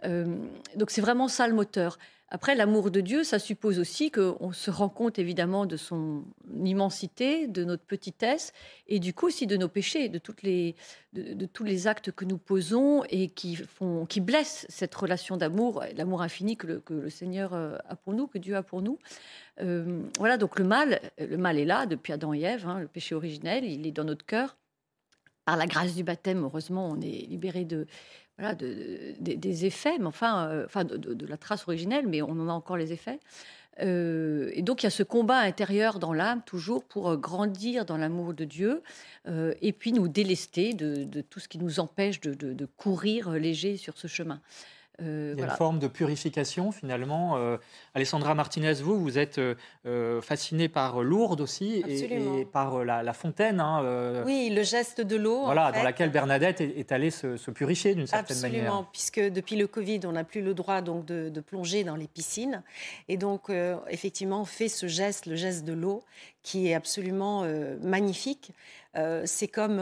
Euh, 0.04 0.36
donc 0.76 0.90
c'est 0.90 1.00
vraiment 1.00 1.28
ça 1.28 1.48
le 1.48 1.54
moteur. 1.54 1.98
Après, 2.34 2.54
l'amour 2.54 2.90
de 2.90 3.02
Dieu, 3.02 3.24
ça 3.24 3.38
suppose 3.38 3.78
aussi 3.78 4.10
qu'on 4.10 4.52
se 4.52 4.70
rend 4.70 4.88
compte 4.88 5.18
évidemment 5.18 5.66
de 5.66 5.76
son 5.76 6.24
immensité, 6.64 7.46
de 7.46 7.62
notre 7.62 7.84
petitesse, 7.84 8.54
et 8.88 9.00
du 9.00 9.12
coup 9.12 9.26
aussi 9.26 9.46
de 9.46 9.58
nos 9.58 9.68
péchés, 9.68 10.08
de, 10.08 10.16
toutes 10.16 10.42
les, 10.42 10.74
de, 11.12 11.44
tous 11.44 11.62
les 11.62 11.88
actes 11.88 12.10
que 12.10 12.24
nous 12.24 12.38
posons 12.38 13.04
et 13.10 13.28
qui, 13.28 13.56
font, 13.56 14.06
qui 14.06 14.22
blessent 14.22 14.64
cette 14.70 14.94
relation 14.94 15.36
d'amour, 15.36 15.84
l'amour 15.94 16.22
infini 16.22 16.56
que 16.56 16.66
le, 16.66 16.80
que 16.80 16.94
le 16.94 17.10
Seigneur 17.10 17.52
euh, 17.52 17.76
a 17.86 17.96
pour 17.96 18.14
nous, 18.14 18.26
que 18.26 18.38
Dieu 18.38 18.56
a 18.56 18.62
pour 18.62 18.80
nous. 18.80 18.98
Euh, 19.60 20.02
voilà, 20.18 20.38
donc 20.38 20.58
le 20.58 20.64
mal, 20.64 21.02
le 21.18 21.36
mal 21.36 21.58
est 21.58 21.66
là 21.66 21.84
depuis 21.84 22.14
Adam 22.14 22.32
et 22.32 22.40
Ève, 22.40 22.66
hein, 22.66 22.80
le 22.80 22.88
péché 22.88 23.14
originel, 23.14 23.66
il 23.66 23.86
est 23.86 23.92
dans 23.92 24.04
notre 24.04 24.24
cœur. 24.24 24.56
Par 25.44 25.56
la 25.56 25.66
grâce 25.66 25.96
du 25.96 26.04
baptême, 26.04 26.44
heureusement, 26.44 26.88
on 26.88 27.00
est 27.00 27.26
libéré 27.28 27.64
de, 27.64 27.86
voilà, 28.38 28.54
de- 28.54 29.14
de- 29.20 29.34
des- 29.34 29.66
effets, 29.66 29.98
mais 29.98 30.06
enfin, 30.06 30.48
euh, 30.48 30.64
enfin 30.64 30.84
de, 30.84 31.26
la 31.26 31.36
trace 31.36 31.66
originelle, 31.68 32.06
mais 32.06 32.22
on 32.22 32.30
en 32.30 32.48
a 32.48 32.52
encore 32.52 32.76
les 32.76 32.92
effets. 32.92 33.20
Euh, 33.80 34.50
et 34.52 34.60
donc 34.60 34.82
il 34.82 34.86
y 34.86 34.88
a 34.88 34.90
ce 34.90 35.02
combat 35.02 35.38
intérieur 35.38 35.98
dans 35.98 36.12
l'âme 36.12 36.42
toujours 36.44 36.84
pour 36.84 37.10
euh, 37.10 37.16
grandir 37.16 37.86
dans 37.86 37.96
l'amour 37.96 38.34
de 38.34 38.44
Dieu 38.44 38.82
et 39.26 39.72
puis 39.72 39.92
nous 39.92 40.08
délester 40.08 40.74
de, 40.74 41.20
tout 41.22 41.40
ce 41.40 41.48
qui 41.48 41.58
nous 41.58 41.80
empêche 41.80 42.20
de, 42.20 42.66
courir 42.76 43.30
léger 43.30 43.76
sur 43.78 43.96
ce 43.96 44.08
chemin. 44.08 44.40
Euh, 45.00 45.30
Il 45.34 45.38
y 45.38 45.42
a 45.42 45.46
voilà. 45.46 45.52
une 45.52 45.56
forme 45.56 45.78
de 45.78 45.88
purification 45.88 46.70
finalement. 46.70 47.36
Euh, 47.38 47.56
Alessandra 47.94 48.34
Martinez, 48.34 48.74
vous, 48.74 49.00
vous 49.00 49.18
êtes 49.18 49.38
euh, 49.38 49.54
euh, 49.86 50.20
fascinée 50.20 50.68
par 50.68 51.02
Lourdes 51.02 51.40
aussi 51.40 51.82
et, 51.86 52.02
Absolument. 52.04 52.38
et 52.38 52.44
par 52.44 52.84
la, 52.84 53.02
la 53.02 53.12
fontaine. 53.14 53.58
hein, 53.60 54.22
oui, 54.26 54.50
le 54.54 54.62
geste 54.62 55.00
de 55.00 55.16
l'eau. 55.16 55.38
en 55.38 55.44
Voilà, 55.46 55.72
fait. 55.72 55.78
dans 55.78 55.84
laquelle 55.84 56.10
Bernadette 56.10 56.60
est, 56.60 56.78
est 56.78 56.92
allée 56.92 57.10
se, 57.10 57.36
se 57.38 57.50
purifier 57.50 57.94
d'une 57.94 58.06
certaine 58.06 58.36
Absolument, 58.36 58.58
manière. 58.74 58.86
puisque 58.92 59.20
depuis 59.20 59.56
le 59.56 59.66
Covid, 59.66 60.00
on 60.04 60.12
n'a 60.12 60.24
plus 60.24 60.42
le 60.42 60.52
droit 60.52 60.82
donc 60.82 61.06
de, 61.06 61.30
de 61.30 61.40
plonger 61.40 61.84
dans 61.84 61.96
les 61.96 62.06
piscines, 62.08 62.62
et 63.08 63.16
donc 63.16 63.50
effectivement 63.88 64.42
on 64.42 64.44
fait 64.44 64.68
ce 64.68 64.86
geste, 64.86 65.26
le 65.26 65.36
geste 65.36 65.64
de 65.64 65.72
l'eau, 65.72 66.02
qui 66.42 66.68
est 66.68 66.74
absolument 66.74 67.44
magnifique. 67.80 68.52
C'est 69.24 69.48
comme 69.48 69.80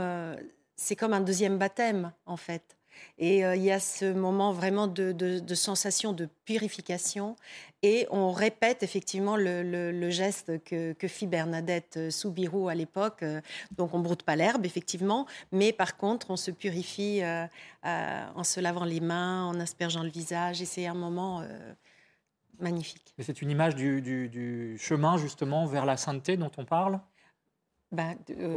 c'est 0.77 0.96
comme 0.96 1.12
un 1.12 1.20
deuxième 1.20 1.59
baptême 1.59 2.12
en 2.27 2.37
fait. 2.37 2.77
Et 3.19 3.45
euh, 3.45 3.57
il 3.57 3.63
y 3.63 3.71
a 3.71 3.81
ce 3.81 4.13
moment 4.13 4.53
vraiment 4.53 4.87
de, 4.87 5.55
sensation 5.55 6.13
de 6.13 6.29
purification. 6.45 7.37
Et 7.83 8.07
on 8.11 8.31
répète 8.31 8.83
effectivement 8.83 9.37
le, 9.37 10.11
geste 10.11 10.63
que, 10.65 10.95
fit 11.09 11.27
Bernadette 11.27 11.97
euh, 11.97 12.11
Soubirous 12.11 12.69
à 12.69 12.75
l'époque. 12.75 13.23
Euh, 13.23 13.41
Donc 13.77 13.95
on 13.95 14.01
broute 14.01 14.23
pas 14.23 14.37
l'herbe, 14.37 14.67
effectivement, 14.67 15.27
mais 15.53 15.73
par 15.73 15.97
contre 15.97 16.31
on 16.31 16.37
se 16.37 16.51
purifie 16.51 17.23
en 17.83 18.45
se 18.45 18.61
lavant 18.61 18.85
les 18.85 19.01
mains, 19.01 19.45
en 19.47 19.61
aspergeant 19.61 20.03
le 20.03 20.11
visage. 20.11 20.63
Et 20.63 20.65
c'est 20.67 20.87
un 20.87 20.95
moment 20.95 21.43
magnifique. 22.59 23.15
C'est 23.19 23.43
une 23.43 23.51
image 23.51 23.75
du, 23.75 24.03
du- 24.03 24.29
du 24.29 24.77
chemin 24.79 25.17
justement 25.17 25.67
vers 25.67 25.87
la 25.87 25.97
sainteté 25.97 26.37
dont 26.37 26.51
on 26.57 26.65
parle? 26.65 27.01
Ben, 27.92 28.14
euh, 28.38 28.55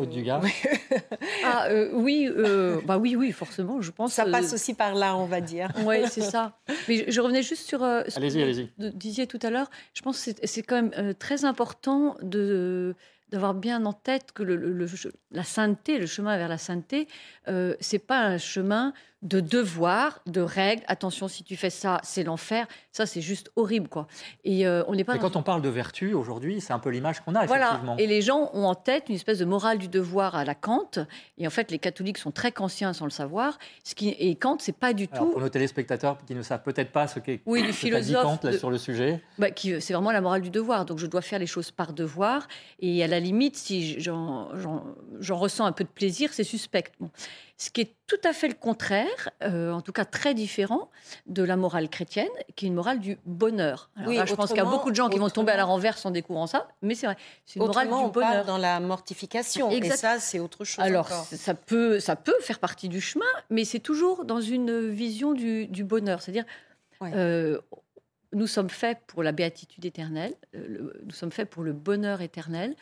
Ah 1.43 1.65
euh, 1.69 1.89
oui, 1.93 2.27
euh, 2.29 2.79
bah 2.85 2.97
oui, 2.99 3.15
oui, 3.15 3.31
forcément, 3.31 3.81
je 3.81 3.89
pense. 3.91 4.13
Ça 4.13 4.25
euh, 4.27 4.31
passe 4.31 4.53
aussi 4.53 4.73
par 4.75 4.93
là, 4.93 5.15
on 5.15 5.25
va 5.25 5.41
dire. 5.41 5.69
Oui, 5.87 5.97
c'est 6.09 6.21
ça. 6.21 6.57
Mais 6.87 6.97
je, 6.97 7.11
je 7.11 7.21
revenais 7.21 7.41
juste 7.41 7.67
sur 7.67 7.83
euh, 7.83 8.03
ce 8.07 8.17
Allez-y, 8.17 8.37
que 8.37 8.43
allez-y. 8.43 8.69
vous 8.77 8.89
disiez 8.91 9.25
tout 9.27 9.39
à 9.41 9.49
l'heure. 9.49 9.69
Je 9.95 10.01
pense 10.01 10.17
que 10.17 10.23
c'est- 10.31 10.45
c'est 10.45 10.61
quand 10.61 10.75
même 10.75 10.91
euh, 10.97 11.13
très 11.13 11.45
important 11.45 12.15
de 12.21 12.95
d'avoir 13.31 13.55
bien 13.55 13.83
en 13.87 13.93
tête 13.93 14.31
que 14.31 14.43
le, 14.43 14.55
le- 14.55 14.71
le- 14.73 14.87
la 15.31 15.43
sainteté, 15.43 15.97
le 15.97 16.05
chemin 16.05 16.37
vers 16.37 16.47
la 16.49 16.59
sainteté, 16.59 17.07
euh, 17.47 17.75
c'est 17.79 17.97
pas 17.97 18.19
un 18.19 18.37
chemin 18.37 18.93
de 19.23 19.39
devoir, 19.39 20.19
de 20.27 20.41
règles. 20.41 20.83
Attention, 20.87 21.27
si 21.27 21.43
tu 21.43 21.55
fais 21.55 21.69
ça, 21.69 21.99
c'est 22.03 22.23
l'enfer. 22.23 22.67
Ça, 22.91 23.05
c'est 23.05 23.21
juste 23.21 23.49
horrible, 23.55 23.87
quoi. 23.87 24.05
Et 24.43 24.67
euh, 24.67 24.83
on 24.87 24.95
n'est 24.95 25.03
pas. 25.05 25.15
Et 25.15 25.19
quand 25.19 25.35
on 25.37 25.43
parle 25.43 25.61
de 25.61 25.69
vertu 25.69 26.13
aujourd'hui, 26.13 26.59
c'est 26.61 26.73
un 26.73 26.79
peu 26.79 26.89
l'image 26.89 27.21
qu'on 27.21 27.33
a, 27.33 27.45
voilà. 27.45 27.67
effectivement. 27.67 27.97
Et 27.97 28.05
les 28.05 28.21
gens 28.21 28.51
ont 28.53 28.65
en 28.65 28.75
tête 28.75 29.05
une 29.07 29.15
espèce 29.15 29.39
de 29.39 29.45
morale 29.45 29.77
du 29.77 29.87
devoir 29.87 30.35
à 30.35 30.43
la 30.43 30.55
Kant. 30.55 30.91
Et 31.37 31.47
en 31.47 31.49
fait, 31.49 31.71
les 31.71 31.79
catholiques 31.79 32.17
sont 32.17 32.31
très 32.31 32.51
kantiens 32.51 32.91
sans 32.93 33.05
le 33.05 33.11
savoir. 33.11 33.57
Ce 33.85 33.95
qui... 33.95 34.09
Et 34.09 34.35
Kant, 34.35 34.57
c'est 34.59 34.75
pas 34.77 34.93
du 34.93 35.07
Alors, 35.11 35.25
tout. 35.27 35.31
pour 35.31 35.41
nos 35.41 35.49
téléspectateurs 35.49 36.17
qui 36.27 36.35
ne 36.35 36.41
savent 36.41 36.61
peut-être 36.63 36.91
pas 36.91 37.07
ce 37.07 37.19
qu'est 37.19 37.41
Oui, 37.45 37.63
le 37.63 37.71
philosophe 37.71 38.23
Kant 38.23 38.39
là, 38.43 38.51
de- 38.51 38.57
sur 38.57 38.69
le 38.69 38.77
sujet. 38.77 39.21
Bah, 39.39 39.51
qui- 39.51 39.79
c'est 39.81 39.93
vraiment 39.93 40.11
la 40.11 40.21
morale 40.21 40.41
du 40.41 40.49
devoir. 40.49 40.85
Donc, 40.85 40.99
je 40.99 41.07
dois 41.07 41.21
faire 41.21 41.39
les 41.39 41.47
choses 41.47 41.71
par 41.71 41.93
devoir. 41.93 42.47
Et 42.81 43.01
à 43.03 43.07
la 43.07 43.21
limite, 43.21 43.55
si 43.55 43.99
j'en, 44.01 44.49
j'en- 44.57 44.83
j'en 45.21 45.37
ressens 45.37 45.65
un 45.65 45.71
peu 45.71 45.85
de 45.85 45.89
plaisir, 45.89 46.31
c'est 46.33 46.43
suspect. 46.43 46.83
Bon. 46.99 47.09
Ce 47.55 47.69
qui 47.69 47.81
est 47.81 47.95
tout 48.07 48.17
à 48.23 48.33
fait 48.33 48.47
le 48.47 48.55
contraire, 48.55 49.29
euh, 49.43 49.71
en 49.71 49.81
tout 49.81 49.91
cas 49.91 50.05
très 50.05 50.33
différent 50.33 50.89
de 51.27 51.43
la 51.43 51.55
morale 51.55 51.87
chrétienne, 51.87 52.27
qui 52.55 52.65
est 52.65 52.67
une 52.67 52.73
morale 52.73 52.99
du 52.99 53.17
bonheur. 53.25 53.89
Alors 53.95 54.09
Oui, 54.09 54.17
là, 54.17 54.25
je 54.25 54.33
pense 54.33 54.47
qu'il 54.49 54.57
y 54.57 54.59
a 54.59 54.65
beaucoup 54.65 54.89
de 54.89 54.95
gens 54.95 55.07
qui 55.07 55.19
vont 55.19 55.29
tomber 55.29 55.51
à 55.51 55.57
la 55.57 55.63
renverse 55.65 56.05
en 56.05 56.11
découvrant 56.11 56.47
ça, 56.47 56.67
mais 56.81 56.95
c'est 56.95 57.05
vrai. 57.05 57.15
C'est 57.45 57.59
une 57.59 57.65
morale 57.67 57.87
Autrement, 57.87 58.01
du 58.01 58.17
on 58.17 58.21
parle 58.21 58.45
dans 58.45 58.57
la 58.57 58.79
mortification. 58.79 59.69
Exact. 59.69 59.93
Et 59.93 59.97
ça, 59.97 60.19
c'est 60.19 60.39
autre 60.39 60.65
chose 60.65 60.83
Alors, 60.83 61.05
encore. 61.05 61.25
ça 61.25 61.53
peut, 61.53 61.99
ça 61.99 62.15
peut 62.15 62.35
faire 62.41 62.59
partie 62.59 62.89
du 62.89 62.99
chemin, 62.99 63.25
mais 63.51 63.65
c'est 63.65 63.79
toujours 63.79 64.25
dans 64.25 64.41
une 64.41 64.89
vision 64.89 65.33
du, 65.33 65.67
du 65.67 65.83
bonheur. 65.83 66.21
C'est-à-dire, 66.21 66.45
euh, 67.03 67.59
nous 68.33 68.47
sommes 68.47 68.69
faits 68.71 68.97
pour 69.05 69.21
la 69.21 69.31
béatitude 69.31 69.85
éternelle, 69.85 70.33
euh, 70.55 70.65
le- 70.67 71.01
nous 71.05 71.11
sommes 71.11 71.31
faits 71.31 71.49
pour 71.49 71.61
le 71.61 71.71
bonheur 71.73 72.21
éternel, 72.21 72.75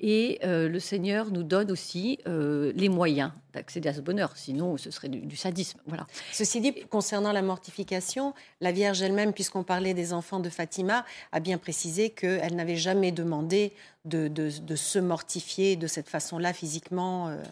et 0.00 0.38
euh, 0.44 0.68
le 0.68 0.78
Seigneur 0.80 1.30
nous 1.30 1.42
donne 1.42 1.70
aussi 1.70 2.18
euh, 2.26 2.72
les 2.76 2.88
moyens 2.88 3.30
d'accéder 3.52 3.88
à 3.88 3.94
ce 3.94 4.00
bonheur. 4.00 4.32
Sinon, 4.36 4.76
ce 4.76 4.90
serait 4.90 5.08
du, 5.08 5.20
du 5.20 5.36
sadisme. 5.36 5.78
Voilà. 5.86 6.06
Ceci 6.32 6.60
dit, 6.60 6.74
concernant 6.90 7.32
la 7.32 7.42
mortification, 7.42 8.34
la 8.60 8.72
Vierge 8.72 9.00
elle-même, 9.02 9.32
puisqu'on 9.32 9.62
parlait 9.62 9.94
des 9.94 10.12
enfants 10.12 10.40
de 10.40 10.50
Fatima, 10.50 11.04
a 11.32 11.40
bien 11.40 11.56
précisé 11.58 12.10
qu'elle 12.10 12.54
n'avait 12.54 12.76
jamais 12.76 13.12
demandé 13.12 13.72
de, 14.04 14.28
de- 14.28 14.50
de 14.60 14.76
se 14.76 14.98
mortifier 14.98 15.76
de 15.76 15.86
cette 15.86 16.08
façon-là 16.08 16.52
physiquement. 16.52 17.28
euh, 17.28 17.42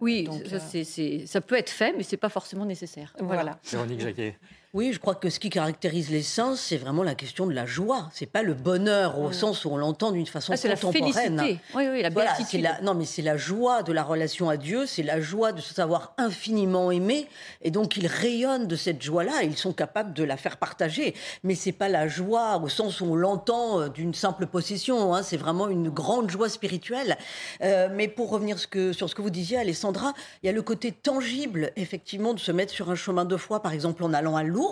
Oui, 0.00 0.24
donc, 0.24 0.42
ça, 0.46 0.56
euh, 0.56 1.40
peut 1.40 1.56
être 1.56 1.70
fait, 1.70 1.94
mais 1.96 2.02
c'est 2.02 2.16
pas 2.16 2.28
forcément 2.28 2.64
nécessaire. 2.64 3.14
Voilà. 3.20 3.58
Véronique 3.70 4.00
Jacquet. 4.00 4.36
Oui, 4.74 4.92
je 4.92 4.98
crois 4.98 5.14
que 5.14 5.30
ce 5.30 5.38
qui 5.38 5.50
caractérise 5.50 6.10
les 6.10 6.22
saints, 6.24 6.56
c'est 6.56 6.76
vraiment 6.78 7.04
la 7.04 7.14
question 7.14 7.46
de 7.46 7.52
la 7.54 7.64
joie. 7.64 8.08
C'est 8.12 8.26
pas 8.26 8.42
le 8.42 8.54
bonheur 8.54 9.20
au 9.20 9.28
Mm. 9.28 9.32
sens 9.32 9.64
où 9.64 9.68
on 9.70 9.76
l'entend 9.76 10.10
d'une 10.10 10.26
façon 10.26 10.52
Ah, 10.52 10.56
c'est 10.56 10.66
la 10.66 10.74
contemporaine. 10.74 11.38
félicité. 11.38 11.60
Oui, 11.76 11.86
oui, 11.88 12.02
la 12.02 12.10
Voilà, 12.10 12.32
la- 12.54 12.80
non, 12.80 12.94
mais 12.94 13.04
c'est 13.04 13.22
la 13.22 13.36
joie 13.36 13.84
de 13.84 13.92
la 13.92 14.02
relation 14.02 14.48
à 14.50 14.56
Dieu, 14.56 14.84
c'est 14.86 15.04
la 15.04 15.20
joie 15.20 15.52
de 15.52 15.60
se 15.60 15.72
savoir 15.72 16.12
infiniment 16.18 16.90
aimé, 16.90 17.28
et 17.62 17.70
donc 17.70 17.96
ils 17.96 18.08
rayonnent 18.08 18.66
de 18.66 18.74
cette 18.74 19.00
joie-là, 19.00 19.44
ils 19.44 19.56
sont 19.56 19.72
capables 19.72 20.12
de 20.12 20.24
la 20.24 20.36
faire 20.36 20.56
partager. 20.56 21.14
Mais 21.44 21.54
c'est 21.54 21.70
pas 21.70 21.88
la 21.88 22.08
joie 22.08 22.56
au 22.60 22.68
sens 22.68 23.00
où 23.00 23.04
on 23.04 23.14
l'entend 23.14 23.80
euh, 23.80 23.88
d'une 23.88 24.12
simple 24.12 24.46
possession. 24.46 25.14
hein, 25.14 25.22
c'est 25.22 25.36
vraiment 25.36 25.68
une 25.68 25.88
grande 25.88 26.30
joie 26.30 26.48
spirituelle. 26.48 27.16
Euh, 27.62 27.88
mais 27.94 28.08
pour 28.08 28.28
revenir 28.30 28.58
ce 28.58 28.66
que- 28.66 28.92
sur 28.92 29.08
ce 29.08 29.14
que 29.14 29.22
vous 29.22 29.30
disiez, 29.30 29.56
Alessandra, 29.56 30.14
il 30.42 30.46
y 30.46 30.48
a 30.48 30.52
le 30.52 30.62
côté 30.62 30.90
tangible, 30.90 31.70
effectivement, 31.76 32.34
de 32.34 32.40
se 32.40 32.50
mettre 32.50 32.72
sur 32.72 32.90
un 32.90 32.96
chemin 32.96 33.24
de 33.24 33.36
foi, 33.36 33.62
par 33.62 33.72
exemple 33.72 34.02
en 34.02 34.12
allant 34.12 34.34
à 34.34 34.42
Lourdes. 34.42 34.63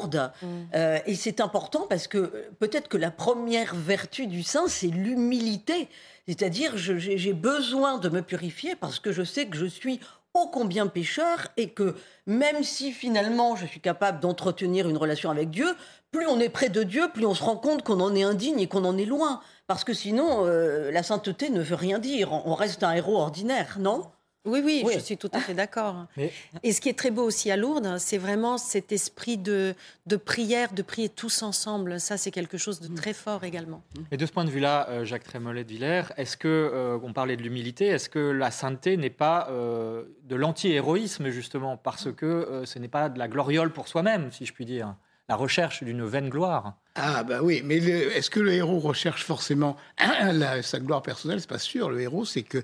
Euh, 0.74 0.98
et 1.06 1.14
c'est 1.14 1.40
important 1.40 1.86
parce 1.88 2.06
que 2.06 2.18
euh, 2.18 2.50
peut-être 2.58 2.88
que 2.88 2.96
la 2.96 3.10
première 3.10 3.74
vertu 3.74 4.26
du 4.26 4.42
saint, 4.42 4.68
c'est 4.68 4.88
l'humilité. 4.88 5.88
C'est-à-dire, 6.28 6.76
j'ai 6.76 7.32
besoin 7.32 7.98
de 7.98 8.08
me 8.08 8.22
purifier 8.22 8.76
parce 8.76 9.00
que 9.00 9.10
je 9.10 9.22
sais 9.24 9.46
que 9.46 9.56
je 9.56 9.66
suis 9.66 9.98
ô 10.34 10.46
combien 10.46 10.86
pécheur 10.86 11.48
et 11.56 11.70
que 11.70 11.96
même 12.26 12.62
si 12.62 12.92
finalement 12.92 13.56
je 13.56 13.66
suis 13.66 13.80
capable 13.80 14.20
d'entretenir 14.20 14.88
une 14.88 14.96
relation 14.96 15.30
avec 15.30 15.50
Dieu, 15.50 15.74
plus 16.10 16.26
on 16.26 16.40
est 16.40 16.48
près 16.48 16.68
de 16.68 16.82
Dieu, 16.84 17.10
plus 17.12 17.26
on 17.26 17.34
se 17.34 17.42
rend 17.42 17.56
compte 17.56 17.82
qu'on 17.82 18.00
en 18.00 18.14
est 18.14 18.22
indigne 18.22 18.60
et 18.60 18.68
qu'on 18.68 18.84
en 18.84 18.96
est 18.96 19.04
loin. 19.04 19.40
Parce 19.66 19.84
que 19.84 19.94
sinon, 19.94 20.46
euh, 20.46 20.90
la 20.90 21.02
sainteté 21.02 21.50
ne 21.50 21.60
veut 21.60 21.74
rien 21.74 21.98
dire. 21.98 22.32
On 22.32 22.54
reste 22.54 22.82
un 22.82 22.92
héros 22.92 23.16
ordinaire, 23.16 23.78
non? 23.80 24.04
Oui, 24.44 24.60
oui, 24.64 24.82
Oui. 24.84 24.94
je 24.94 24.98
suis 24.98 25.16
tout 25.16 25.30
à 25.32 25.38
fait 25.40 25.54
d'accord. 25.54 26.06
Mais- 26.16 26.32
Et 26.64 26.72
ce 26.72 26.80
qui 26.80 26.88
est 26.88 26.98
très 26.98 27.10
beau 27.12 27.22
aussi 27.22 27.50
à 27.50 27.56
Lourdes, 27.56 27.96
c'est 27.98 28.18
vraiment 28.18 28.58
cet 28.58 28.90
esprit 28.90 29.38
de, 29.38 29.74
de 30.06 30.16
prière, 30.16 30.72
de 30.72 30.82
prier 30.82 31.08
tous 31.08 31.42
ensemble. 31.42 32.00
Ça, 32.00 32.16
c'est 32.16 32.32
quelque 32.32 32.58
chose 32.58 32.80
de 32.80 32.92
très 32.94 33.12
fort 33.12 33.44
également. 33.44 33.82
Et 34.10 34.16
de 34.16 34.26
ce 34.26 34.32
point 34.32 34.44
de 34.44 34.50
vue-là, 34.50 34.88
euh, 34.88 35.04
Jacques 35.04 35.24
Trémollet 35.24 35.62
de 35.62 35.68
Villers, 35.68 36.02
est-ce 36.16 36.36
que, 36.36 36.48
euh, 36.48 36.98
on 37.04 37.12
parlait 37.12 37.36
de 37.36 37.42
l'humilité, 37.42 37.86
est-ce 37.86 38.08
que 38.08 38.18
la 38.18 38.50
sainteté 38.50 38.96
n'est 38.96 39.10
pas 39.10 39.46
euh, 39.50 40.02
de 40.24 40.34
l'anti-héroïsme, 40.34 41.30
justement, 41.30 41.76
parce 41.76 42.12
que 42.12 42.26
euh, 42.26 42.64
ce 42.66 42.80
n'est 42.80 42.88
pas 42.88 43.08
de 43.08 43.18
la 43.20 43.28
gloriole 43.28 43.72
pour 43.72 43.86
soi-même, 43.86 44.32
si 44.32 44.44
je 44.44 44.52
puis 44.52 44.64
dire, 44.64 44.96
la 45.28 45.36
recherche 45.36 45.84
d'une 45.84 46.04
vaine 46.04 46.28
gloire? 46.28 46.74
Ah 46.96 47.22
bah 47.22 47.38
oui, 47.42 47.62
mais 47.64 47.76
est-ce 47.76 48.28
que 48.28 48.40
le 48.40 48.52
héros 48.52 48.78
recherche 48.80 49.24
forcément 49.24 49.76
la- 50.32 50.62
sa 50.62 50.78
gloire 50.80 51.00
personnelle? 51.02 51.40
C'est 51.40 51.48
pas 51.48 51.58
sûr. 51.60 51.88
Le 51.88 52.00
héros, 52.00 52.24
c'est 52.26 52.42
que 52.42 52.62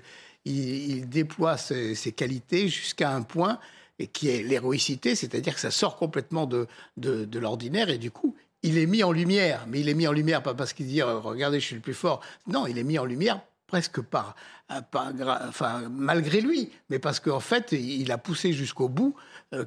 il, 0.49 1.09
déploie 1.09 1.57
ses, 1.57 1.95
ses 1.95 2.11
qualités 2.11 2.67
jusqu'à 2.67 3.11
un 3.11 3.21
point 3.21 3.59
et 3.99 4.07
qui 4.07 4.29
est 4.29 4.43
l'héroïcité, 4.43 5.15
c'est-à-dire 5.15 5.53
que 5.53 5.59
ça 5.59 5.71
sort 5.71 5.97
complètement 5.97 6.45
de, 6.45 6.67
de, 6.97 7.25
de 7.25 7.39
l'ordinaire 7.39 7.89
et 7.89 7.97
du 7.97 8.11
coup, 8.11 8.35
il 8.63 8.77
est 8.77 8.85
mis 8.85 9.03
en 9.03 9.11
lumière. 9.11 9.65
Mais 9.67 9.81
il 9.81 9.89
est 9.89 9.93
mis 9.93 10.07
en 10.07 10.11
lumière 10.11 10.43
pas 10.43 10.53
parce 10.53 10.73
qu'il 10.73 10.87
dit 10.87 11.01
euh, 11.01 11.19
regardez, 11.19 11.59
je 11.59 11.65
suis 11.65 11.75
le 11.75 11.81
plus 11.81 11.93
fort. 11.93 12.21
Non, 12.47 12.67
il 12.67 12.77
est 12.77 12.83
mis 12.83 12.99
en 12.99 13.05
lumière 13.05 13.41
presque 13.67 14.01
par, 14.01 14.35
enfin 14.69 15.83
malgré 15.89 16.41
lui, 16.41 16.69
mais 16.89 16.99
parce 16.99 17.19
qu'en 17.19 17.39
fait, 17.39 17.71
il 17.71 18.11
a 18.11 18.17
poussé 18.17 18.53
jusqu'au 18.53 18.87
bout 18.87 19.15
euh, 19.53 19.65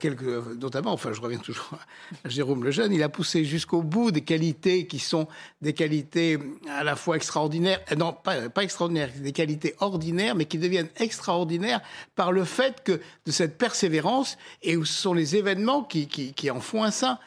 notamment, 0.60 0.92
enfin, 0.92 1.12
je 1.12 1.20
reviens 1.20 1.38
toujours 1.38 1.76
à 2.24 2.28
Jérôme 2.28 2.62
Lejeune, 2.62 2.92
il 2.92 3.02
a 3.02 3.08
poussé 3.08 3.44
jusqu'au 3.44 3.82
bout 3.82 4.12
des 4.12 4.20
qualités 4.20 4.86
qui 4.86 5.00
sont 5.00 5.26
des 5.60 5.72
qualités 5.72 6.38
à 6.70 6.84
la 6.84 6.94
fois 6.94 7.16
extraordinaires, 7.16 7.80
euh, 7.90 7.96
non, 7.96 8.12
pas, 8.12 8.62
extraordinaires, 8.62 9.10
des 9.18 9.32
qualités 9.32 9.74
ordinaires, 9.80 10.36
mais 10.36 10.44
qui 10.44 10.58
deviennent 10.58 10.90
extraordinaires 10.96 11.80
par 12.14 12.30
le 12.30 12.44
fait 12.44 12.84
que 12.84 13.00
de 13.26 13.32
cette 13.32 13.58
persévérance 13.58 14.38
et 14.62 14.76
où 14.76 14.84
ce 14.84 14.92
sont 14.92 15.14
les 15.14 15.34
événements 15.34 15.82
qui 15.82 16.50
en 16.50 16.60
font 16.60 16.84
un 16.84 16.92
saint, 16.92 17.18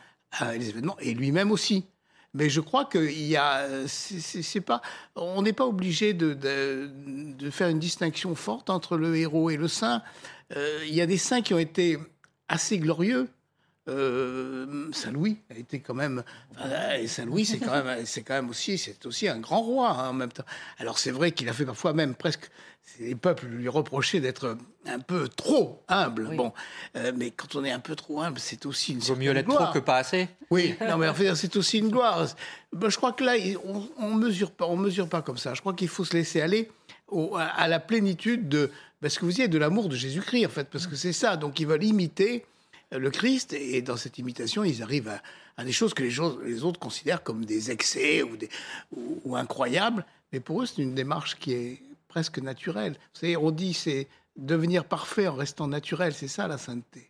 Euh, 0.41 0.57
les 0.57 0.69
événements 0.69 0.97
et 0.99 1.13
lui-même 1.13 1.51
aussi. 1.51 1.85
Mais 2.35 2.49
je 2.49 2.59
crois 2.59 2.83
qu'il 2.83 3.25
y 3.25 3.37
a, 3.37 3.59
euh, 3.59 3.87
pas, 4.65 4.81
on 5.15 5.41
n'est 5.41 5.53
pas 5.53 5.65
obligé 5.65 6.13
de 6.13 7.49
faire 7.49 7.69
une 7.69 7.79
distinction 7.79 8.35
forte 8.35 8.69
entre 8.69 8.97
le 8.97 9.15
héros 9.15 9.49
et 9.49 9.55
le 9.55 9.69
saint. 9.69 10.03
Euh, 10.55 10.83
il 10.85 10.93
y 10.93 11.01
a 11.01 11.05
des 11.05 11.17
saints 11.17 11.41
qui 11.41 11.53
ont 11.53 11.59
été 11.59 11.97
assez 12.49 12.77
glorieux. 12.77 13.29
Euh, 13.87 14.87
Saint 14.93 15.11
Louis 15.11 15.37
a 15.53 15.57
été 15.59 15.79
quand 15.79 15.93
même, 15.93 16.23
enfin, 16.57 16.93
et 16.99 17.07
Saint 17.07 17.25
Louis 17.25 17.45
c'est 17.45 17.59
quand 17.59 17.83
même, 17.83 18.05
c'est 18.05 18.23
quand 18.23 18.33
même 18.33 18.49
aussi, 18.49 18.77
c'est 18.79 19.05
aussi 19.05 19.27
un 19.27 19.37
grand 19.39 19.61
roi 19.61 19.89
hein, 19.89 20.09
en 20.09 20.13
même 20.13 20.31
temps. 20.31 20.43
Alors 20.79 20.97
c'est 20.97 21.11
vrai 21.11 21.31
qu'il 21.31 21.47
a 21.49 21.53
fait 21.53 21.65
parfois 21.65 21.93
même 21.93 22.15
presque, 22.15 22.49
les 22.99 23.13
peuples 23.13 23.45
lui 23.45 23.67
reprochaient 23.69 24.19
d'être 24.19 24.57
un 24.87 24.99
peu 24.99 25.27
trop 25.27 25.83
humble. 25.87 26.35
Bon, 26.35 26.51
Euh, 26.95 27.11
mais 27.15 27.29
quand 27.31 27.55
on 27.55 27.63
est 27.63 27.71
un 27.71 27.79
peu 27.79 27.95
trop 27.95 28.21
humble, 28.21 28.39
c'est 28.39 28.65
aussi 28.65 28.93
une 28.93 28.99
Vaut 28.99 29.15
mieux 29.15 29.31
l'être 29.33 29.49
trop 29.53 29.71
que 29.71 29.79
pas 29.79 29.97
assez. 29.97 30.29
Oui, 30.49 30.75
non, 30.81 30.97
mais 30.97 31.07
en 31.07 31.13
fait, 31.13 31.35
c'est 31.35 31.55
aussi 31.55 31.79
une 31.79 31.89
gloire. 31.89 32.25
Ben, 32.73 32.89
je 32.89 32.97
crois 32.97 33.11
que 33.13 33.23
là, 33.23 33.33
on, 33.65 33.87
on 33.99 34.13
mesure 34.15 34.51
pas, 34.51 34.65
on 34.65 34.77
mesure 34.77 35.09
pas 35.09 35.21
comme 35.21 35.37
ça. 35.37 35.53
Je 35.53 35.61
crois 35.61 35.73
qu'il 35.73 35.87
faut 35.89 36.05
se 36.05 36.13
laisser 36.13 36.41
aller 36.41 36.71
au- 37.07 37.35
à, 37.37 37.67
la 37.67 37.79
plénitude 37.79 38.47
de, 38.49 38.71
ben, 39.01 39.09
ce 39.09 39.19
que 39.19 39.25
vous 39.25 39.31
disiez, 39.31 39.47
de 39.47 39.57
l'amour 39.57 39.89
de 39.89 39.95
Jésus-Christ, 39.95 40.45
en 40.45 40.49
fait, 40.49 40.69
parce 40.69 40.85
que 40.87 40.95
c'est 40.95 41.13
ça. 41.13 41.37
Donc, 41.37 41.59
ils 41.59 41.67
veulent 41.67 41.83
imiter 41.83 42.45
le 42.91 43.09
Christ, 43.09 43.53
et 43.53 43.81
dans 43.81 43.97
cette 43.97 44.17
imitation, 44.17 44.63
ils 44.63 44.81
arrivent 44.83 45.09
à, 45.09 45.21
à 45.57 45.63
des 45.63 45.71
choses 45.71 45.93
que 45.93 46.03
les, 46.03 46.11
gens- 46.11 46.37
les 46.39 46.63
autres 46.63 46.79
considèrent 46.79 47.23
comme 47.23 47.45
des 47.45 47.71
excès 47.71 48.23
ou, 48.23 48.37
des, 48.37 48.49
ou, 48.95 49.21
ou 49.25 49.35
incroyables. 49.35 50.05
Mais 50.31 50.39
pour 50.39 50.61
eux, 50.61 50.65
c'est 50.65 50.81
une 50.81 50.95
démarche 50.95 51.35
qui 51.37 51.53
est 51.53 51.81
presque 52.07 52.39
naturelle. 52.39 52.93
Vous 53.13 53.19
savez, 53.21 53.37
on 53.37 53.51
dit 53.51 53.73
c'est 53.73 54.07
devenir 54.35 54.85
parfait 54.85 55.27
en 55.27 55.35
restant 55.35 55.67
naturel. 55.67 56.13
C'est 56.13 56.27
ça 56.27 56.47
la 56.47 56.57
sainteté. 56.57 57.09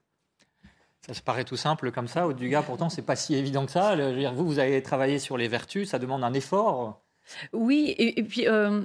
Ça 1.05 1.13
se 1.13 1.21
paraît 1.21 1.43
tout 1.43 1.57
simple 1.57 1.91
comme 1.91 2.07
ça. 2.07 2.25
Au 2.25 2.33
Dugas, 2.33 2.63
pourtant, 2.63 2.89
c'est 2.89 3.03
pas 3.03 3.15
si 3.15 3.35
évident 3.35 3.65
que 3.67 3.71
ça. 3.71 3.95
Je 3.95 4.01
veux 4.01 4.17
dire, 4.17 4.33
vous, 4.33 4.45
vous 4.45 4.57
avez 4.59 4.81
travaillé 4.81 5.19
sur 5.19 5.37
les 5.37 5.47
vertus, 5.47 5.89
ça 5.89 5.99
demande 5.99 6.23
un 6.23 6.33
effort. 6.33 7.01
Oui, 7.53 7.93
et, 7.97 8.19
et 8.19 8.23
puis 8.23 8.47
euh, 8.47 8.81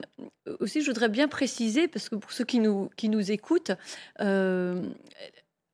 aussi, 0.61 0.83
je 0.83 0.87
voudrais 0.91 1.09
bien 1.11 1.29
préciser, 1.29 1.89
parce 1.89 2.09
que 2.09 2.17
pour 2.17 2.33
ceux 2.33 2.45
qui 2.45 2.59
nous, 2.59 2.91
qui 2.97 3.09
nous 3.11 3.31
écoutent, 3.31 3.73
euh, 4.21 4.83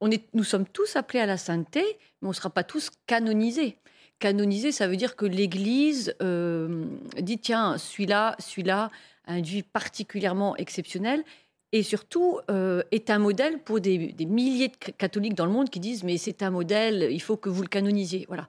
on 0.01 0.11
nous 0.35 0.45
sommes 0.45 0.67
tous 0.67 0.97
appelés 0.97 1.21
à 1.21 1.27
la 1.27 1.37
sainteté, 1.37 1.83
mais 2.21 2.27
on 2.27 2.31
ne 2.31 2.35
sera 2.35 2.51
pas 2.51 2.65
tous 2.65 2.91
canonisés. 3.07 3.77
Canonisé, 4.19 4.73
ça 4.73 4.89
veut 4.89 4.97
dire 4.97 5.17
que 5.17 5.27
l'Église 5.27 6.15
euh, 6.23 6.87
dit, 7.19 7.39
tiens, 7.39 7.77
celui-là, 7.79 8.35
celui-là 8.39 8.91
une 9.29 9.43
vie 9.43 9.63
particulièrement 9.63 10.57
exceptionnelle, 10.57 11.25
et 11.73 11.83
surtout 11.83 12.39
euh, 12.51 12.83
est 12.93 13.11
un 13.11 13.19
modèle 13.19 13.59
pour 13.59 13.81
des, 13.81 14.13
des 14.13 14.25
milliers 14.25 14.69
de 14.69 14.77
catholiques 14.93 15.35
dans 15.35 15.47
le 15.47 15.53
monde 15.53 15.69
qui 15.69 15.81
disent, 15.81 16.05
mais 16.05 16.17
c'est 16.17 16.43
un 16.43 16.51
modèle, 16.51 17.09
il 17.11 17.21
faut 17.21 17.37
que 17.37 17.49
vous 17.49 17.63
le 17.63 17.69
canonisiez. 17.69 18.25
Voilà. 18.29 18.49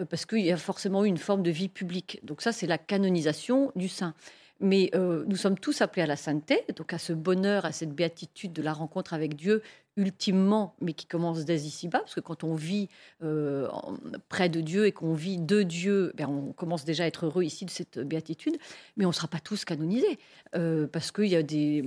Euh, 0.00 0.04
parce 0.04 0.26
qu'il 0.26 0.40
y 0.40 0.52
a 0.52 0.56
forcément 0.56 1.04
eu 1.04 1.08
une 1.08 1.18
forme 1.18 1.42
de 1.42 1.50
vie 1.50 1.68
publique. 1.68 2.20
Donc 2.22 2.42
ça, 2.42 2.52
c'est 2.52 2.66
la 2.66 2.78
canonisation 2.78 3.72
du 3.76 3.88
saint. 3.88 4.14
Mais 4.60 4.90
euh, 4.94 5.24
nous 5.26 5.36
sommes 5.36 5.58
tous 5.58 5.82
appelés 5.82 6.02
à 6.02 6.06
la 6.06 6.16
sainteté, 6.16 6.64
donc 6.74 6.92
à 6.92 6.98
ce 6.98 7.12
bonheur, 7.12 7.66
à 7.66 7.72
cette 7.72 7.92
béatitude 7.92 8.52
de 8.52 8.62
la 8.62 8.72
rencontre 8.72 9.12
avec 9.12 9.36
Dieu, 9.36 9.62
ultimement, 9.96 10.74
mais 10.80 10.94
qui 10.94 11.06
commence 11.06 11.44
dès 11.44 11.56
ici-bas, 11.56 12.00
parce 12.00 12.14
que 12.14 12.20
quand 12.20 12.42
on 12.42 12.54
vit 12.54 12.88
euh, 13.22 13.68
près 14.28 14.48
de 14.48 14.60
Dieu 14.60 14.86
et 14.86 14.92
qu'on 14.92 15.14
vit 15.14 15.38
de 15.38 15.62
Dieu, 15.62 16.12
ben 16.16 16.26
on 16.28 16.52
commence 16.52 16.84
déjà 16.84 17.04
à 17.04 17.06
être 17.06 17.26
heureux 17.26 17.44
ici 17.44 17.64
de 17.66 17.70
cette 17.70 17.98
béatitude, 17.98 18.56
mais 18.96 19.04
on 19.04 19.08
ne 19.08 19.14
sera 19.14 19.28
pas 19.28 19.40
tous 19.40 19.64
canonisés, 19.64 20.18
euh, 20.54 20.86
parce 20.86 21.12
qu'il 21.12 21.28
y 21.28 21.36
a 21.36 21.42
des, 21.42 21.84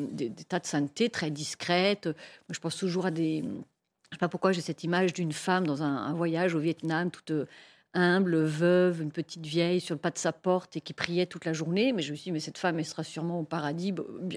tas 0.47 0.59
de 0.59 0.65
sainteté 0.65 1.09
très 1.09 1.31
discrètes. 1.31 2.09
Je 2.49 2.59
pense 2.59 2.77
toujours 2.77 3.05
à 3.07 3.11
des... 3.11 3.41
Je 3.41 4.15
ne 4.15 4.17
sais 4.17 4.19
pas 4.19 4.29
pourquoi 4.29 4.51
j'ai 4.51 4.61
cette 4.61 4.83
image 4.83 5.13
d'une 5.13 5.33
femme 5.33 5.67
dans 5.67 5.83
un, 5.83 5.95
un, 5.95 6.13
voyage 6.13 6.55
au 6.55 6.59
Vietnam, 6.59 7.11
toute 7.11 7.31
humble, 7.93 8.43
veuve, 8.43 9.01
une 9.01 9.11
petite 9.11 9.45
vieille 9.45 9.79
sur 9.79 9.95
le 9.95 9.99
pas 9.99 10.11
de 10.11 10.17
sa 10.17 10.31
porte 10.31 10.77
et 10.77 10.81
qui 10.81 10.93
priait 10.93 11.25
toute 11.25 11.45
la 11.45 11.53
journée. 11.53 11.93
Mais 11.93 12.01
je 12.01 12.11
me 12.11 12.15
suis 12.15 12.25
dit, 12.25 12.31
mais 12.31 12.39
cette 12.39 12.57
femme, 12.57 12.77
elle 12.79 12.85
sera 12.85 13.03
sûrement 13.03 13.39
au 13.39 13.43
paradis 13.43 13.93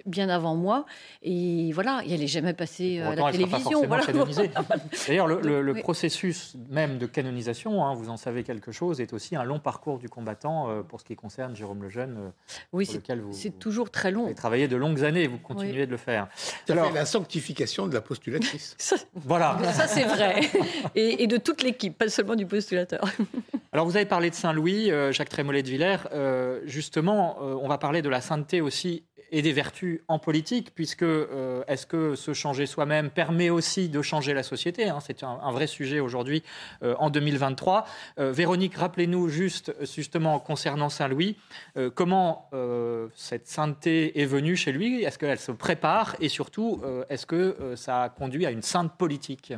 bien 0.07 0.29
avant 0.29 0.57
moi. 0.57 0.87
Et 1.23 1.71
voilà, 1.73 2.03
et 2.07 2.13
elle 2.13 2.21
n'est 2.21 2.27
jamais 2.27 2.55
passée 2.55 2.99
euh, 3.01 3.11
à 3.11 3.15
la 3.15 3.33
télévision. 3.33 3.87
Voilà. 3.87 4.05
D'ailleurs, 5.07 5.27
le, 5.27 5.63
le, 5.63 5.75
processus 5.75 6.57
même 6.71 6.99
de 6.99 7.07
canonisation, 7.07 7.85
hein, 7.85 7.95
vous 7.95 8.09
en 8.09 8.17
savez 8.17 8.43
quelque 8.43 8.73
chose, 8.73 9.01
est 9.01 9.13
aussi 9.13 9.37
un 9.37 9.45
long 9.45 9.59
parcours 9.59 9.99
du 9.99 10.09
combattant 10.09 10.71
euh, 10.71 10.83
pour 10.83 11.01
ce 11.01 11.05
qui 11.05 11.17
concerne 11.17 11.57
Jérôme 11.57 11.83
Lejeune, 11.83 12.17
euh, 12.19 12.31
oui, 12.73 12.87
c'est 13.33 13.59
toujours 13.59 13.91
très 13.91 14.11
long. 14.11 14.23
Vous 14.23 14.27
avez 14.27 14.35
travaillé 14.35 14.69
de 14.69 14.77
longues 14.77 15.05
années, 15.05 15.27
vous 15.27 15.39
continuez 15.39 15.81
oui. 15.81 15.87
de 15.87 15.91
le 15.91 15.97
faire. 15.97 16.29
Alors, 16.69 16.93
la 16.93 17.05
sanctification 17.05 17.87
de 17.87 17.95
la 17.95 18.01
postulatrice. 18.01 18.75
ça, 18.79 18.97
voilà. 19.15 19.59
Ça, 19.73 19.87
c'est 19.87 20.05
vrai. 20.05 20.41
Et, 20.95 21.23
et 21.23 21.27
de 21.27 21.37
toute 21.37 21.63
l'équipe, 21.63 21.97
pas 21.97 22.09
seulement 22.09 22.35
du 22.35 22.47
postulateur. 22.47 23.05
Alors 23.73 23.87
vous 23.87 23.97
avez 23.97 24.07
parlé 24.07 24.31
de 24.31 24.35
Saint-Louis, 24.35 24.91
euh, 24.91 25.13
Jacques 25.13 25.31
Trémollet 25.31 25.63
de 25.63 25.69
Villers. 25.69 25.97
Euh, 26.13 26.61
justement, 26.67 27.39
euh, 27.41 27.55
on 27.61 27.69
va 27.69 27.79
parler 27.79 28.03
de 28.03 28.09
la 28.09 28.21
sainteté 28.21 28.61
aussi 28.61 29.05
et 29.35 29.41
des 29.41 29.55
vertus 29.55 30.03
en 30.09 30.19
politique, 30.19 30.75
puisque 30.75 31.07
est-ce 31.67 31.87
que 31.87 32.15
se 32.17 32.35
changer 32.35 32.67
soi-même 32.67 33.09
permet 33.09 33.49
aussi 33.49 33.89
de 33.89 34.03
changer 34.03 34.35
la 34.35 34.43
société 34.43 34.91
hein? 34.91 34.99
C'est 35.01 35.23
un, 35.23 35.39
un, 35.43 35.53
vrai 35.53 35.67
sujet 35.67 36.01
aujourd'hui 36.01 36.43
en 36.83 37.09
2023. 37.09 37.87
Euh, 38.19 38.31
Véronique, 38.31 38.75
rappelez-nous 38.75 39.31
juste 39.31 39.75
justement 39.81 40.39
concernant 40.39 40.91
Saint-Louis, 40.91 41.39
comment 41.95 42.51
cette 43.15 43.49
sainteté 43.49 44.21
est 44.21 44.27
venue 44.27 44.55
chez 44.55 44.71
lui? 44.71 45.03
Est-ce 45.03 45.19
qu'elle 45.19 45.39
se 45.39 45.53
prépare? 45.53 46.15
Et 46.21 46.29
surtout, 46.29 46.83
est-ce 47.09 47.25
que 47.25 47.73
ça 47.75 48.03
a 48.03 48.09
conduit 48.11 48.45
à 48.45 48.51
une 48.51 48.61
sainte 48.61 48.99
politique? 48.99 49.55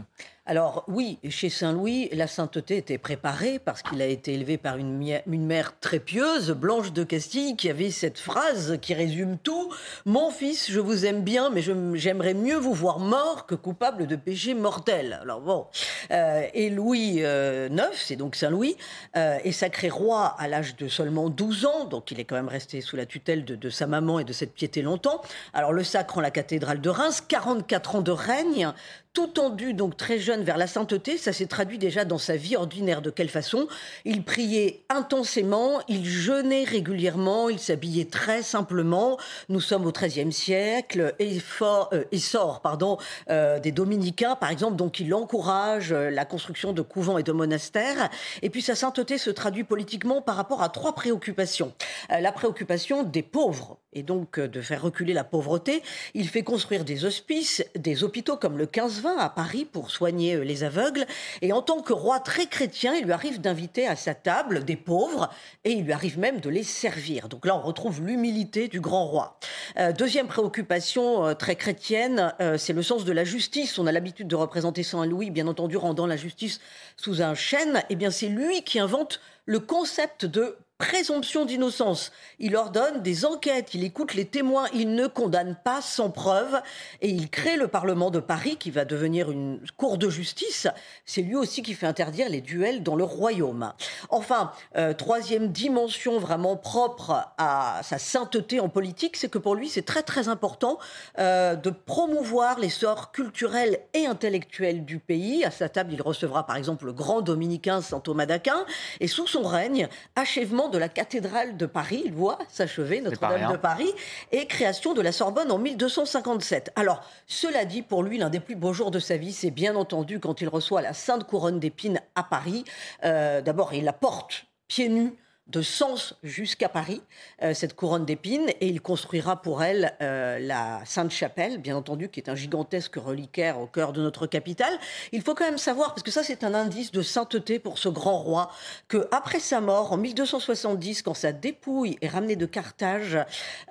Alors 0.46 0.84
oui, 0.88 1.18
chez 1.30 1.48
Saint-Louis, 1.48 2.10
la 2.12 2.26
sainteté 2.26 2.76
était 2.76 2.98
préparée 2.98 3.58
parce 3.58 3.80
qu'il 3.80 4.02
a 4.02 4.06
été 4.06 4.34
élevé 4.34 4.58
par 4.58 4.76
une, 4.76 5.22
mère 5.26 5.72
très 5.80 5.98
pieuse, 5.98 6.50
Blanche 6.50 6.92
de 6.92 7.02
Castille, 7.02 7.56
qui 7.56 7.70
avait 7.70 7.90
cette 7.90 8.18
phrase 8.18 8.76
qui 8.82 8.92
résume 8.92 9.38
tout. 9.38 9.72
Mon 10.04 10.30
fils, 10.30 10.70
je 10.70 10.80
vous 10.80 11.06
aime 11.06 11.22
bien, 11.22 11.48
mais 11.48 11.62
j'aimerais 11.94 12.34
mieux 12.34 12.56
vous 12.56 12.74
voir 12.74 12.98
mort 12.98 13.46
que 13.46 13.54
coupable 13.54 14.06
de 14.06 14.16
péché 14.16 14.52
mortel. 14.52 15.18
Alors 15.22 15.40
bon, 15.40 15.66
euh, 16.10 16.46
et 16.52 16.68
Louis 16.68 17.20
euh, 17.20 17.70
IX, 17.72 17.88
c'est 17.94 18.16
donc 18.16 18.36
Saint-Louis, 18.36 18.76
euh, 19.16 19.38
est 19.42 19.52
sacré 19.52 19.88
roi 19.88 20.36
à 20.38 20.46
l'âge 20.46 20.76
de 20.76 20.88
seulement 20.88 21.30
12 21.30 21.64
ans, 21.64 21.84
donc 21.86 22.10
il 22.10 22.20
est 22.20 22.24
quand 22.24 22.36
même 22.36 22.48
resté 22.48 22.82
sous 22.82 22.96
la 22.96 23.06
tutelle 23.06 23.46
de, 23.46 23.56
de 23.56 23.70
sa 23.70 23.86
maman 23.86 24.18
et 24.18 24.24
de 24.24 24.32
cette 24.34 24.52
piété 24.52 24.82
longtemps. 24.82 25.22
Alors 25.54 25.72
le 25.72 25.84
sacre 25.84 26.18
en 26.18 26.20
la 26.20 26.30
cathédrale 26.30 26.82
de 26.82 26.90
Reims, 26.90 27.22
44 27.26 27.94
ans 27.96 28.02
de 28.02 28.12
règne, 28.12 28.74
tout 29.14 29.28
tendu, 29.28 29.74
donc 29.74 29.96
très 29.96 30.18
jeune, 30.18 30.42
vers 30.42 30.58
la 30.58 30.66
sainteté. 30.66 31.16
Ça 31.16 31.32
s'est 31.32 31.46
traduit 31.46 31.78
déjà 31.78 32.04
dans 32.04 32.18
sa 32.18 32.36
vie 32.36 32.56
ordinaire. 32.56 33.00
De 33.00 33.10
quelle 33.10 33.28
façon? 33.28 33.68
Il 34.04 34.24
priait 34.24 34.82
intensément, 34.88 35.80
il 35.88 36.04
jeûnait 36.04 36.64
régulièrement, 36.64 37.48
il 37.48 37.60
s'habillait 37.60 38.06
très 38.06 38.42
simplement. 38.42 39.16
Nous 39.48 39.60
sommes 39.60 39.86
au 39.86 39.92
XIIIe 39.92 40.32
siècle, 40.32 41.14
et 41.20 41.38
fort, 41.38 41.90
euh, 41.92 42.04
essor 42.10 42.60
pardon, 42.60 42.98
euh, 43.30 43.60
des 43.60 43.70
dominicains, 43.70 44.34
par 44.34 44.50
exemple, 44.50 44.74
donc 44.76 44.98
il 44.98 45.14
encourage 45.14 45.92
euh, 45.92 46.10
la 46.10 46.24
construction 46.24 46.72
de 46.72 46.82
couvents 46.82 47.16
et 47.16 47.22
de 47.22 47.32
monastères. 47.32 48.10
Et 48.42 48.50
puis 48.50 48.62
sa 48.62 48.74
sainteté 48.74 49.16
se 49.16 49.30
traduit 49.30 49.64
politiquement 49.64 50.22
par 50.22 50.34
rapport 50.34 50.60
à 50.60 50.70
trois 50.70 50.92
préoccupations. 50.92 51.72
Euh, 52.10 52.18
la 52.18 52.32
préoccupation 52.32 53.04
des 53.04 53.22
pauvres, 53.22 53.78
et 53.92 54.02
donc 54.02 54.40
de 54.40 54.60
faire 54.60 54.82
reculer 54.82 55.12
la 55.12 55.22
pauvreté. 55.22 55.80
Il 56.14 56.28
fait 56.28 56.42
construire 56.42 56.84
des 56.84 57.04
hospices, 57.04 57.64
des 57.76 58.02
hôpitaux 58.02 58.36
comme 58.36 58.58
le 58.58 58.66
15 58.66 59.03
à 59.10 59.28
Paris 59.28 59.64
pour 59.64 59.90
soigner 59.90 60.44
les 60.44 60.64
aveugles. 60.64 61.06
Et 61.42 61.52
en 61.52 61.62
tant 61.62 61.82
que 61.82 61.92
roi 61.92 62.20
très 62.20 62.46
chrétien, 62.46 62.94
il 62.94 63.04
lui 63.04 63.12
arrive 63.12 63.40
d'inviter 63.40 63.86
à 63.86 63.96
sa 63.96 64.14
table 64.14 64.64
des 64.64 64.76
pauvres 64.76 65.30
et 65.64 65.72
il 65.72 65.84
lui 65.84 65.92
arrive 65.92 66.18
même 66.18 66.40
de 66.40 66.50
les 66.50 66.62
servir. 66.62 67.28
Donc 67.28 67.46
là, 67.46 67.56
on 67.56 67.60
retrouve 67.60 68.02
l'humilité 68.02 68.68
du 68.68 68.80
grand 68.80 69.06
roi. 69.06 69.38
Euh, 69.78 69.92
deuxième 69.92 70.26
préoccupation 70.26 71.26
euh, 71.26 71.34
très 71.34 71.56
chrétienne, 71.56 72.34
euh, 72.40 72.58
c'est 72.58 72.72
le 72.72 72.82
sens 72.82 73.04
de 73.04 73.12
la 73.12 73.24
justice. 73.24 73.78
On 73.78 73.86
a 73.86 73.92
l'habitude 73.92 74.28
de 74.28 74.36
représenter 74.36 74.82
Saint-Louis, 74.82 75.30
bien 75.30 75.46
entendu, 75.46 75.76
rendant 75.76 76.06
la 76.06 76.16
justice 76.16 76.60
sous 76.96 77.22
un 77.22 77.34
chêne. 77.34 77.82
Eh 77.90 77.96
bien, 77.96 78.10
c'est 78.10 78.28
lui 78.28 78.62
qui 78.62 78.78
invente 78.78 79.20
le 79.46 79.60
concept 79.60 80.24
de 80.24 80.56
présomption 80.78 81.44
d'innocence. 81.44 82.10
Il 82.40 82.56
ordonne 82.56 83.00
des 83.00 83.24
enquêtes, 83.24 83.74
il 83.74 83.84
écoute 83.84 84.14
les 84.14 84.24
témoins, 84.24 84.66
il 84.74 84.94
ne 84.94 85.06
condamne 85.06 85.56
pas 85.64 85.80
sans 85.80 86.10
preuve 86.10 86.60
et 87.00 87.08
il 87.08 87.30
crée 87.30 87.56
le 87.56 87.68
Parlement 87.68 88.10
de 88.10 88.18
Paris 88.18 88.56
qui 88.56 88.72
va 88.72 88.84
devenir 88.84 89.30
une 89.30 89.60
cour 89.76 89.98
de 89.98 90.10
justice. 90.10 90.66
C'est 91.04 91.22
lui 91.22 91.36
aussi 91.36 91.62
qui 91.62 91.74
fait 91.74 91.86
interdire 91.86 92.28
les 92.28 92.40
duels 92.40 92.82
dans 92.82 92.96
le 92.96 93.04
royaume. 93.04 93.72
Enfin, 94.08 94.50
euh, 94.76 94.94
troisième 94.94 95.52
dimension 95.52 96.18
vraiment 96.18 96.56
propre 96.56 97.28
à 97.38 97.80
sa 97.84 97.98
sainteté 97.98 98.58
en 98.58 98.68
politique, 98.68 99.16
c'est 99.16 99.30
que 99.30 99.38
pour 99.38 99.54
lui 99.54 99.68
c'est 99.68 99.82
très 99.82 100.02
très 100.02 100.28
important 100.28 100.78
euh, 101.20 101.54
de 101.54 101.70
promouvoir 101.70 102.58
l'essor 102.58 103.12
culturel 103.12 103.78
et 103.94 104.06
intellectuel 104.06 104.84
du 104.84 104.98
pays. 104.98 105.44
À 105.44 105.52
sa 105.52 105.68
table, 105.68 105.92
il 105.92 106.02
recevra 106.02 106.46
par 106.46 106.56
exemple 106.56 106.86
le 106.86 106.92
grand 106.92 107.20
dominicain 107.20 107.80
saint 107.80 108.00
Thomas 108.00 108.26
d'Aquin 108.26 108.66
et 108.98 109.06
sous 109.06 109.28
son 109.28 109.44
règne, 109.44 109.88
achèvement 110.16 110.63
de 110.68 110.78
la 110.78 110.88
cathédrale 110.88 111.56
de 111.56 111.66
Paris, 111.66 112.02
il 112.04 112.12
voit 112.12 112.38
s'achever 112.48 113.00
Notre-Dame 113.00 113.52
de 113.52 113.56
Paris, 113.56 113.92
et 114.32 114.46
création 114.46 114.94
de 114.94 115.00
la 115.00 115.12
Sorbonne 115.12 115.50
en 115.50 115.58
1257. 115.58 116.72
Alors, 116.76 117.02
cela 117.26 117.64
dit, 117.64 117.82
pour 117.82 118.02
lui, 118.02 118.18
l'un 118.18 118.30
des 118.30 118.40
plus 118.40 118.56
beaux 118.56 118.72
jours 118.72 118.90
de 118.90 118.98
sa 118.98 119.16
vie, 119.16 119.32
c'est 119.32 119.50
bien 119.50 119.76
entendu 119.76 120.20
quand 120.20 120.40
il 120.40 120.48
reçoit 120.48 120.82
la 120.82 120.92
Sainte 120.92 121.24
Couronne 121.24 121.60
d'épines 121.60 122.00
à 122.14 122.22
Paris. 122.22 122.64
Euh, 123.04 123.40
D'abord, 123.40 123.74
il 123.74 123.84
la 123.84 123.92
porte 123.92 124.46
pieds 124.68 124.88
nus 124.88 125.14
de 125.46 125.60
Sens 125.60 126.14
jusqu'à 126.22 126.70
Paris, 126.70 127.02
euh, 127.42 127.52
cette 127.52 127.76
couronne 127.76 128.06
d'épines, 128.06 128.48
et 128.60 128.66
il 128.66 128.80
construira 128.80 129.42
pour 129.42 129.62
elle 129.62 129.94
euh, 130.00 130.38
la 130.38 130.80
Sainte-Chapelle, 130.86 131.58
bien 131.58 131.76
entendu, 131.76 132.08
qui 132.08 132.18
est 132.18 132.30
un 132.30 132.34
gigantesque 132.34 132.96
reliquaire 132.96 133.60
au 133.60 133.66
cœur 133.66 133.92
de 133.92 134.00
notre 134.00 134.26
capitale. 134.26 134.72
Il 135.12 135.20
faut 135.20 135.34
quand 135.34 135.44
même 135.44 135.58
savoir, 135.58 135.90
parce 135.90 136.02
que 136.02 136.10
ça 136.10 136.22
c'est 136.22 136.44
un 136.44 136.54
indice 136.54 136.92
de 136.92 137.02
sainteté 137.02 137.58
pour 137.58 137.78
ce 137.78 137.90
grand 137.90 138.18
roi, 138.18 138.50
que 138.88 139.06
après 139.12 139.38
sa 139.38 139.60
mort, 139.60 139.92
en 139.92 139.98
1270, 139.98 141.02
quand 141.02 141.12
sa 141.12 141.32
dépouille 141.32 141.98
est 142.00 142.08
ramenée 142.08 142.36
de 142.36 142.46
Carthage 142.46 143.18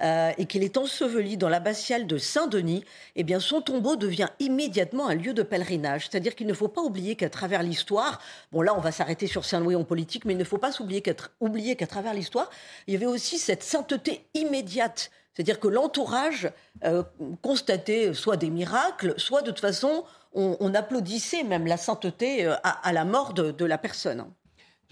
euh, 0.01 0.31
et 0.37 0.45
qu'il 0.45 0.63
est 0.63 0.77
enseveli 0.77 1.37
dans 1.37 1.49
l'abbatiale 1.49 2.05
de 2.05 2.19
Saint-Denis, 2.19 2.85
eh 3.15 3.23
bien 3.23 3.39
son 3.39 3.61
tombeau 3.61 3.95
devient 3.95 4.29
immédiatement 4.39 5.07
un 5.07 5.15
lieu 5.15 5.33
de 5.33 5.41
pèlerinage. 5.41 6.07
C'est-à-dire 6.07 6.35
qu'il 6.35 6.47
ne 6.47 6.53
faut 6.53 6.67
pas 6.67 6.81
oublier 6.81 7.15
qu'à 7.15 7.31
travers 7.31 7.63
l'histoire, 7.63 8.21
bon 8.51 8.61
là 8.61 8.75
on 8.77 8.79
va 8.79 8.91
s'arrêter 8.91 9.25
sur 9.25 9.43
Saint-Louis 9.43 9.75
en 9.75 9.83
politique, 9.83 10.25
mais 10.25 10.33
il 10.33 10.39
ne 10.39 10.43
faut 10.43 10.59
pas 10.59 10.71
s'oublier 10.71 11.01
qu'être 11.01 11.31
oublier 11.39 11.62
qu'à 11.75 11.87
travers 11.87 12.13
l'histoire, 12.13 12.49
il 12.87 12.93
y 12.93 12.97
avait 12.97 13.05
aussi 13.05 13.37
cette 13.37 13.63
sainteté 13.63 14.25
immédiate. 14.33 15.11
C'est-à-dire 15.33 15.59
que 15.59 15.67
l'entourage 15.67 16.51
euh, 16.83 17.03
constatait 17.41 18.13
soit 18.13 18.37
des 18.37 18.49
miracles, 18.49 19.13
soit 19.17 19.41
de 19.41 19.51
toute 19.51 19.61
façon, 19.61 20.03
on, 20.33 20.57
on 20.59 20.73
applaudissait 20.75 21.43
même 21.43 21.65
la 21.65 21.77
sainteté 21.77 22.45
euh, 22.45 22.53
à, 22.63 22.87
à, 22.87 22.93
la 22.93 23.03
mort 23.03 23.33
de, 23.33 23.51
de 23.51 23.65
la 23.65 23.77
personne. 23.79 24.25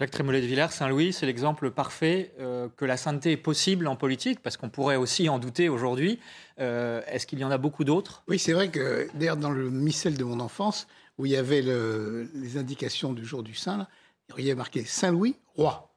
Jacques 0.00 0.10
Trémollet 0.10 0.40
de 0.40 0.46
Villers, 0.46 0.70
Saint-Louis, 0.70 1.12
c'est 1.12 1.26
l'exemple 1.26 1.70
parfait 1.70 2.32
euh, 2.40 2.68
que 2.76 2.84
la 2.84 2.96
sainteté 2.96 3.32
est 3.32 3.36
possible 3.36 3.86
en 3.86 3.94
politique, 3.94 4.40
parce 4.42 4.56
qu'on 4.56 4.70
pourrait 4.70 4.96
aussi 4.96 5.28
en 5.28 5.38
douter 5.38 5.68
aujourd'hui. 5.68 6.18
Euh, 6.58 7.02
Est-ce 7.06 7.26
qu'il 7.26 7.38
y 7.38 7.44
en 7.44 7.52
a 7.52 7.58
beaucoup 7.58 7.84
d'autres? 7.84 8.24
Oui, 8.26 8.40
c'est 8.40 8.52
vrai 8.52 8.68
que 8.68 9.06
d'ailleurs 9.14 9.36
dans 9.36 9.50
le 9.50 9.70
missel 9.70 10.16
de 10.16 10.24
mon 10.24 10.40
enfance, 10.40 10.88
où 11.18 11.26
il 11.26 11.32
y 11.32 11.36
avait 11.36 11.62
le, 11.62 12.28
les 12.34 12.56
indications 12.56 13.12
du 13.12 13.24
jour 13.24 13.44
du 13.44 13.54
Saint, 13.54 13.76
là, 13.76 13.88
il 14.38 14.44
y 14.44 14.50
avait 14.50 14.56
marqué 14.58 14.82
Saint-Louis, 14.84 15.36
roi. 15.54 15.91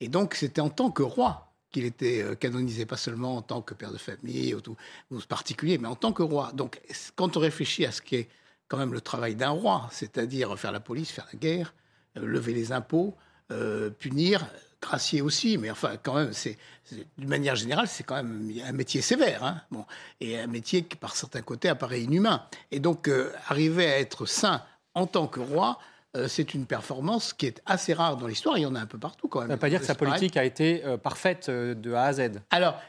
Et 0.00 0.08
donc, 0.08 0.34
c'était 0.34 0.60
en 0.60 0.70
tant 0.70 0.90
que 0.90 1.02
roi 1.02 1.48
qu'il 1.70 1.84
était 1.84 2.22
euh, 2.22 2.34
canonisé, 2.34 2.86
pas 2.86 2.96
seulement 2.96 3.36
en 3.36 3.42
tant 3.42 3.62
que 3.62 3.74
père 3.74 3.92
de 3.92 3.98
famille 3.98 4.54
ou, 4.54 4.60
tout, 4.60 4.76
ou 5.10 5.18
particulier, 5.20 5.78
mais 5.78 5.88
en 5.88 5.96
tant 5.96 6.12
que 6.12 6.22
roi. 6.22 6.50
Donc, 6.54 6.80
quand 7.16 7.36
on 7.36 7.40
réfléchit 7.40 7.84
à 7.84 7.92
ce 7.92 8.00
qui 8.00 8.16
est 8.16 8.28
quand 8.68 8.78
même 8.78 8.92
le 8.92 9.00
travail 9.00 9.34
d'un 9.34 9.50
roi, 9.50 9.88
c'est-à-dire 9.92 10.58
faire 10.58 10.72
la 10.72 10.80
police, 10.80 11.10
faire 11.10 11.26
la 11.32 11.38
guerre, 11.38 11.74
euh, 12.16 12.26
lever 12.26 12.54
les 12.54 12.72
impôts, 12.72 13.14
euh, 13.50 13.90
punir, 13.90 14.46
gracier 14.80 15.20
aussi, 15.20 15.58
mais 15.58 15.70
enfin, 15.70 15.96
quand 16.02 16.14
même, 16.14 16.32
c'est 16.32 16.56
d'une 17.18 17.28
manière 17.28 17.56
générale, 17.56 17.88
c'est 17.88 18.04
quand 18.04 18.14
même 18.16 18.50
un 18.64 18.72
métier 18.72 19.02
sévère, 19.02 19.42
hein 19.42 19.60
bon, 19.70 19.84
et 20.20 20.38
un 20.38 20.46
métier 20.46 20.84
qui, 20.84 20.96
par 20.96 21.16
certains 21.16 21.42
côtés, 21.42 21.68
apparaît 21.68 22.02
inhumain. 22.02 22.44
Et 22.70 22.78
donc, 22.78 23.10
arriver 23.48 23.86
à 23.86 23.98
être 23.98 24.24
saint 24.24 24.62
en 24.94 25.06
tant 25.06 25.26
que 25.26 25.40
roi, 25.40 25.78
c'est 26.26 26.54
une 26.54 26.66
performance 26.66 27.32
qui 27.32 27.46
est 27.46 27.62
assez 27.66 27.92
rare 27.92 28.16
dans 28.16 28.26
l'histoire. 28.26 28.58
Il 28.58 28.62
y 28.62 28.66
en 28.66 28.74
a 28.74 28.80
un 28.80 28.86
peu 28.86 28.98
partout 28.98 29.28
quand 29.28 29.40
même. 29.40 29.48
Ça 29.48 29.52
ne 29.52 29.56
veut 29.56 29.60
pas 29.60 29.68
dire 29.68 29.80
que 29.80 29.86
sa 29.86 29.94
politique 29.94 30.36
a 30.36 30.44
été 30.44 30.84
euh, 30.84 30.96
parfaite 30.96 31.48
euh, 31.48 31.74
de 31.74 31.92
A 31.92 32.04
à 32.04 32.12
Z. 32.12 32.40
Alors, 32.50 32.80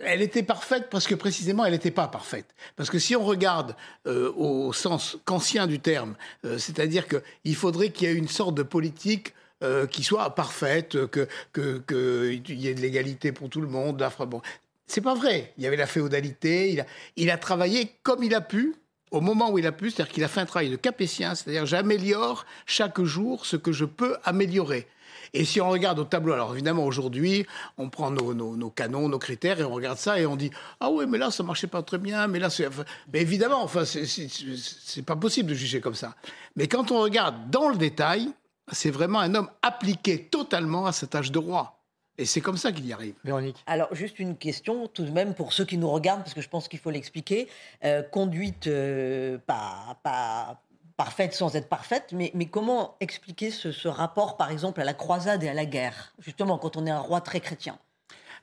elle 0.00 0.22
était 0.22 0.42
parfaite 0.42 0.88
parce 0.90 1.06
que 1.06 1.14
précisément 1.14 1.64
elle 1.64 1.72
n'était 1.72 1.90
pas 1.90 2.08
parfaite. 2.08 2.54
Parce 2.76 2.90
que 2.90 2.98
si 2.98 3.16
on 3.16 3.24
regarde 3.24 3.74
euh, 4.06 4.32
au 4.36 4.72
sens 4.72 5.18
kantien 5.24 5.66
du 5.66 5.80
terme, 5.80 6.14
euh, 6.44 6.58
c'est-à-dire 6.58 7.06
qu'il 7.08 7.56
faudrait 7.56 7.90
qu'il 7.90 8.08
y 8.08 8.12
ait 8.12 8.14
une 8.14 8.28
sorte 8.28 8.54
de 8.54 8.62
politique 8.62 9.34
euh, 9.62 9.86
qui 9.86 10.04
soit 10.04 10.34
parfaite, 10.34 11.06
que 11.06 11.28
qu'il 11.52 11.82
que 11.84 12.52
y 12.52 12.68
ait 12.68 12.74
de 12.74 12.80
l'égalité 12.80 13.32
pour 13.32 13.48
tout 13.48 13.60
le 13.60 13.68
monde. 13.68 14.06
Bon, 14.26 14.40
c'est 14.86 15.00
pas 15.00 15.14
vrai. 15.14 15.52
Il 15.58 15.64
y 15.64 15.66
avait 15.66 15.76
la 15.76 15.86
féodalité. 15.86 16.70
Il 16.70 16.80
a, 16.80 16.86
il 17.16 17.30
a 17.30 17.38
travaillé 17.38 17.92
comme 18.02 18.22
il 18.22 18.34
a 18.34 18.40
pu. 18.40 18.76
Au 19.10 19.20
moment 19.20 19.50
où 19.50 19.58
il 19.58 19.66
a 19.66 19.72
pu, 19.72 19.90
c'est-à-dire 19.90 20.12
qu'il 20.12 20.24
a 20.24 20.28
fait 20.28 20.40
un 20.40 20.46
travail 20.46 20.70
de 20.70 20.76
capétien, 20.76 21.34
c'est-à-dire 21.34 21.66
j'améliore 21.66 22.44
chaque 22.66 23.00
jour 23.02 23.46
ce 23.46 23.56
que 23.56 23.72
je 23.72 23.84
peux 23.84 24.16
améliorer. 24.24 24.86
Et 25.34 25.44
si 25.44 25.60
on 25.60 25.68
regarde 25.68 25.98
au 25.98 26.04
tableau, 26.04 26.32
alors 26.32 26.52
évidemment 26.52 26.84
aujourd'hui, 26.84 27.46
on 27.76 27.90
prend 27.90 28.10
nos, 28.10 28.70
canons, 28.70 29.08
nos 29.08 29.18
critères 29.18 29.60
et 29.60 29.64
on 29.64 29.72
regarde 29.72 29.98
ça 29.98 30.18
et 30.18 30.26
on 30.26 30.36
dit 30.36 30.50
ah 30.80 30.90
oui 30.90 31.06
mais 31.06 31.18
là 31.18 31.30
ça 31.30 31.42
marchait 31.42 31.66
pas 31.66 31.82
très 31.82 31.98
bien, 31.98 32.26
mais 32.26 32.38
là 32.38 32.50
c'est, 32.50 32.68
mais 33.12 33.20
évidemment 33.20 33.62
enfin 33.62 33.84
c'est 33.84 35.02
pas 35.04 35.16
possible 35.16 35.50
de 35.50 35.54
juger 35.54 35.80
comme 35.80 35.94
ça. 35.94 36.14
Mais 36.56 36.66
quand 36.66 36.90
on 36.90 37.00
regarde 37.00 37.50
dans 37.50 37.68
le 37.68 37.76
détail, 37.76 38.30
c'est 38.72 38.90
vraiment 38.90 39.20
un 39.20 39.34
homme 39.34 39.50
appliqué 39.62 40.24
totalement 40.24 40.86
à 40.86 40.92
sa 40.92 41.06
tâche 41.06 41.30
de 41.30 41.38
roi. 41.38 41.77
Et 42.18 42.24
c'est 42.24 42.40
comme 42.40 42.56
ça 42.56 42.72
qu'il 42.72 42.86
y 42.86 42.92
arrive. 42.92 43.14
Véronique. 43.24 43.62
Alors, 43.66 43.94
juste 43.94 44.18
une 44.18 44.36
question, 44.36 44.88
tout 44.88 45.04
de 45.04 45.10
même, 45.10 45.34
pour 45.34 45.52
ceux 45.52 45.64
qui 45.64 45.78
nous 45.78 45.88
regardent, 45.88 46.22
parce 46.22 46.34
que 46.34 46.40
je 46.40 46.48
pense 46.48 46.66
qu'il 46.66 46.80
faut 46.80 46.90
l'expliquer. 46.90 47.48
Euh, 47.84 48.02
conduite 48.02 48.66
euh, 48.66 49.38
pas, 49.46 49.96
pas, 50.02 50.60
parfaite 50.96 51.32
sans 51.32 51.54
être 51.54 51.68
parfaite, 51.68 52.12
mais, 52.12 52.32
mais 52.34 52.46
comment 52.46 52.96
expliquer 52.98 53.52
ce, 53.52 53.86
rapport, 53.86 54.36
par 54.36 54.50
exemple, 54.50 54.80
à 54.80 54.84
la 54.84 54.94
croisade 54.94 55.44
et 55.44 55.48
à 55.48 55.54
la 55.54 55.64
guerre, 55.64 56.12
justement, 56.18 56.58
quand 56.58 56.76
on 56.76 56.86
est 56.86 56.90
un 56.90 56.98
roi 56.98 57.20
très 57.20 57.38
chrétien? 57.38 57.78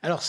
Alors, 0.02 0.22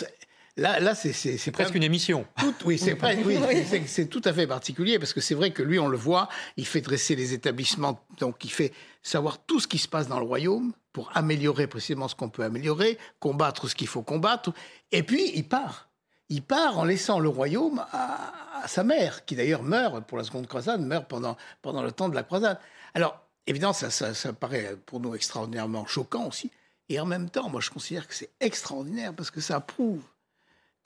Là, 0.58 0.80
là 0.80 0.96
c'est 0.96 1.52
presque 1.52 1.76
une 1.76 1.84
émission. 1.84 2.26
oui, 2.66 2.78
c'est 2.78 2.98
oui, 3.26 4.08
tout 4.10 4.22
à 4.26 4.34
fait 4.34 4.48
particulier 4.48 4.98
parce 5.00 5.14
que 5.14 5.22
c'est 5.22 5.36
vrai 5.36 5.52
que 5.52 5.62
lui, 5.62 5.80
on 5.80 5.88
le 5.88 5.98
voit, 5.98 6.28
il 6.58 6.66
fait 6.66 6.82
dresser 6.82 7.16
les 7.16 7.34
établissements, 7.34 8.04
donc 8.20 8.44
il 8.44 8.52
fait 8.52 8.74
savoir 9.04 9.38
tout 9.38 9.60
ce 9.60 9.68
qui 9.68 9.78
se 9.78 9.88
passe 9.88 10.08
dans 10.08 10.20
le 10.20 10.26
royaume 10.26 10.74
pour 10.94 11.12
améliorer 11.16 11.68
précisément 11.68 12.08
ce 12.08 12.16
qu'on 12.16 12.30
peut 12.30 12.44
améliorer, 12.44 12.98
combattre 13.20 13.68
ce 13.68 13.76
qu'il 13.76 13.88
faut 13.88 14.02
combattre, 14.02 14.52
et 14.92 15.04
puis 15.04 15.32
il 15.36 15.48
part. 15.48 15.90
Il 16.30 16.42
part 16.42 16.78
en 16.78 16.84
laissant 16.84 17.20
le 17.20 17.30
royaume 17.30 17.86
à, 17.92 18.62
à 18.64 18.68
sa 18.68 18.84
mère, 18.84 19.24
qui 19.26 19.36
d'ailleurs 19.36 19.64
meurt 19.64 20.06
pour 20.08 20.18
la 20.18 20.24
seconde 20.24 20.48
croisade, 20.48 20.82
meurt 20.82 21.08
pendant, 21.08 21.38
pendant 21.62 21.84
le 21.84 21.92
temps 21.92 22.10
de 22.10 22.16
la 22.16 22.24
croisade. 22.24 22.60
Alors, 22.94 23.22
évidemment, 23.46 23.74
ça, 23.74 23.90
ça, 23.92 24.14
ça 24.14 24.34
paraît 24.34 24.76
pour 24.86 25.00
nous 25.00 25.16
extraordinairement 25.16 25.86
choquant 25.86 26.28
aussi. 26.28 26.52
Et 26.90 27.00
en 27.00 27.06
même 27.06 27.30
temps, 27.30 27.48
moi, 27.50 27.62
je 27.62 27.70
considère 27.70 28.08
que 28.08 28.14
c'est 28.14 28.32
extraordinaire 28.40 29.14
parce 29.14 29.32
que 29.32 29.40
ça 29.40 29.60
prouve 29.60 30.02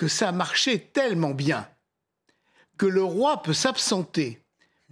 que 0.02 0.08
ça 0.08 0.32
marchait 0.32 0.80
tellement 0.80 1.30
bien 1.30 1.68
que 2.80 2.88
le 2.88 3.04
roi 3.04 3.44
peut 3.44 3.54
s'absenter 3.54 4.42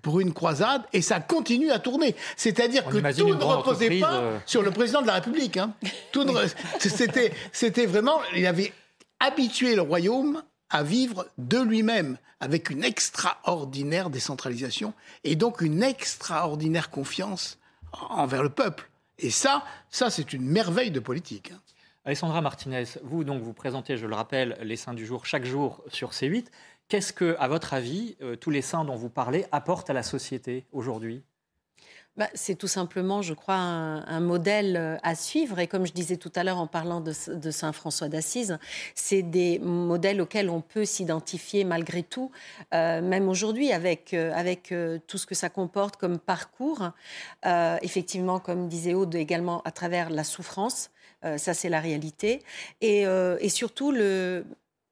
pour 0.03 0.19
une 0.19 0.33
croisade 0.35 0.83
et 0.93 1.01
ça 1.01 1.19
continue 1.19 1.71
à 1.71 1.79
tourner. 1.79 2.15
C'est-à-dire 2.37 2.85
que 2.85 2.99
tout 3.17 3.27
ne 3.27 3.43
reposait 3.43 3.99
pas 3.99 4.17
euh. 4.17 4.39
sur 4.45 4.61
le 4.61 4.69
président 4.69 5.01
de 5.01 5.07
la 5.07 5.15
République. 5.15 5.57
Hein. 5.57 5.73
c'était, 6.77 7.33
c'était 7.51 7.87
vraiment, 7.87 8.21
il 8.35 8.45
avait 8.45 8.71
habitué 9.19 9.73
le 9.73 9.81
royaume 9.81 10.43
à 10.69 10.83
vivre 10.83 11.25
de 11.39 11.57
lui-même 11.57 12.19
avec 12.39 12.69
une 12.69 12.83
extraordinaire 12.83 14.11
décentralisation 14.11 14.93
et 15.23 15.35
donc 15.35 15.61
une 15.61 15.81
extraordinaire 15.81 16.91
confiance 16.91 17.57
envers 18.11 18.43
le 18.43 18.49
peuple. 18.49 18.91
Et 19.17 19.31
ça, 19.31 19.65
ça 19.89 20.11
c'est 20.11 20.33
une 20.33 20.45
merveille 20.45 20.91
de 20.91 20.99
politique. 20.99 21.51
Alessandra 22.05 22.41
Martinez, 22.41 22.85
vous 23.03 23.25
donc 23.25 23.41
vous 23.41 23.53
présentez, 23.53 23.97
je 23.97 24.05
le 24.05 24.15
rappelle, 24.15 24.57
les 24.61 24.77
saints 24.77 24.93
du 24.93 25.05
jour 25.05 25.25
chaque 25.25 25.43
jour 25.43 25.83
sur 25.89 26.11
C8. 26.11 26.45
Qu'est-ce 26.87 27.11
que, 27.11 27.35
à 27.39 27.47
votre 27.49 27.73
avis, 27.73 28.15
euh, 28.21 28.37
tous 28.37 28.49
les 28.49 28.61
saints 28.61 28.85
dont 28.85 28.95
vous 28.95 29.09
parlez 29.09 29.45
apportent 29.51 29.89
à 29.89 29.93
la 29.93 30.01
société 30.01 30.65
aujourd'hui? 30.71 31.23
Bah, 32.15 32.27
c'est 32.33 32.55
tout 32.55 32.67
simplement, 32.67 33.21
je 33.21 33.33
crois, 33.33 33.55
un, 33.55 34.19
modèle 34.21 34.77
euh, 34.77 34.97
à 35.03 35.13
suivre. 35.13 35.59
Et 35.59 35.67
comme 35.67 35.85
je 35.85 35.91
disais 35.91 36.15
tout 36.15 36.31
à 36.35 36.43
l'heure 36.43 36.57
en 36.57 36.67
parlant 36.67 37.01
de, 37.01 37.11
Saint 37.51 37.73
François 37.73 38.07
d'Assise, 38.07 38.57
c'est 38.95 39.21
des 39.21 39.59
modèles 39.59 40.21
auxquels 40.21 40.49
on 40.49 40.61
peut 40.61 40.85
s'identifier 40.85 41.65
malgré 41.65 42.01
tout, 42.01 42.31
euh, 42.73 43.01
même 43.01 43.27
aujourd'hui, 43.27 43.73
avec, 43.73 44.13
avec 44.13 44.73
tout 45.05 45.17
ce 45.17 45.25
que 45.25 45.35
ça 45.35 45.49
comporte 45.49 45.97
comme 45.97 46.17
parcours. 46.17 46.91
effectivement, 47.45 48.39
comme 48.39 48.69
disait 48.69 48.93
Aude, 48.93 49.15
également 49.15 49.61
à 49.63 49.71
travers 49.71 50.09
la 50.09 50.23
souffrance. 50.23 50.91
Ça, 51.21 51.53
c'est 51.53 51.69
la 51.69 51.79
réalité. 51.79 52.41
Et, 52.81 53.01
et 53.03 53.49
surtout, 53.49 53.91
le, 53.91 54.45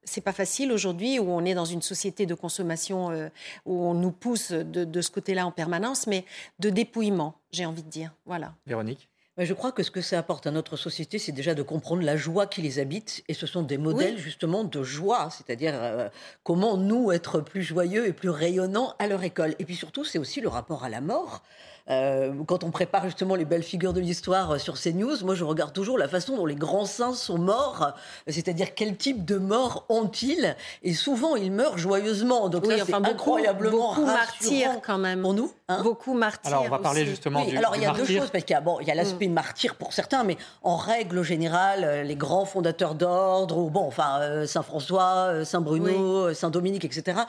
c'est 0.08 0.20
pas 0.20 0.32
facile 0.32 0.72
aujourd'hui 0.72 1.18
où 1.18 1.30
on 1.30 1.44
est 1.44 1.54
dans 1.54 1.64
une 1.64 1.82
société 1.82 2.26
de 2.26 2.34
consommation 2.34 3.10
euh, 3.10 3.28
où 3.66 3.84
on 3.84 3.94
nous 3.94 4.10
pousse 4.10 4.50
de, 4.50 5.00
ce 5.00 5.10
côté-là 5.10 5.46
en 5.46 5.52
permanence, 5.52 6.06
mais 6.06 6.24
de 6.58 6.70
dépouillement, 6.70 7.34
j'ai 7.52 7.66
envie 7.66 7.84
de 7.84 7.90
dire. 7.90 8.12
Voilà. 8.26 8.54
Véronique? 8.66 9.08
Mais 9.36 9.46
je 9.46 9.54
crois 9.54 9.70
que 9.70 9.84
ce 9.84 9.92
que 9.92 10.00
ça 10.00 10.18
apporte 10.18 10.48
à 10.48 10.50
notre 10.50 10.76
société, 10.76 11.20
c'est 11.20 11.30
déjà 11.30 11.54
de 11.54 11.62
comprendre 11.62 12.02
la 12.02 12.16
joie 12.16 12.48
qui 12.48 12.60
les 12.60 12.80
habite. 12.80 13.22
Et 13.28 13.34
ce 13.34 13.46
sont 13.46 13.62
des 13.62 13.78
modèles 13.78 14.18
justement 14.18 14.64
de 14.64 14.82
joie, 14.82 15.28
c'est-à-dire 15.30 15.74
euh, 15.76 16.08
comment 16.42 16.76
nous 16.76 17.12
être 17.12 17.40
plus 17.40 17.62
joyeux 17.62 18.08
et 18.08 18.12
plus 18.12 18.30
rayonnants 18.30 18.96
à 18.98 19.06
leur 19.06 19.22
école. 19.22 19.54
Et 19.60 19.64
puis 19.64 19.76
surtout, 19.76 20.02
c'est 20.02 20.18
aussi 20.18 20.40
le 20.40 20.48
rapport 20.48 20.82
à 20.82 20.88
la 20.88 21.00
mort. 21.00 21.44
Euh, 21.90 22.32
quand 22.46 22.64
on 22.64 22.70
prépare 22.70 23.04
justement 23.04 23.34
les 23.34 23.44
belles 23.44 23.62
figures 23.62 23.92
de 23.92 24.00
l'histoire 24.00 24.52
euh, 24.52 24.58
sur 24.58 24.74
CNews, 24.78 25.24
moi 25.24 25.34
je 25.34 25.44
regarde 25.44 25.72
toujours 25.72 25.96
la 25.96 26.08
façon 26.08 26.36
dont 26.36 26.44
les 26.44 26.54
grands 26.54 26.84
saints 26.84 27.14
sont 27.14 27.38
morts, 27.38 27.94
c'est-à-dire 28.26 28.74
quel 28.74 28.96
type 28.96 29.24
de 29.24 29.36
mort 29.36 29.86
ont-ils? 29.88 30.54
Et 30.82 30.92
souvent 30.92 31.34
ils 31.36 31.50
meurent 31.50 31.78
joyeusement. 31.78 32.48
Donc 32.48 32.64
oui, 32.66 32.80
enfin, 32.82 33.02
incroyablement 33.02 33.94
beaucoup 33.94 34.06
martyrs 34.06 34.80
quand 34.84 34.98
même. 34.98 35.22
Pour 35.22 35.34
nous, 35.34 35.52
hein? 35.68 35.82
Beaucoup 35.82 36.14
martyrs. 36.14 36.52
Alors 36.52 36.64
on 36.66 36.68
va 36.68 36.78
parler 36.78 37.06
justement 37.06 37.44
du, 37.44 37.56
Alors 37.56 37.76
il 37.76 37.82
y 37.82 37.86
a 37.86 37.92
deux 37.92 38.04
choses 38.04 38.30
parce 38.30 38.44
qu'il 38.44 38.54
y 38.54 38.56
a 38.56 38.60
bon, 38.60 38.78
il 38.80 38.86
y 38.86 38.90
a 38.90 38.94
l'aspect 38.94 39.28
mm. 39.28 39.32
martyr 39.32 39.74
pour 39.76 39.92
certains, 39.92 40.24
mais 40.24 40.36
en 40.62 40.76
règle 40.76 41.22
générale, 41.22 41.84
euh, 41.84 42.02
les 42.02 42.16
grands 42.16 42.44
fondateurs 42.44 42.94
d'ordre, 42.94 43.56
ou 43.56 43.70
bon, 43.70 43.86
enfin 43.86 44.44
Saint 44.46 44.62
François, 44.62 45.44
Saint 45.44 45.60
Bruno, 45.60 46.34
Saint 46.34 46.50
Dominique, 46.50 46.84
etc., 46.84 47.20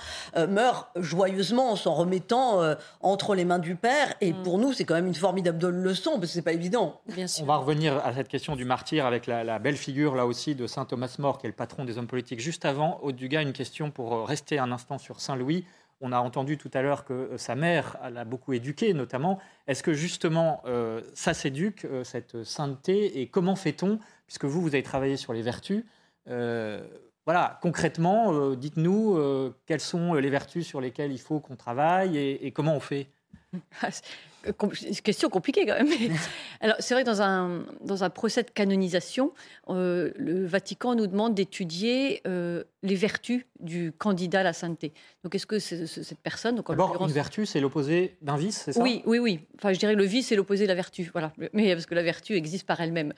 meurent 0.49 0.89
joyeusement 0.95 1.71
en 1.71 1.75
s'en 1.75 1.93
remettant 1.93 2.61
entre 3.01 3.35
les 3.35 3.45
mains 3.45 3.59
du 3.59 3.75
Père 3.75 4.13
et 4.21 4.33
mm 4.33 4.48
pour 4.48 4.48
nous, 4.57 4.73
c'est 4.73 4.85
quand 4.85 4.95
même 4.95 5.07
une 5.07 5.15
formidable 5.15 5.69
leçon, 5.69 6.11
parce 6.11 6.27
que 6.27 6.33
c'est 6.33 6.41
pas 6.41 6.53
évident. 6.53 7.01
Bien 7.07 7.27
sûr. 7.27 7.43
On 7.43 7.47
va 7.47 7.57
revenir 7.57 8.03
à 8.05 8.13
cette 8.13 8.27
question 8.27 8.55
du 8.55 8.65
martyr 8.65 9.05
avec 9.05 9.27
la, 9.27 9.59
belle 9.59 9.75
figure, 9.75 10.15
là 10.15 10.25
aussi, 10.25 10.55
de 10.55 10.67
saint 10.67 10.85
Thomas 10.85 11.15
More, 11.19 11.37
qui 11.37 11.45
est 11.45 11.49
le 11.49 11.55
patron 11.55 11.85
des 11.85 11.97
hommes 11.97 12.07
politiques. 12.07 12.39
Juste 12.39 12.65
avant, 12.65 12.99
Aude 13.01 13.15
Dugas, 13.15 13.41
une 13.41 13.53
question 13.53 13.91
pour 13.91 14.13
euh, 14.13 14.23
rester 14.23 14.59
un 14.59 14.71
instant 14.71 14.97
sur 14.97 15.19
Saint 15.21 15.35
Louis. 15.35 15.65
On 16.01 16.11
a 16.11 16.19
entendu 16.19 16.57
tout 16.57 16.71
à 16.73 16.81
l'heure 16.81 17.05
que 17.05 17.13
euh, 17.13 17.37
sa 17.37 17.55
mère 17.55 17.97
l'a 18.11 18.25
beaucoup 18.25 18.53
éduqué, 18.53 18.93
notamment. 18.93 19.39
Est-ce 19.67 19.83
que 19.83 19.93
justement 19.93 20.61
euh, 20.65 21.01
ça 21.13 21.33
s'éduque, 21.33 21.85
cette 22.03 22.43
sainteté 22.43 23.21
Et 23.21 23.27
comment 23.27 23.55
fait-on? 23.55 23.99
Puisque 24.25 24.45
vous, 24.45 24.61
vous 24.61 24.75
avez 24.75 24.83
travaillé 24.83 25.17
sur 25.17 25.33
les 25.33 25.41
vertus. 25.41 25.83
voilà, 26.25 27.59
concrètement, 27.61 28.53
dites-nous 28.55 29.19
quelles 29.65 29.81
sont 29.81 30.13
les 30.13 30.29
vertus 30.29 30.65
sur 30.65 30.81
lesquelles 30.81 31.11
il 31.11 31.19
faut 31.19 31.39
qu'on 31.39 31.55
travaille 31.55 32.17
et 32.17 32.51
comment 32.51 32.75
on 32.75 32.79
fait? 32.79 33.07
question 35.03 35.29
compliquée 35.29 35.65
quand 35.65 35.75
même. 35.75 35.89
Alors, 36.61 36.75
c'est 36.79 36.93
vrai 36.93 37.03
que 37.03 37.09
dans 37.09 37.21
un, 37.21 37.63
dans 37.81 38.03
un 38.03 38.09
procès 38.09 38.43
de 38.43 38.49
canonisation, 38.49 39.33
euh, 39.69 40.11
le 40.15 40.45
Vatican 40.45 40.95
nous 40.95 41.07
demande 41.07 41.35
d'étudier 41.35 42.21
euh, 42.27 42.63
les 42.83 42.95
vertus 42.95 43.45
du 43.59 43.91
candidat 43.91 44.41
à 44.41 44.43
la 44.43 44.53
sainteté. 44.53 44.93
Donc, 45.23 45.35
est-ce 45.35 45.45
que 45.45 45.59
cette 45.59 46.19
personne. 46.19 46.55
D'abord, 46.55 47.05
une 47.05 47.11
vertu, 47.11 47.45
c'est 47.45 47.59
l'opposé 47.59 48.15
d'un 48.21 48.37
vice, 48.37 48.63
c'est 48.65 48.73
ça? 48.73 48.81
Oui, 48.81 49.01
oui, 49.05 49.19
oui. 49.19 49.39
Enfin, 49.57 49.73
je 49.73 49.79
dirais 49.79 49.93
que 49.93 49.97
le 49.97 50.05
vice, 50.05 50.27
c'est 50.27 50.35
l'opposé 50.35 50.63
de 50.63 50.69
la 50.69 50.75
vertu. 50.75 51.09
Voilà. 51.11 51.33
Mais 51.53 51.73
parce 51.73 51.85
que 51.85 51.95
la 51.95 52.03
vertu 52.03 52.35
existe 52.35 52.65
par 52.65 52.79
elle-même. 52.79 53.13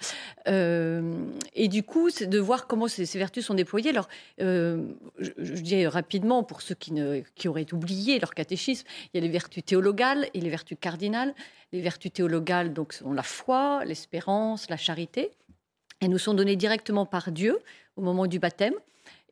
Euh, 0.47 1.13
et 1.53 1.67
du 1.67 1.83
coup, 1.83 2.09
c'est 2.09 2.27
de 2.27 2.39
voir 2.39 2.65
comment 2.65 2.87
ces, 2.87 3.05
vertus 3.17 3.45
sont 3.45 3.53
déployées. 3.53 3.91
Alors, 3.91 4.07
je, 4.39 4.79
je, 5.19 5.61
dirais 5.61 5.87
rapidement, 5.87 6.43
pour 6.43 6.61
ceux 6.61 6.75
qui, 6.75 6.91
ne, 6.93 7.21
qui 7.35 7.47
auraient 7.47 7.71
oublié 7.71 8.19
leur 8.19 8.33
catéchisme, 8.33 8.87
il 9.13 9.17
y 9.17 9.23
a 9.23 9.25
les 9.25 9.31
vertus 9.31 9.63
théologales 9.63 10.27
et 10.33 10.41
les 10.41 10.49
vertus 10.49 10.77
cardinales. 10.79 11.10
Les 11.71 11.81
vertus 11.81 12.11
théologales 12.11 12.73
donc, 12.73 12.93
sont 12.93 13.13
la 13.13 13.23
foi, 13.23 13.83
l'espérance, 13.85 14.69
la 14.69 14.77
charité. 14.77 15.31
Elles 15.99 16.09
nous 16.09 16.17
sont 16.17 16.33
données 16.33 16.55
directement 16.55 17.05
par 17.05 17.31
Dieu 17.31 17.59
au 17.95 18.01
moment 18.01 18.27
du 18.27 18.39
baptême. 18.39 18.73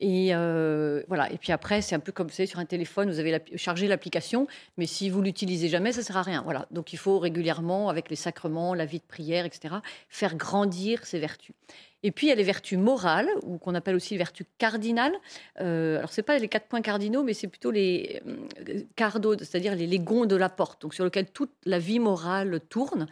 Et 0.02 0.30
euh, 0.34 1.04
voilà. 1.08 1.32
Et 1.32 1.38
puis 1.38 1.52
après, 1.52 1.82
c'est 1.82 1.95
un 1.95 2.00
peu 2.00 2.12
comme 2.12 2.28
vous 2.28 2.45
sur 2.45 2.60
un 2.60 2.66
téléphone, 2.66 3.10
vous 3.10 3.20
avez 3.20 3.41
chargé 3.56 3.88
l'application, 3.88 4.47
mais 4.78 4.86
si 4.86 5.10
vous 5.10 5.22
l'utilisez 5.22 5.68
jamais, 5.68 5.91
ça 5.91 6.02
sert 6.02 6.18
à 6.18 6.22
rien. 6.22 6.41
Voilà. 6.43 6.68
Donc 6.72 6.93
il 6.93 6.97
faut 6.97 7.20
régulièrement, 7.20 7.89
avec 7.89 8.10
les 8.10 8.16
sacrements, 8.16 8.74
la 8.74 8.86
vie 8.86 9.00
de 9.00 9.04
prière, 9.04 9.45
etc., 9.45 9.76
faire 10.08 10.36
grandir 10.36 11.06
ces 11.06 11.20
vertus. 11.20 11.56
Et 12.02 12.12
puis 12.12 12.28
il 12.28 12.30
y 12.30 12.34
a 12.34 12.36
les 12.36 12.43
vertus 12.43 12.78
morales, 12.78 13.30
ou 13.43 13.58
qu'on 13.58 13.76
appelle 13.76 13.95
aussi 13.95 14.14
les 14.14 14.20
vertus 14.20 14.47
cardinales. 14.58 15.16
Euh, 15.60 15.97
alors 15.97 16.14
c'est 16.14 16.24
pas 16.24 16.38
les 16.38 16.47
quatre 16.47 16.68
points 16.68 16.82
cardinaux, 16.82 17.24
mais 17.24 17.34
c'est 17.34 17.47
plutôt 17.47 17.72
les 17.72 18.22
euh, 18.26 18.84
cardos, 18.95 19.39
c'est-à-dire 19.39 19.76
les, 19.76 19.86
les 19.86 20.00
gonds 20.00 20.26
de 20.26 20.36
la 20.38 20.47
porte, 20.47 20.82
donc 20.82 20.93
sur 20.93 21.04
lesquels 21.04 21.30
toute 21.30 21.52
la 21.66 21.78
vie 21.78 22.00
morale 22.00 22.62
tourne, 22.70 23.08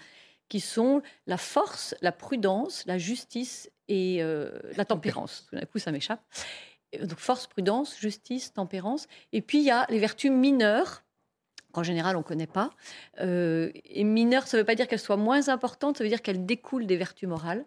qui 0.48 0.62
sont 0.62 1.02
la 1.26 1.38
force, 1.38 1.96
la 2.02 2.14
prudence, 2.14 2.86
la 2.86 2.98
justice 2.98 3.70
et 3.90 4.18
euh, 4.22 4.52
la 4.76 4.86
tempérance. 4.86 5.48
Tout 5.50 5.58
d'un 5.58 5.66
coup, 5.66 5.80
ça 5.80 5.92
m'échappe. 5.92 6.22
Donc 7.06 7.20
force, 7.20 7.48
prudence, 7.48 7.98
justice, 8.00 8.54
tempérance. 8.54 9.08
Et 9.34 9.42
puis 9.42 9.60
il 9.60 9.64
y 9.64 9.72
a 9.72 9.86
les 9.90 10.00
vertus 10.00 10.32
mineures 10.32 11.04
qu'en 11.72 11.84
général 11.84 12.16
on 12.16 12.20
ne 12.20 12.24
connaît 12.24 12.48
pas. 12.48 12.72
Euh, 13.20 13.72
et 13.86 14.04
mineures, 14.04 14.48
ça 14.48 14.58
ne 14.58 14.62
veut 14.62 14.66
pas 14.66 14.76
dire 14.76 14.88
qu'elles 14.88 15.00
soient 15.00 15.18
moins 15.18 15.50
importantes, 15.50 15.98
ça 15.98 16.04
veut 16.04 16.10
dire 16.10 16.22
qu'elles 16.22 16.46
découlent 16.46 16.88
des 16.88 16.98
vertus 16.98 17.28
morales 17.28 17.66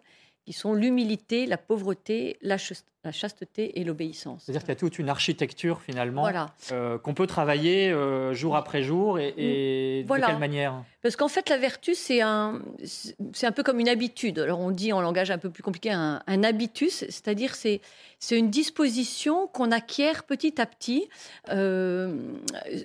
qui 0.51 0.57
sont 0.57 0.73
l'humilité, 0.73 1.45
la 1.45 1.57
pauvreté, 1.57 2.37
la, 2.41 2.57
chasteté 2.57 3.79
et 3.79 3.85
l'obéissance. 3.85 4.43
C'est-à-dire 4.43 4.63
qu'il 4.63 4.69
y 4.69 4.73
a 4.73 4.75
toute 4.75 4.99
une 4.99 5.07
architecture 5.07 5.79
finalement 5.81 6.27
euh, 6.73 6.97
qu'on 6.97 7.13
peut 7.13 7.25
travailler 7.25 7.89
euh, 7.89 8.33
jour 8.33 8.57
après 8.57 8.83
jour 8.83 9.17
et, 9.17 10.03
de 10.05 10.25
quelle 10.25 10.39
manière? 10.39 10.83
Parce 11.01 11.15
qu'en 11.15 11.29
fait 11.29 11.47
la 11.47 11.57
vertu 11.57 11.95
c'est 11.95 12.19
un, 12.19 12.61
c'est 12.83 13.47
un 13.47 13.53
peu 13.53 13.63
comme 13.63 13.79
une 13.79 13.87
habitude. 13.87 14.39
Alors 14.39 14.59
on 14.59 14.71
dit 14.71 14.91
en 14.91 14.99
langage 14.99 15.31
un 15.31 15.37
peu 15.37 15.49
plus 15.49 15.63
compliqué 15.63 15.89
un, 15.89 16.21
habitus, 16.27 17.05
c'est-à-dire 17.07 17.55
c'est, 17.55 17.79
c'est 18.19 18.37
une 18.37 18.49
disposition 18.49 19.47
qu'on 19.47 19.71
acquiert 19.71 20.25
petit 20.25 20.59
à 20.59 20.65
petit 20.65 21.07
euh, 21.49 22.13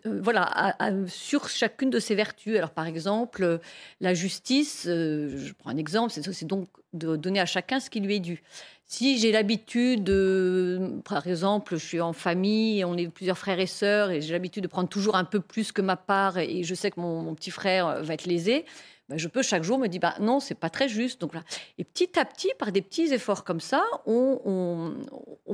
voilà, 0.05 0.77
sur 1.09 1.49
chacune 1.49 1.91
de 1.91 1.99
ces 1.99 2.15
vertus. 2.15 2.57
Alors 2.57 2.71
par 2.71 2.87
exemple 2.87 3.59
la 4.01 4.15
justice, 4.15 4.83
je 4.85 5.53
prends 5.53 5.71
un 5.71 5.79
exemple, 5.79 6.13
c'est 6.13 6.45
donc 6.45 6.69
de 6.97 7.17
donner 7.17 7.41
à 7.41 7.47
chacun 7.47 7.81
ce 7.81 7.91
qui 7.91 8.01
lui 8.01 8.17
est 8.17 8.21
dû. 8.21 8.43
Si 8.85 9.19
j'ai 9.19 9.33
l'habitude 9.33 10.05
de, 10.05 11.01
par 11.05 11.27
exemple, 11.27 11.77
je 11.77 11.85
suis 11.85 12.01
en 12.01 12.13
famille, 12.13 12.85
on 12.85 12.97
est 12.97 13.09
plusieurs 13.09 13.37
frères 13.37 13.59
et 13.59 13.67
sœurs, 13.67 14.11
et 14.11 14.21
j'ai 14.21 14.33
l'habitude 14.33 14.63
de 14.63 14.69
prendre 14.69 14.89
toujours 14.89 15.17
un 15.17 15.25
peu 15.25 15.41
plus 15.41 15.73
que 15.73 15.83
ma 15.83 15.97
part, 15.97 16.39
et 16.39 16.63
je 16.63 16.75
sais 16.75 16.93
que 16.93 17.01
mon, 17.01 17.35
petit 17.35 17.51
frère 17.51 18.03
va 18.03 18.15
être 18.15 18.27
lésé, 18.27 18.65
ben 19.09 19.19
je 19.19 19.27
peux 19.27 19.43
chaque 19.43 19.65
jour 19.65 19.79
me 19.79 19.89
dire, 19.89 20.01
bah 20.01 20.15
non, 20.21 20.39
c'est 20.39 20.55
pas 20.55 20.71
très 20.71 20.89
juste. 20.89 21.21
Donc 21.21 21.35
là, 21.35 21.43
et 21.79 21.85
petit 21.85 22.17
à 22.19 22.25
petit, 22.25 22.51
par 22.59 22.71
des 22.71 22.83
petits 22.83 23.13
efforts 23.13 23.43
comme 23.43 23.61
ça, 23.61 23.85
on 24.07 24.95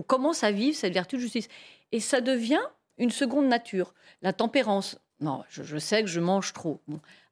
commence 0.06 0.44
à 0.44 0.52
vivre 0.52 0.76
cette 0.76 0.92
vertu 0.92 1.16
de 1.16 1.22
justice, 1.22 1.48
et 1.90 2.00
ça 2.00 2.20
devient 2.20 2.60
une 2.98 3.10
seconde 3.10 3.48
nature. 3.48 3.94
La 4.20 4.32
tempérance, 4.32 4.98
non, 5.22 5.44
je, 5.48 5.78
sais 5.78 6.02
que 6.02 6.08
je 6.08 6.20
mange 6.20 6.52
trop. 6.52 6.80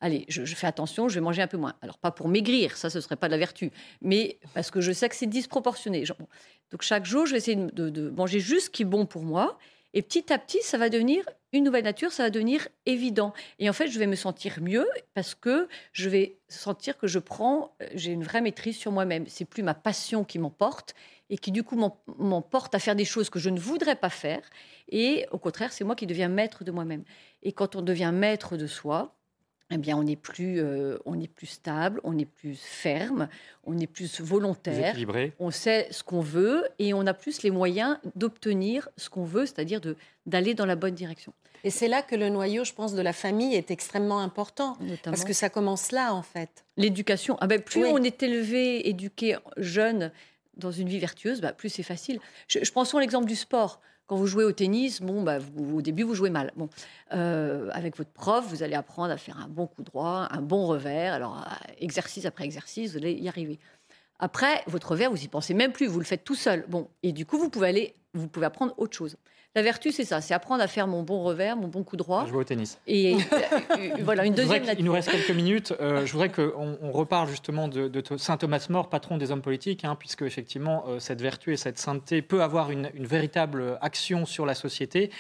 allez, 0.01 0.25
je, 0.29 0.45
fais 0.55 0.67
attention, 0.67 1.09
je 1.09 1.17
vais 1.17 1.21
manger 1.21 1.43
un 1.43 1.47
peu 1.47 1.57
moins. 1.57 1.75
Alors, 1.83 1.99
pas 1.99 2.11
pour 2.11 2.29
maigrir, 2.29 2.77
ça, 2.77 2.89
ce 2.89 2.99
ne 2.99 3.03
serait 3.03 3.17
pas 3.17 3.27
de 3.27 3.33
la 3.33 3.39
vertu, 3.39 3.71
mais 4.01 4.39
parce 4.55 4.71
que 4.71 4.81
je 4.81 4.93
sais 4.93 5.09
que 5.09 5.17
c'est 5.17 5.27
disproportionné. 5.27 6.05
Donc, 6.71 6.83
chaque 6.83 7.05
jour, 7.05 7.27
je 7.27 7.33
vais 7.33 7.39
essayer 7.39 7.57
de, 7.57 8.11
manger 8.11 8.41
juste 8.41 8.67
ce 8.67 8.71
qui 8.71 8.83
est 8.83 8.87
bon 8.87 9.07
pour 9.07 9.25
moi. 9.25 9.59
Et 9.93 10.03
petit 10.03 10.33
à 10.33 10.39
petit, 10.39 10.63
ça 10.63 10.79
va 10.79 10.89
devenir 10.89 11.25
une 11.53 11.65
nouvelle 11.65 11.85
nature, 11.85 12.13
ça 12.13 12.23
va 12.23 12.31
devenir 12.31 12.69
évident. 12.87 13.33
Et 13.59 13.69
en 13.69 13.73
fait, 13.73 13.89
je 13.89 13.99
vais 13.99 14.07
me 14.07 14.15
sentir 14.15 14.61
mieux 14.61 14.89
parce 15.15 15.35
que 15.35 15.69
je 15.93 16.09
vais 16.09 16.39
sentir 16.49 16.97
que 16.97 17.09
je 17.09 17.19
prends, 17.19 17.75
j'ai 17.95 18.13
une 18.13 18.23
vraie 18.23 18.41
maîtrise 18.41 18.77
sur 18.77 18.93
moi-même. 18.93 19.25
C'est 19.27 19.45
plus 19.45 19.63
ma 19.63 19.75
passion 19.75 20.25
qui 20.25 20.39
m'emporte 20.39 20.95
et 21.29 21.39
qui 21.39 21.51
du 21.51 21.63
coup 21.63 21.77
m'emporte 22.19 22.75
à 22.75 22.79
faire 22.79 22.97
des 22.97 23.05
choses 23.05 23.31
que 23.31 23.39
je 23.39 23.51
ne 23.51 23.59
voudrais 23.59 23.97
pas 23.97 24.11
faire. 24.11 24.43
Et 24.89 25.27
au 25.33 25.39
contraire, 25.39 25.73
c'est 25.73 25.85
moi 25.85 25.97
qui 25.97 26.07
deviens 26.07 26.29
maître 26.29 26.65
de 26.65 26.71
moi-même. 26.71 27.05
Et 27.43 27.53
quand 27.53 27.77
on 27.77 27.83
devient 27.83 28.13
maître 28.15 28.57
de 28.57 28.67
soi, 28.67 29.17
eh 29.71 29.79
bien, 29.79 29.97
on 29.97 30.07
est 30.07 30.17
plus, 30.17 30.61
euh, 30.61 30.99
on 31.05 31.21
est 31.21 31.29
plus 31.29 31.47
stable, 31.47 32.01
on 32.03 32.19
est 32.19 32.25
plus 32.25 32.59
ferme, 32.61 33.29
on 33.65 33.79
est 33.79 33.87
plus 33.87 34.21
volontaire, 34.21 34.97
on 35.39 35.51
sait 35.51 35.87
ce 35.91 36.03
qu'on 36.03 36.21
veut 36.21 36.65
et 36.79 36.93
on 36.93 37.07
a 37.07 37.15
plus 37.15 37.43
les 37.43 37.51
moyens 37.51 37.99
d'obtenir 38.17 38.89
ce 38.97 39.09
qu'on 39.09 39.25
veut, 39.25 39.47
c'est-à-dire 39.47 39.81
de 39.81 39.97
d'aller 40.27 40.55
dans 40.55 40.67
la 40.67 40.77
bonne 40.77 40.95
direction. 40.95 41.33
Et 41.63 41.71
c'est 41.71 41.89
là 41.89 42.03
que 42.03 42.17
le 42.17 42.31
noyau, 42.31 42.65
je 42.65 42.73
pense, 42.73 42.95
de 42.95 43.03
la 43.03 43.13
famille 43.13 43.55
est 43.55 43.71
extrêmement 43.71 44.21
important, 44.21 44.77
parce 45.05 45.25
que 45.25 45.33
ça 45.33 45.51
commence 45.51 45.93
là, 45.93 46.15
en 46.15 46.23
fait. 46.23 46.65
L'éducation. 46.77 47.37
Ah 47.41 47.47
ben, 47.47 47.61
plus 47.61 47.85
on 47.85 47.99
est 47.99 48.23
élevé, 48.23 48.89
éduqué 48.89 49.37
jeune 49.57 50.11
dans 50.57 50.71
une 50.71 50.89
vie 50.89 50.99
vertueuse, 50.99 51.41
bah, 51.41 51.53
plus 51.53 51.69
c'est 51.69 51.83
facile. 51.83 52.19
Je, 52.49 52.59
je 52.63 52.71
prends 52.73 52.85
souvent 52.85 53.01
l'exemple 53.01 53.27
du 53.27 53.37
sport. 53.37 53.81
Quand 54.11 54.17
vous 54.17 54.27
jouez 54.27 54.43
au 54.43 54.51
tennis, 54.51 55.01
bon, 55.01 55.23
bah, 55.23 55.39
au 55.57 55.83
début, 55.83 56.03
vous 56.03 56.17
jouez 56.17 56.31
mal. 56.31 56.51
Bon, 56.57 56.69
euh, 57.13 57.71
avec 57.73 57.97
votre 57.97 58.11
prof, 58.11 58.45
vous 58.45 58.65
allez 58.65 58.75
apprendre 58.75 59.13
à 59.13 59.17
faire 59.17 59.39
un 59.39 59.47
bon 59.47 59.69
coup 59.69 59.85
droit, 59.85 60.27
un 60.33 60.43
bon 60.43 60.67
revers. 60.67 61.15
Alors, 61.15 61.39
euh, 61.39 61.73
exercice 61.79 62.25
après 62.25 62.43
exercice, 62.45 62.91
vous 62.91 62.97
allez 62.97 63.13
y 63.13 63.29
arriver. 63.29 63.61
Après, 64.19 64.65
votre 64.67 64.91
revers, 64.91 65.13
vous 65.13 65.23
y 65.23 65.29
pensez 65.29 65.55
même 65.55 65.71
plus, 65.71 65.87
vous 65.87 66.01
le 66.01 66.05
faites 66.05 66.25
tout 66.25 66.35
seul. 66.35 66.65
Bon, 66.67 66.89
et 67.05 67.13
du 67.13 67.25
coup, 67.25 67.39
vous 67.39 67.51
pouvez 67.51 67.69
aller, 67.69 67.95
vous 68.13 68.27
pouvez 68.27 68.47
apprendre 68.47 68.75
autre 68.79 68.97
chose. 68.97 69.17
La 69.57 69.63
vertu, 69.63 69.91
c'est 69.91 70.05
ça, 70.05 70.21
c'est 70.21 70.33
apprendre 70.33 70.63
à 70.63 70.69
faire 70.69 70.87
mon 70.87 71.03
bon 71.03 71.25
revers, 71.25 71.57
mon 71.57 71.67
bon 71.67 71.83
coup 71.83 71.97
droit. 71.97 72.25
Jouer 72.27 72.39
au 72.39 72.45
tennis. 72.45 72.79
Et 72.87 73.17
euh, 73.17 73.19
voilà, 74.05 74.25
une 74.25 74.35
deuxième 74.35 74.63
Il 74.79 74.85
nous 74.85 74.93
reste 74.93 75.11
quelques 75.11 75.33
minutes. 75.33 75.75
Euh, 75.81 76.07
je 76.07 76.13
voudrais 76.13 76.29
qu'on 76.29 76.79
on 76.81 76.93
reparle 76.93 77.29
justement 77.29 77.67
de, 77.67 77.91
saint 78.17 78.37
Thomas 78.37 78.65
More, 78.71 78.89
patron 78.89 79.17
des 79.17 79.33
hommes 79.33 79.43
politiques, 79.43 79.85
hein, 79.85 79.97
puisque 79.99 80.23
effectivement, 80.23 80.85
euh, 80.87 81.01
cette 81.01 81.21
vertu 81.21 81.53
et 81.53 81.57
cette 81.57 81.79
sainteté 81.79 82.23
peut 82.23 82.45
avoir 82.45 82.71
une, 82.71 82.91
véritable 82.95 83.77
action 83.81 84.25
sur 84.25 84.47
la 84.47 84.55
société. 84.55 85.11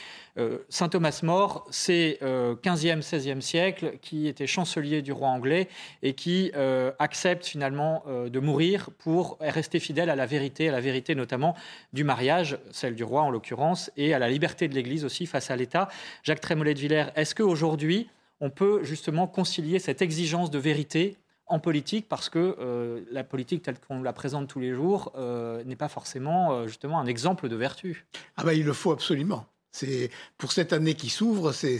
Saint 0.68 0.88
Thomas 0.88 1.20
More, 1.22 1.66
c'est 1.70 2.18
15e, 2.22 3.03
16e 3.03 3.41
siècle, 3.41 3.95
qui 4.01 4.28
était 4.28 4.47
chancelier 4.47 5.03
du 5.03 5.12
roi 5.12 5.28
anglais 5.28 5.68
et 6.03 6.14
qui 6.14 6.53
accepte 6.99 7.47
finalement 7.47 8.05
de 8.07 8.41
mourir 8.41 8.91
pour 8.99 9.38
rester 9.41 9.78
fidèle 9.78 10.11
à 10.11 10.16
la 10.16 10.26
vérité, 10.26 10.68
à 10.68 10.72
la 10.72 10.80
vérité 10.80 11.14
notamment 11.14 11.55
du 11.93 12.05
mariage, 12.05 12.59
celle 12.70 12.95
du 12.95 13.05
roi 13.05 13.22
en 13.22 13.30
l'occurrence, 13.30 13.91
et 13.97 14.14
à 14.14 14.18
la 14.18 14.28
liberté 14.28 14.68
de 14.68 14.74
l'Église 14.74 15.05
aussi 15.05 15.26
face 15.26 15.51
à 15.51 15.57
l'État. 15.57 15.88
Jacques 16.22 16.41
Trémollet 16.41 16.74
de 16.74 16.80
Villers, 16.80 17.07
est-ce 17.16 17.34
qu'aujourd'hui, 17.34 18.09
on 18.41 18.51
peut 18.51 18.82
justement 18.84 19.26
concilier 19.26 19.78
cette 19.78 20.03
exigence 20.03 20.51
de 20.51 20.59
vérité 20.59 21.16
en 21.47 21.59
politique 21.59 22.09
parce 22.09 22.28
que 22.28 22.57
euh, 22.61 23.01
la 23.11 23.24
politique 23.24 23.62
telle 23.62 23.78
qu'on 23.80 24.03
la 24.03 24.12
présente 24.12 24.49
tous 24.49 24.61
les 24.61 24.72
jours 24.72 25.12
euh, 25.16 25.62
n'est 25.64 25.76
pas 25.76 25.88
forcément 25.88 26.53
euh, 26.53 26.66
justement 26.68 27.01
un 27.01 27.07
exemple 27.07 27.49
de 27.49 27.57
vertu? 27.57 28.07
Ah 28.36 28.45
ben 28.45 28.53
il 28.53 28.64
le 28.64 28.72
faut 28.72 28.93
absolument. 28.93 29.47
C'est 29.72 30.10
pour 30.36 30.50
cette 30.50 30.72
année 30.72 30.94
qui 30.94 31.10
s'ouvre, 31.10 31.52
c'est 31.52 31.78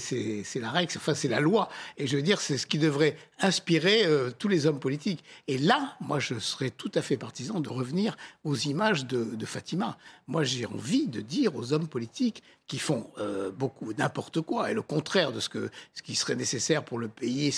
la 0.57 0.71
règle, 0.71 0.93
enfin 0.97 1.15
c'est 1.15 1.29
la 1.29 1.41
loi. 1.41 1.69
Et 1.99 2.07
je 2.07 2.17
veux 2.17 2.23
dire, 2.23 2.41
c'est 2.41 2.57
ce 2.57 2.67
qui 2.67 2.79
devrait 2.79 3.17
inspirer 3.41 4.05
euh, 4.05 4.31
tous 4.31 4.47
les 4.47 4.67
hommes 4.67 4.79
politiques. 4.79 5.25
Et 5.49 5.59
là, 5.59 5.97
moi, 6.01 6.21
je 6.21 6.39
serais 6.39 6.71
tout 6.71 6.93
à 6.95 7.03
fait 7.03 7.17
partisan 7.17 7.59
de 7.59 7.69
revenir 7.69 8.17
aux 8.45 8.57
images 8.57 9.07
de, 9.07 9.45
Fatima. 9.45 9.99
Moi, 10.29 10.45
j'ai 10.45 10.67
envie 10.67 11.09
de 11.09 11.21
dire 11.21 11.57
aux 11.57 11.73
hommes 11.73 11.89
politiques 11.89 12.45
qui 12.71 12.79
font 12.79 13.11
euh, 13.19 13.51
beaucoup 13.51 13.93
n'importe 13.99 14.43
quoi 14.43 14.71
et 14.71 14.75
le 14.75 14.83
contraire 14.83 15.33
de 15.33 15.41
ce 15.41 15.49
que 15.49 15.71
ce 15.93 16.03
qui 16.03 16.15
serait 16.15 16.37
nécessaire 16.37 16.85
pour 16.85 17.01
le 17.01 17.09
pays. 17.09 17.53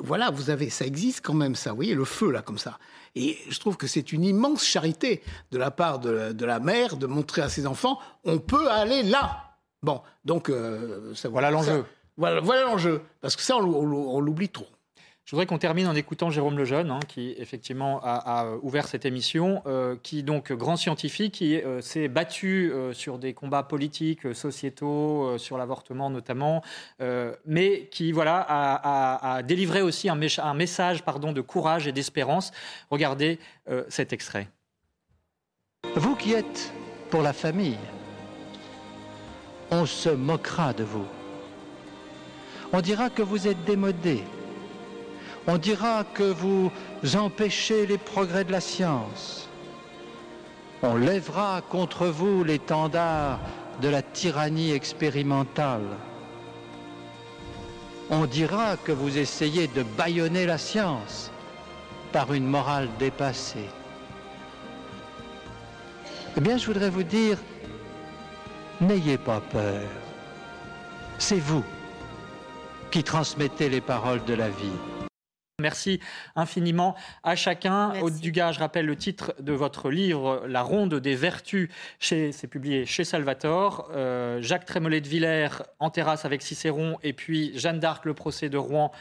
voilà, 0.00 0.32
vous 0.32 0.50
avez, 0.50 0.70
ça 0.70 0.84
existe 0.84 1.24
quand 1.24 1.34
même, 1.34 1.54
ça. 1.54 1.70
Vous 1.70 1.76
voyez 1.76 1.94
le 1.94 2.04
feu 2.04 2.32
là, 2.32 2.42
comme 2.42 2.58
ça. 2.58 2.80
Et 3.14 3.38
je 3.48 3.60
trouve 3.60 3.76
que 3.76 3.86
c'est 3.86 4.12
une 4.12 4.24
immense 4.24 4.64
charité 4.64 5.22
de 5.52 5.58
la 5.58 5.70
part 5.70 6.00
de, 6.00 6.44
la 6.44 6.58
mère 6.58 6.96
de 6.96 7.06
montrer 7.06 7.42
à 7.42 7.48
ses 7.48 7.64
enfants, 7.64 8.00
on 8.24 8.40
peut 8.40 8.68
aller 8.68 9.04
là. 9.04 9.54
Bon, 9.84 10.02
donc 10.24 10.50
euh, 10.50 11.14
ça, 11.14 11.28
voilà 11.28 11.52
l'enjeu. 11.52 11.84
Voilà, 12.16 12.40
voilà 12.40 12.62
l'enjeu, 12.62 13.02
parce 13.20 13.36
que 13.36 13.42
ça, 13.42 13.56
on 13.56 14.20
l'oublie 14.20 14.48
trop. 14.48 14.66
Je 15.28 15.32
voudrais 15.32 15.44
qu'on 15.44 15.58
termine 15.58 15.86
en 15.86 15.94
écoutant 15.94 16.30
Jérôme 16.30 16.56
Lejeune, 16.56 16.90
hein, 16.90 17.00
qui 17.06 17.34
effectivement 17.36 18.00
a, 18.02 18.54
ouvert 18.62 18.88
cette 18.88 19.04
émission, 19.04 19.60
euh, 19.66 19.94
qui 20.02 20.22
donc 20.22 20.52
grand 20.52 20.78
scientifique, 20.78 21.34
qui 21.34 21.56
euh, 21.56 21.82
s'est 21.82 22.08
battu 22.08 22.72
euh, 22.72 22.94
sur 22.94 23.18
des 23.18 23.34
combats 23.34 23.62
politiques, 23.62 24.34
sociétaux, 24.34 25.36
sur 25.36 25.58
l'avortement 25.58 26.08
notamment, 26.08 26.62
mais 27.44 27.88
qui 27.90 28.10
voilà 28.10 28.46
a, 28.48 29.42
délivré 29.42 29.82
aussi 29.82 30.08
un, 30.08 30.54
message 30.54 31.02
pardon 31.02 31.32
de 31.32 31.42
courage 31.42 31.86
et 31.86 31.92
d'espérance. 31.92 32.50
Regardez 32.90 33.38
cet 33.90 34.14
extrait. 34.14 34.48
Vous 35.94 36.16
qui 36.16 36.32
êtes 36.32 36.72
pour 37.10 37.20
la 37.20 37.34
famille, 37.34 37.76
on 39.70 39.84
se 39.84 40.08
moquera 40.08 40.72
de 40.72 40.84
vous. 40.84 41.06
On 42.72 42.80
dira 42.80 43.10
que 43.10 43.20
vous 43.20 43.46
êtes 43.46 43.62
démodé 43.66 44.22
on 45.48 45.56
dira 45.56 46.04
que 46.04 46.30
vous 46.30 46.70
empêchez 47.16 47.86
les 47.86 47.96
progrès 47.96 48.44
de 48.44 48.52
la 48.52 48.60
science. 48.60 49.48
On 50.82 50.96
lèvera 50.96 51.62
contre 51.62 52.06
vous 52.06 52.44
l'étendard 52.44 53.40
de 53.80 53.88
la 53.88 54.02
tyrannie 54.02 54.72
expérimentale. 54.72 55.88
On 58.10 58.26
dira 58.26 58.76
que 58.76 58.92
vous 58.92 59.16
essayez 59.16 59.68
de 59.68 59.82
bâillonner 59.82 60.44
la 60.44 60.58
science 60.58 61.30
par 62.12 62.34
une 62.34 62.46
morale 62.46 62.88
dépassée. 62.98 63.70
Eh 66.36 66.40
bien, 66.42 66.58
je 66.58 66.66
voudrais 66.66 66.90
vous 66.90 67.02
dire, 67.04 67.38
n'ayez 68.82 69.16
pas 69.16 69.40
peur. 69.40 69.88
C'est 71.18 71.40
vous 71.40 71.64
qui 72.90 73.02
transmettez 73.02 73.70
les 73.70 73.80
paroles 73.80 74.24
de 74.26 74.34
la 74.34 74.50
vie. 74.50 74.97
Merci 75.60 75.98
infiniment 76.36 76.94
à 77.24 77.34
chacun. 77.34 78.00
Aude 78.00 78.14
Dugas, 78.20 78.52
je 78.52 78.60
rappelle 78.60 78.86
le 78.86 78.94
titre 78.94 79.34
de 79.40 79.52
votre 79.52 79.90
livre, 79.90 80.44
La 80.46 80.62
Ronde 80.62 80.94
des 80.94 81.16
Vertus. 81.16 81.68
C'est 81.98 82.46
publié 82.48 82.86
chez 82.86 83.02
Salvator. 83.02 83.90
Euh, 83.92 84.40
Jacques 84.40 84.66
Trémollet 84.66 85.00
de 85.00 85.08
Villers, 85.08 85.64
En 85.80 85.90
terrasse 85.90 86.24
avec 86.24 86.42
Cicéron. 86.42 86.96
Et 87.02 87.12
puis 87.12 87.58
Jeanne 87.58 87.80
d'Arc, 87.80 88.04
Le 88.04 88.14
procès 88.14 88.48
de 88.48 88.56
Rouen, 88.56 88.92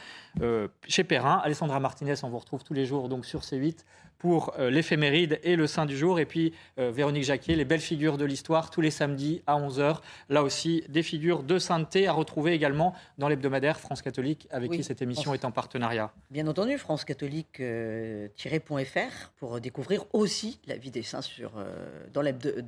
euh, 0.41 0.68
chez 0.88 1.03
Perrin. 1.03 1.39
Alessandra 1.43 1.80
Martinez, 1.80 2.16
on 2.24 2.30
vous 2.30 2.39
retrouve 2.39 2.64
tous 2.64 2.74
les 2.74 2.88
jours 2.88 3.08
donc 3.08 3.28
sur 3.28 3.41
C8 3.41 3.86
pour 4.20 4.53
euh, 4.59 4.70
l'éphéméride 4.70 5.39
et 5.43 5.55
le 5.55 5.65
Saint 5.68 5.86
du 5.86 5.97
jour. 5.97 6.20
Et 6.20 6.26
puis, 6.26 6.53
euh, 6.80 6.91
Véronique 6.91 7.24
Jacquier, 7.24 7.55
les 7.55 7.65
belles 7.65 7.80
figures 7.80 8.18
de 8.18 8.26
l'histoire, 8.26 8.70
tous 8.72 8.82
les 8.82 8.91
samedis 8.91 9.41
à 9.47 9.57
11h. 9.59 9.97
Là 10.30 10.43
aussi, 10.43 10.84
des 10.89 11.03
figures 11.03 11.43
de 11.43 11.59
sainteté 11.59 12.07
à 12.07 12.13
retrouver 12.13 12.53
également 12.53 12.93
dans 13.18 13.28
l'hebdomadaire 13.30 13.80
France 13.80 14.01
Catholique, 14.01 14.47
avec 14.51 14.72
Oui, 14.72 14.78
qui 14.78 14.84
cette 14.84 15.01
émission 15.01 15.32
France- 15.32 15.36
est 15.36 15.45
en 15.45 15.51
partenariat. 15.51 16.11
Bien 16.32 16.47
entendu, 16.47 16.78
francecatholique-fr 16.78 19.32
pour 19.38 19.59
découvrir 19.61 20.03
aussi 20.13 20.59
la 20.68 20.78
vie 20.78 20.91
des 20.91 21.03
saints 21.03 21.22
sur, 21.22 21.53
euh, 21.57 22.05
dans 22.13 22.22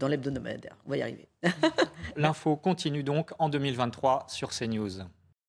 l'hebdomadaire. 0.07 0.75
On 0.85 0.89
va 0.91 0.97
y 0.97 1.01
arriver. 1.01 1.27
L'info 2.15 2.55
continue 2.55 3.03
donc 3.03 3.31
en 3.39 3.49
2023 3.49 4.25
sur 4.27 4.49
CNews. 4.51 4.99